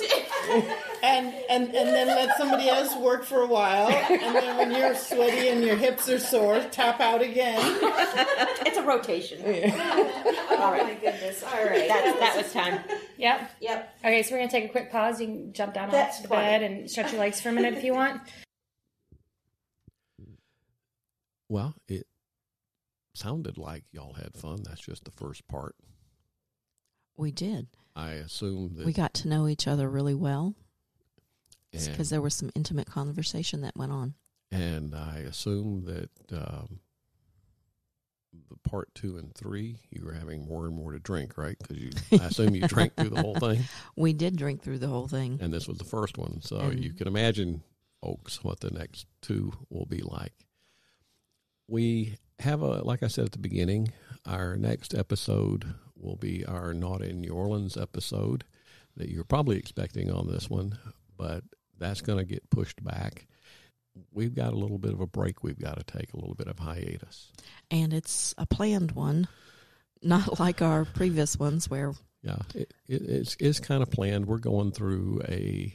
and 1.03 1.33
and 1.49 1.73
and 1.75 1.89
then 1.89 2.07
let 2.07 2.37
somebody 2.37 2.69
else 2.69 2.95
work 2.97 3.23
for 3.25 3.44
a 3.45 3.51
while, 3.51 3.87
and 3.89 4.35
then 4.35 4.57
when 4.57 4.71
you're 4.71 4.95
sweaty 4.95 5.47
and 5.49 5.63
your 5.63 5.75
hips 5.75 6.09
are 6.09 6.19
sore, 6.19 6.59
tap 6.71 6.99
out 6.99 7.21
again. 7.21 7.59
It's 8.65 8.77
a 8.77 8.83
rotation. 8.83 9.39
Oh 9.45 10.71
my 10.71 10.93
goodness. 11.01 11.43
All 11.43 11.63
right. 11.65 11.87
That, 11.87 12.17
that 12.19 12.37
was 12.37 12.51
time. 12.51 12.79
Yep. 13.17 13.51
Yep. 13.61 13.97
Okay, 13.99 14.23
so 14.23 14.31
we're 14.33 14.39
gonna 14.39 14.51
take 14.51 14.65
a 14.65 14.69
quick 14.69 14.91
pause. 14.91 15.19
You 15.21 15.27
can 15.27 15.53
jump 15.53 15.73
down 15.73 15.89
That's 15.91 16.17
off 16.17 16.23
the 16.23 16.27
funny. 16.29 16.41
bed 16.41 16.63
and 16.63 16.89
stretch 16.89 17.11
your 17.11 17.21
legs 17.21 17.39
for 17.41 17.49
a 17.49 17.51
minute 17.51 17.73
if 17.75 17.83
you 17.83 17.93
want. 17.93 18.21
Well, 21.49 21.75
it 21.87 22.07
sounded 23.13 23.57
like 23.57 23.83
y'all 23.91 24.13
had 24.13 24.35
fun. 24.35 24.63
That's 24.63 24.81
just 24.81 25.05
the 25.05 25.11
first 25.11 25.47
part. 25.47 25.75
We 27.17 27.31
did. 27.31 27.67
I 27.95 28.11
assume 28.13 28.73
that 28.75 28.85
We 28.85 28.91
got 28.93 29.13
to 29.15 29.27
know 29.27 29.47
each 29.47 29.67
other 29.67 29.89
really 29.89 30.15
well 30.15 30.47
and, 30.47 30.64
because 31.87 32.09
there 32.09 32.21
was 32.21 32.33
some 32.33 32.49
intimate 32.55 32.87
conversation 32.87 33.61
that 33.61 33.75
went 33.75 33.91
on. 33.91 34.13
and 34.51 34.93
I 34.95 35.19
assume 35.27 35.85
that 35.85 36.09
um, 36.37 36.79
the 38.49 38.69
part 38.69 38.93
two 38.93 39.17
and 39.17 39.33
three, 39.33 39.79
you 39.89 40.03
were 40.05 40.13
having 40.13 40.45
more 40.47 40.65
and 40.65 40.75
more 40.75 40.91
to 40.91 40.99
drink, 40.99 41.37
right? 41.37 41.57
Because 41.57 41.77
you, 41.77 41.91
I 42.19 42.25
assume 42.25 42.53
you 42.55 42.67
drank 42.67 42.95
through 42.95 43.09
the 43.09 43.21
whole 43.21 43.35
thing, 43.35 43.63
We 43.95 44.13
did 44.13 44.35
drink 44.35 44.61
through 44.61 44.79
the 44.79 44.87
whole 44.87 45.07
thing. 45.07 45.39
and 45.41 45.53
this 45.53 45.67
was 45.67 45.77
the 45.77 45.85
first 45.85 46.17
one. 46.17 46.41
So 46.41 46.57
And- 46.57 46.83
you 46.83 46.93
can 46.93 47.07
imagine, 47.07 47.63
folks, 48.01 48.43
what 48.43 48.59
the 48.59 48.71
next 48.71 49.07
two 49.21 49.53
will 49.69 49.85
be 49.85 50.01
like. 50.01 50.33
We 51.67 52.17
have 52.39 52.61
a, 52.61 52.83
like 52.83 53.01
I 53.03 53.07
said 53.07 53.25
at 53.25 53.31
the 53.31 53.39
beginning, 53.39 53.91
our 54.25 54.55
next 54.57 54.93
episode 54.93 55.73
will 55.95 56.17
be 56.17 56.45
our 56.45 56.73
Naughty 56.73 57.09
in 57.09 57.21
New 57.21 57.33
Orleans 57.33 57.77
episode 57.77 58.43
that 58.97 59.09
you're 59.09 59.23
probably 59.23 59.57
expecting 59.57 60.11
on 60.11 60.27
this 60.27 60.49
one, 60.49 60.77
but 61.17 61.43
that's 61.77 62.01
going 62.01 62.19
to 62.19 62.25
get 62.25 62.49
pushed 62.49 62.83
back. 62.83 63.27
We've 64.11 64.35
got 64.35 64.53
a 64.53 64.57
little 64.57 64.77
bit 64.77 64.93
of 64.93 64.99
a 64.99 65.07
break 65.07 65.43
we've 65.43 65.59
got 65.59 65.77
to 65.77 65.83
take, 65.83 66.13
a 66.13 66.17
little 66.17 66.35
bit 66.35 66.47
of 66.47 66.59
hiatus. 66.59 67.31
And 67.71 67.93
it's 67.93 68.35
a 68.37 68.45
planned 68.45 68.91
one, 68.91 69.27
not 70.01 70.39
like 70.39 70.61
our 70.61 70.85
previous 70.85 71.37
ones 71.37 71.69
where 71.69 71.93
Yeah, 72.21 72.39
it, 72.53 72.73
it, 72.87 73.01
it's 73.01 73.37
it's 73.39 73.59
kind 73.59 73.81
of 73.81 73.91
planned. 73.91 74.25
We're 74.25 74.37
going 74.37 74.71
through 74.71 75.21
a 75.27 75.73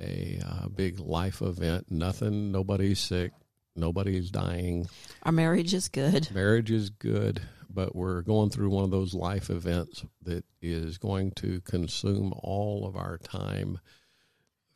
a 0.00 0.40
uh, 0.46 0.68
big 0.68 0.98
life 1.00 1.40
event. 1.40 1.90
Nothing, 1.90 2.52
nobody's 2.52 3.00
sick, 3.00 3.32
nobody's 3.74 4.30
dying. 4.30 4.88
our 5.22 5.32
marriage 5.32 5.72
is 5.72 5.88
good. 5.88 6.30
Marriage 6.34 6.70
is 6.70 6.90
good, 6.90 7.40
but 7.70 7.94
we're 7.96 8.22
going 8.22 8.50
through 8.50 8.70
one 8.70 8.84
of 8.84 8.90
those 8.90 9.14
life 9.14 9.48
events 9.48 10.04
that 10.22 10.44
is 10.60 10.98
going 10.98 11.30
to 11.32 11.60
consume 11.62 12.34
all 12.42 12.86
of 12.86 12.96
our 12.96 13.16
time 13.18 13.78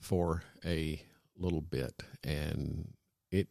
for 0.00 0.42
a 0.64 1.02
little 1.36 1.60
bit. 1.60 2.02
And 2.24 2.92
it 3.30 3.48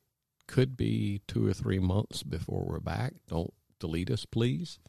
could 0.47 0.75
be 0.75 1.21
two 1.27 1.47
or 1.47 1.53
three 1.53 1.79
months 1.79 2.23
before 2.23 2.65
we're 2.67 2.79
back. 2.79 3.13
Don't 3.27 3.53
delete 3.79 4.09
us, 4.11 4.25
please. 4.25 4.79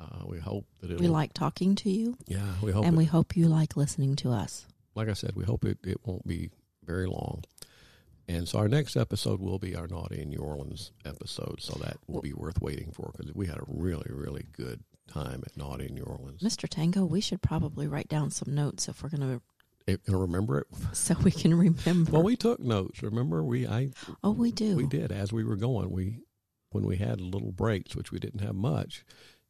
Uh, 0.00 0.24
we 0.26 0.38
hope 0.38 0.66
that 0.80 0.90
it'll. 0.90 1.00
We 1.02 1.08
like 1.08 1.32
talking 1.32 1.74
to 1.76 1.90
you, 1.90 2.16
yeah, 2.26 2.54
we 2.62 2.70
hope. 2.72 2.84
and 2.84 2.94
it- 2.94 2.98
we 2.98 3.04
hope 3.04 3.36
you 3.36 3.48
like 3.48 3.76
listening 3.76 4.14
to 4.16 4.30
us. 4.30 4.66
like 4.94 5.08
I 5.08 5.12
said, 5.12 5.36
we 5.36 5.44
hope 5.44 5.64
it, 5.64 5.78
it 5.84 5.98
won't 6.04 6.26
be 6.26 6.50
very 6.84 7.06
long. 7.06 7.42
And 8.26 8.46
so 8.48 8.58
our 8.58 8.68
next 8.68 8.96
episode 8.96 9.40
will 9.40 9.58
be 9.58 9.74
our 9.74 9.86
Naughty 9.88 10.20
in 10.20 10.28
New 10.30 10.38
Orleans 10.40 10.92
episode. 11.04 11.60
So 11.62 11.78
that 11.80 11.96
will 12.06 12.20
be 12.20 12.32
worth 12.34 12.60
waiting 12.60 12.90
for 12.92 13.10
because 13.16 13.32
we 13.34 13.46
had 13.46 13.56
a 13.58 13.64
really, 13.66 14.10
really 14.10 14.44
good 14.52 14.82
time 15.10 15.42
at 15.46 15.56
Naughty 15.56 15.86
in 15.86 15.94
New 15.94 16.02
Orleans. 16.02 16.42
Mr. 16.42 16.68
Tango, 16.68 17.04
we 17.06 17.20
should 17.20 17.40
probably 17.42 17.86
write 17.88 18.08
down 18.08 18.30
some 18.30 18.54
notes 18.54 18.86
if 18.88 19.02
we're 19.02 19.08
going 19.08 19.22
to, 19.22 19.40
Can 19.96 20.16
remember 20.16 20.58
it? 20.58 20.66
so 20.92 21.14
we 21.22 21.30
can 21.30 21.54
remember. 21.54 22.10
Well, 22.10 22.22
we 22.22 22.36
took 22.36 22.60
notes. 22.60 23.02
Remember, 23.02 23.42
we 23.42 23.66
I 23.66 23.90
oh, 24.22 24.32
we 24.32 24.52
do. 24.52 24.76
we 24.76 24.86
did 24.86 25.10
as 25.10 25.32
we 25.32 25.44
were 25.44 25.56
going. 25.56 25.90
We 25.90 26.20
when 26.70 26.84
we 26.84 26.96
had 26.96 27.20
little 27.20 27.52
breaks, 27.52 27.96
which 27.96 28.12
we 28.12 28.18
didn't 28.18 28.40
have 28.40 28.54
much, 28.54 29.04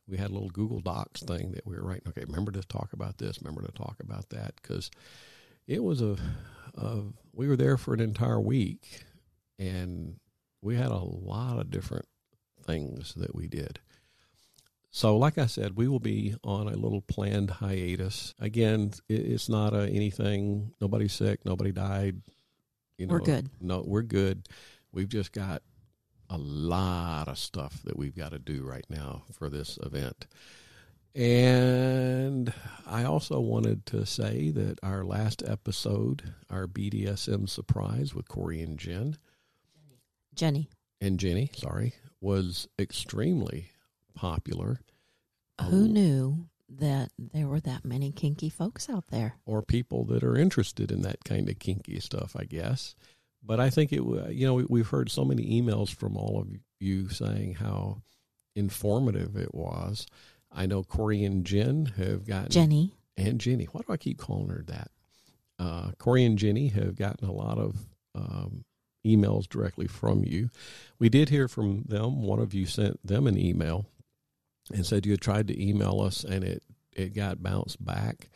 we 0.07 0.16
had 0.16 0.30
a 0.30 0.34
little 0.34 0.51
Google 0.51 0.80
Docs 0.80 1.22
thing 1.22 1.53
that 1.53 1.66
we 1.66 1.76
were 1.76 1.82
writing. 1.82 2.09
Okay, 2.09 2.24
remember 2.26 2.53
to 2.53 2.62
talk 2.62 2.93
about 2.93 3.18
this. 3.18 3.41
Remember 3.43 3.62
to 3.62 3.72
talk 3.72 3.97
about 4.01 4.30
that 4.30 4.55
because 4.62 4.91
it 5.66 5.82
was 5.82 6.01
a, 6.01 6.16
a. 6.74 7.03
We 7.32 7.49
were 7.49 7.57
there 7.57 7.76
for 7.76 7.93
an 7.93 8.01
entire 8.01 8.41
week, 8.41 9.05
and 9.59 10.16
we 10.62 10.76
had 10.76 10.91
a 10.91 10.99
lot 10.99 11.59
of 11.59 11.70
different 11.70 12.07
things 12.64 13.14
that 13.16 13.34
we 13.34 13.49
did. 13.49 13.80
So, 14.99 15.16
like 15.16 15.38
I 15.38 15.46
said, 15.46 15.76
we 15.76 15.86
will 15.86 16.01
be 16.01 16.34
on 16.42 16.66
a 16.66 16.74
little 16.74 17.03
planned 17.03 17.51
hiatus. 17.51 18.34
Again, 18.40 18.90
it's 19.09 19.49
not 19.49 19.72
a, 19.72 19.88
anything. 19.88 20.72
Nobody's 20.80 21.12
sick. 21.12 21.44
Nobody 21.44 21.70
died. 21.70 22.20
You 22.96 23.07
know, 23.07 23.12
We're 23.12 23.20
good. 23.20 23.49
No, 23.61 23.84
we're 23.86 24.03
good. 24.03 24.49
We've 24.90 25.09
just 25.09 25.30
got 25.30 25.62
a 26.28 26.36
lot 26.36 27.28
of 27.28 27.38
stuff 27.38 27.80
that 27.84 27.96
we've 27.96 28.16
got 28.16 28.32
to 28.32 28.40
do 28.40 28.64
right 28.64 28.84
now 28.90 29.22
for 29.32 29.49
this 29.49 29.78
event. 29.84 30.26
And 31.14 32.53
I 32.84 33.05
also 33.05 33.38
wanted 33.38 33.86
to 33.86 34.05
say 34.05 34.51
that 34.51 34.80
our 34.82 35.05
last 35.05 35.44
episode, 35.46 36.34
our 36.51 36.66
BDSM 36.66 37.49
surprise 37.49 38.16
with 38.16 38.26
Corey 38.26 38.62
and 38.62 38.76
Jen, 38.76 39.16
Jenny, 40.34 40.70
and 41.01 41.20
Jenny, 41.20 41.53
sorry, 41.55 41.94
was 42.20 42.66
extremely 42.80 43.70
popular. 44.18 44.80
who 45.70 45.88
knew 45.88 46.46
that 46.68 47.10
there 47.18 47.48
were 47.48 47.58
that 47.60 47.84
many 47.84 48.12
kinky 48.12 48.48
folks 48.48 48.88
out 48.88 49.06
there? 49.08 49.34
or 49.46 49.60
people 49.62 50.04
that 50.04 50.22
are 50.22 50.36
interested 50.36 50.90
in 50.92 51.02
that 51.02 51.24
kind 51.24 51.48
of 51.48 51.58
kinky 51.58 51.98
stuff, 52.00 52.36
I 52.38 52.44
guess. 52.44 52.94
But 53.42 53.58
I 53.60 53.70
think 53.70 53.92
it, 53.92 54.02
you 54.32 54.46
know, 54.46 54.54
we- 54.54 54.66
we've 54.68 54.88
heard 54.88 55.10
so 55.10 55.24
many 55.24 55.44
emails 55.60 55.88
from 55.92 56.16
all 56.16 56.38
of 56.40 56.48
you 56.78 57.08
saying 57.08 57.54
how 57.54 58.02
informative 58.54 59.36
it 59.36 59.54
was. 59.54 60.06
I 60.52 60.66
know 60.66 60.82
Corey 60.82 61.24
and 61.24 61.44
Jen 61.44 61.86
have 61.96 62.24
gotten 62.26 62.50
Jenny, 62.50 62.94
and 63.16 63.40
Jenny. 63.40 63.64
Why 63.66 63.80
do 63.86 63.92
I 63.92 63.96
keep 63.96 64.18
calling 64.18 64.48
her 64.48 64.62
that? 64.66 64.90
Uh, 65.58 65.92
Corey 65.98 66.24
and 66.24 66.38
Jenny 66.38 66.68
have 66.68 66.94
gotten 66.96 67.28
a 67.28 67.32
lot 67.32 67.58
of 67.58 67.88
um, 68.14 68.64
emails 69.04 69.48
directly 69.48 69.86
from 69.86 70.24
you. 70.24 70.50
We 70.98 71.08
did 71.08 71.28
hear 71.30 71.48
from 71.48 71.82
them. 71.84 72.22
One 72.22 72.38
of 72.40 72.54
you 72.54 72.66
sent 72.66 73.04
them 73.06 73.26
an 73.26 73.36
email 73.38 73.86
and 74.72 74.84
said 74.84 75.06
you 75.06 75.12
had 75.12 75.20
tried 75.20 75.48
to 75.48 75.62
email 75.62 76.00
us 76.00 76.24
and 76.24 76.44
it, 76.44 76.62
it 76.92 77.14
got 77.14 77.42
bounced 77.42 77.84
back. 77.84 78.30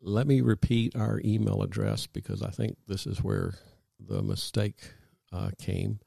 Let 0.00 0.26
me 0.26 0.40
repeat 0.40 0.94
our 0.94 1.20
email 1.24 1.62
address 1.62 2.06
because 2.06 2.42
I 2.42 2.50
think 2.50 2.76
this 2.86 3.06
is 3.06 3.22
where 3.22 3.54
the 3.98 4.22
mistake 4.22 4.92
uh, 5.32 5.50
came. 5.58 6.00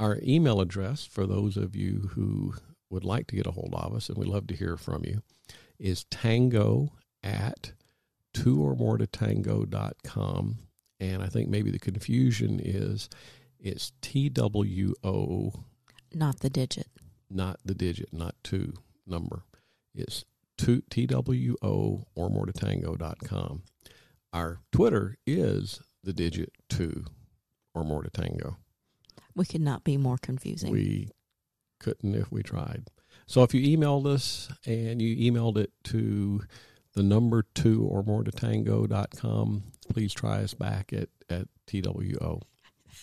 Our 0.00 0.18
email 0.22 0.60
address, 0.60 1.04
for 1.04 1.26
those 1.26 1.56
of 1.56 1.76
you 1.76 2.10
who 2.14 2.54
would 2.90 3.04
like 3.04 3.26
to 3.28 3.36
get 3.36 3.46
a 3.46 3.50
hold 3.52 3.74
of 3.74 3.94
us, 3.94 4.08
and 4.08 4.16
we'd 4.18 4.28
love 4.28 4.46
to 4.48 4.56
hear 4.56 4.76
from 4.76 5.04
you, 5.04 5.22
is 5.78 6.04
tango 6.04 6.92
at 7.22 7.72
two 8.32 8.62
or 8.62 8.74
more 8.74 8.96
to 8.98 9.06
tango.com. 9.06 10.56
And 11.00 11.22
I 11.22 11.26
think 11.26 11.48
maybe 11.48 11.70
the 11.70 11.78
confusion 11.78 12.60
is 12.62 13.08
it's 13.58 13.92
T 14.00 14.28
W 14.28 14.94
O. 15.04 15.52
not 16.14 16.40
the 16.40 16.50
digit. 16.50 16.88
not 17.28 17.58
the 17.64 17.74
digit, 17.74 18.12
not 18.12 18.34
two 18.42 18.74
number. 19.12 19.44
It's 19.94 20.24
two, 20.58 20.82
TWO 20.90 22.06
or 22.14 22.30
more 22.30 22.46
to 22.46 22.52
tango.com. 22.52 23.62
Our 24.32 24.60
Twitter 24.72 25.18
is 25.26 25.80
the 26.02 26.12
digit 26.12 26.52
two 26.68 27.04
or 27.74 27.84
more 27.84 28.02
to 28.02 28.10
tango. 28.10 28.56
We 29.34 29.44
could 29.44 29.60
not 29.60 29.84
be 29.84 29.96
more 29.96 30.18
confusing. 30.18 30.72
We 30.72 31.10
couldn't 31.78 32.14
if 32.14 32.32
we 32.32 32.42
tried. 32.42 32.88
So 33.26 33.42
if 33.42 33.54
you 33.54 33.76
emailed 33.76 34.06
us 34.06 34.48
and 34.66 35.00
you 35.00 35.30
emailed 35.30 35.58
it 35.58 35.72
to 35.84 36.42
the 36.94 37.02
number 37.02 37.44
two 37.54 37.84
or 37.84 38.02
more 38.02 38.24
to 38.24 38.30
tango.com, 38.30 39.64
please 39.88 40.12
try 40.12 40.42
us 40.42 40.54
back 40.54 40.92
at, 40.92 41.08
at 41.30 41.48
TWO. 41.66 42.40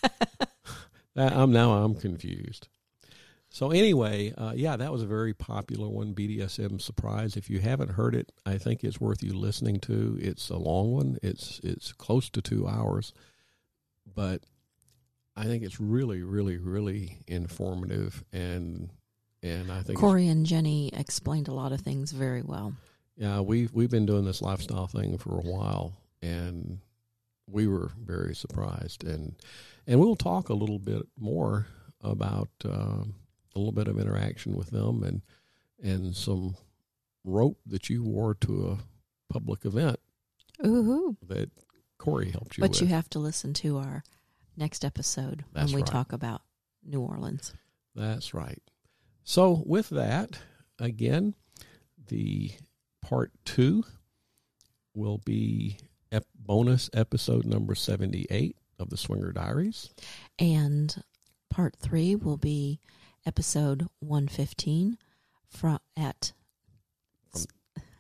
I'm 1.16 1.52
now 1.52 1.74
I'm 1.74 1.96
confused. 1.96 2.68
So 3.52 3.72
anyway, 3.72 4.32
uh, 4.38 4.54
yeah, 4.56 4.78
that 4.78 4.92
was 4.92 5.02
a 5.02 5.08
very 5.08 5.34
popular 5.34 5.90
one, 5.90 6.14
BDSM 6.14 6.80
surprise. 6.80 7.36
If 7.36 7.50
you 7.50 7.60
haven't 7.60 7.92
heard 7.92 8.14
it, 8.16 8.32
I 8.46 8.58
think 8.58 8.84
it's 8.84 9.02
worth 9.02 9.24
you 9.24 9.34
listening 9.34 9.80
to. 9.82 10.18
It's 10.22 10.50
a 10.50 10.58
long 10.58 10.92
one. 10.92 11.18
It's 11.24 11.60
it's 11.64 11.92
close 11.92 12.30
to 12.32 12.42
two 12.42 12.68
hours, 12.68 13.12
but 14.06 14.44
I 15.36 15.46
think 15.46 15.64
it's 15.64 15.80
really, 15.80 16.22
really, 16.22 16.58
really 16.58 17.18
informative 17.28 18.24
and 18.32 18.90
and 19.42 19.72
I 19.72 19.82
think 19.82 19.98
Corey 19.98 20.28
and 20.28 20.46
Jenny 20.46 20.92
explained 20.94 21.48
a 21.48 21.54
lot 21.54 21.72
of 21.72 21.82
things 21.82 22.12
very 22.12 22.42
well. 22.42 22.74
yeah, 23.18 23.40
we've 23.40 23.74
we've 23.74 23.90
been 23.90 24.06
doing 24.06 24.26
this 24.26 24.42
lifestyle 24.42 24.88
thing 24.88 25.18
for 25.18 25.38
a 25.38 25.42
while, 25.42 25.94
and 26.22 26.80
we 27.48 27.68
were 27.68 27.90
very 28.00 28.36
surprised, 28.36 29.04
and 29.04 29.36
and 29.88 30.00
we'll 30.00 30.16
talk 30.16 30.50
a 30.50 30.54
little 30.54 30.78
bit 30.80 31.08
more 31.18 31.68
about 32.02 32.50
um, 32.66 33.16
a 33.60 33.62
little 33.62 33.74
bit 33.74 33.88
of 33.88 34.00
interaction 34.00 34.56
with 34.56 34.70
them, 34.72 35.04
and 35.04 35.22
and 35.82 36.16
some 36.16 36.56
rope 37.24 37.60
that 37.66 37.90
you 37.90 38.04
wore 38.04 38.34
to 38.34 38.68
a 38.68 39.34
public 39.34 39.66
event 39.66 40.00
Ooh, 40.66 41.18
that 41.28 41.50
Corey 41.98 42.32
helped 42.32 42.58
you 42.58 42.62
but 42.62 42.72
with. 42.72 42.82
you 42.82 42.88
have 42.88 43.10
to 43.12 43.20
listen 43.20 43.54
to 43.56 43.78
our 43.78 44.04
next 44.58 44.84
episode 44.84 45.44
That's 45.54 45.68
when 45.68 45.76
we 45.76 45.82
right. 45.82 45.92
talk 45.92 46.12
about 46.14 46.42
New 46.84 47.02
Orleans. 47.02 47.54
That's 47.96 48.34
right. 48.34 48.62
So 49.24 49.64
with 49.66 49.90
that, 49.90 50.40
again, 50.80 51.36
the 52.08 52.52
part 53.02 53.32
two 53.46 53.84
will 54.96 55.20
be 55.20 55.78
ep- 56.12 56.26
bonus 56.36 56.90
episode 56.94 57.46
number 57.46 57.76
78 57.76 58.56
of 58.80 58.90
the 58.90 58.98
Swinger 58.98 59.32
Diaries. 59.32 59.90
And 60.40 61.04
part 61.50 61.76
three 61.78 62.16
will 62.16 62.38
be 62.38 62.80
episode 63.26 63.88
115 64.00 64.98
from, 65.48 65.80
at, 65.98 66.34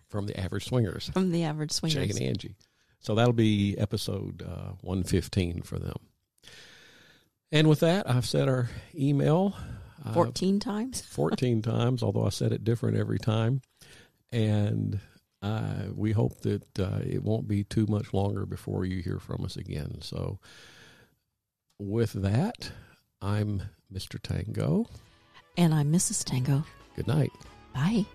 from 0.10 0.26
the 0.26 0.40
Average 0.40 0.66
Swingers, 0.66 1.10
from 1.14 1.32
the 1.32 1.44
Average 1.44 1.72
Jay 1.72 1.90
Swingers. 1.90 2.18
and 2.18 2.26
Angie. 2.28 2.56
So 3.00 3.16
that'll 3.16 3.34
be 3.34 3.78
episode 3.78 4.42
uh, 4.42 4.74
115 4.82 5.62
for 5.62 5.80
them. 5.80 5.96
And 7.52 7.68
with 7.68 7.80
that, 7.80 8.10
I've 8.10 8.26
said 8.28 8.50
our 8.50 8.70
email. 8.94 9.56
uh, 10.06 10.14
14 10.14 10.60
times. 10.60 11.02
14 11.10 11.62
times, 11.62 12.04
although 12.04 12.26
I 12.26 12.30
said 12.30 12.52
it 12.52 12.64
different 12.64 12.98
every 12.98 13.20
time. 13.20 13.62
And 14.32 15.00
uh, 15.42 15.86
we 15.96 16.12
hope 16.12 16.42
that 16.42 16.80
uh, 16.80 17.00
it 17.04 17.24
won't 17.24 17.48
be 17.48 17.64
too 17.64 17.88
much 17.88 18.14
longer 18.14 18.46
before 18.46 18.86
you 18.86 19.02
hear 19.02 19.18
from 19.20 19.44
us 19.46 19.56
again. 19.56 20.02
So, 20.02 20.40
with 21.80 22.12
that, 22.14 22.72
I'm 23.22 23.64
Mr. 23.92 24.20
Tango. 24.22 24.86
And 25.60 25.74
I'm 25.74 25.92
Mrs. 25.92 26.24
Tango. 26.24 26.64
Good 26.96 27.08
night. 27.08 27.34
Bye. 27.74 28.06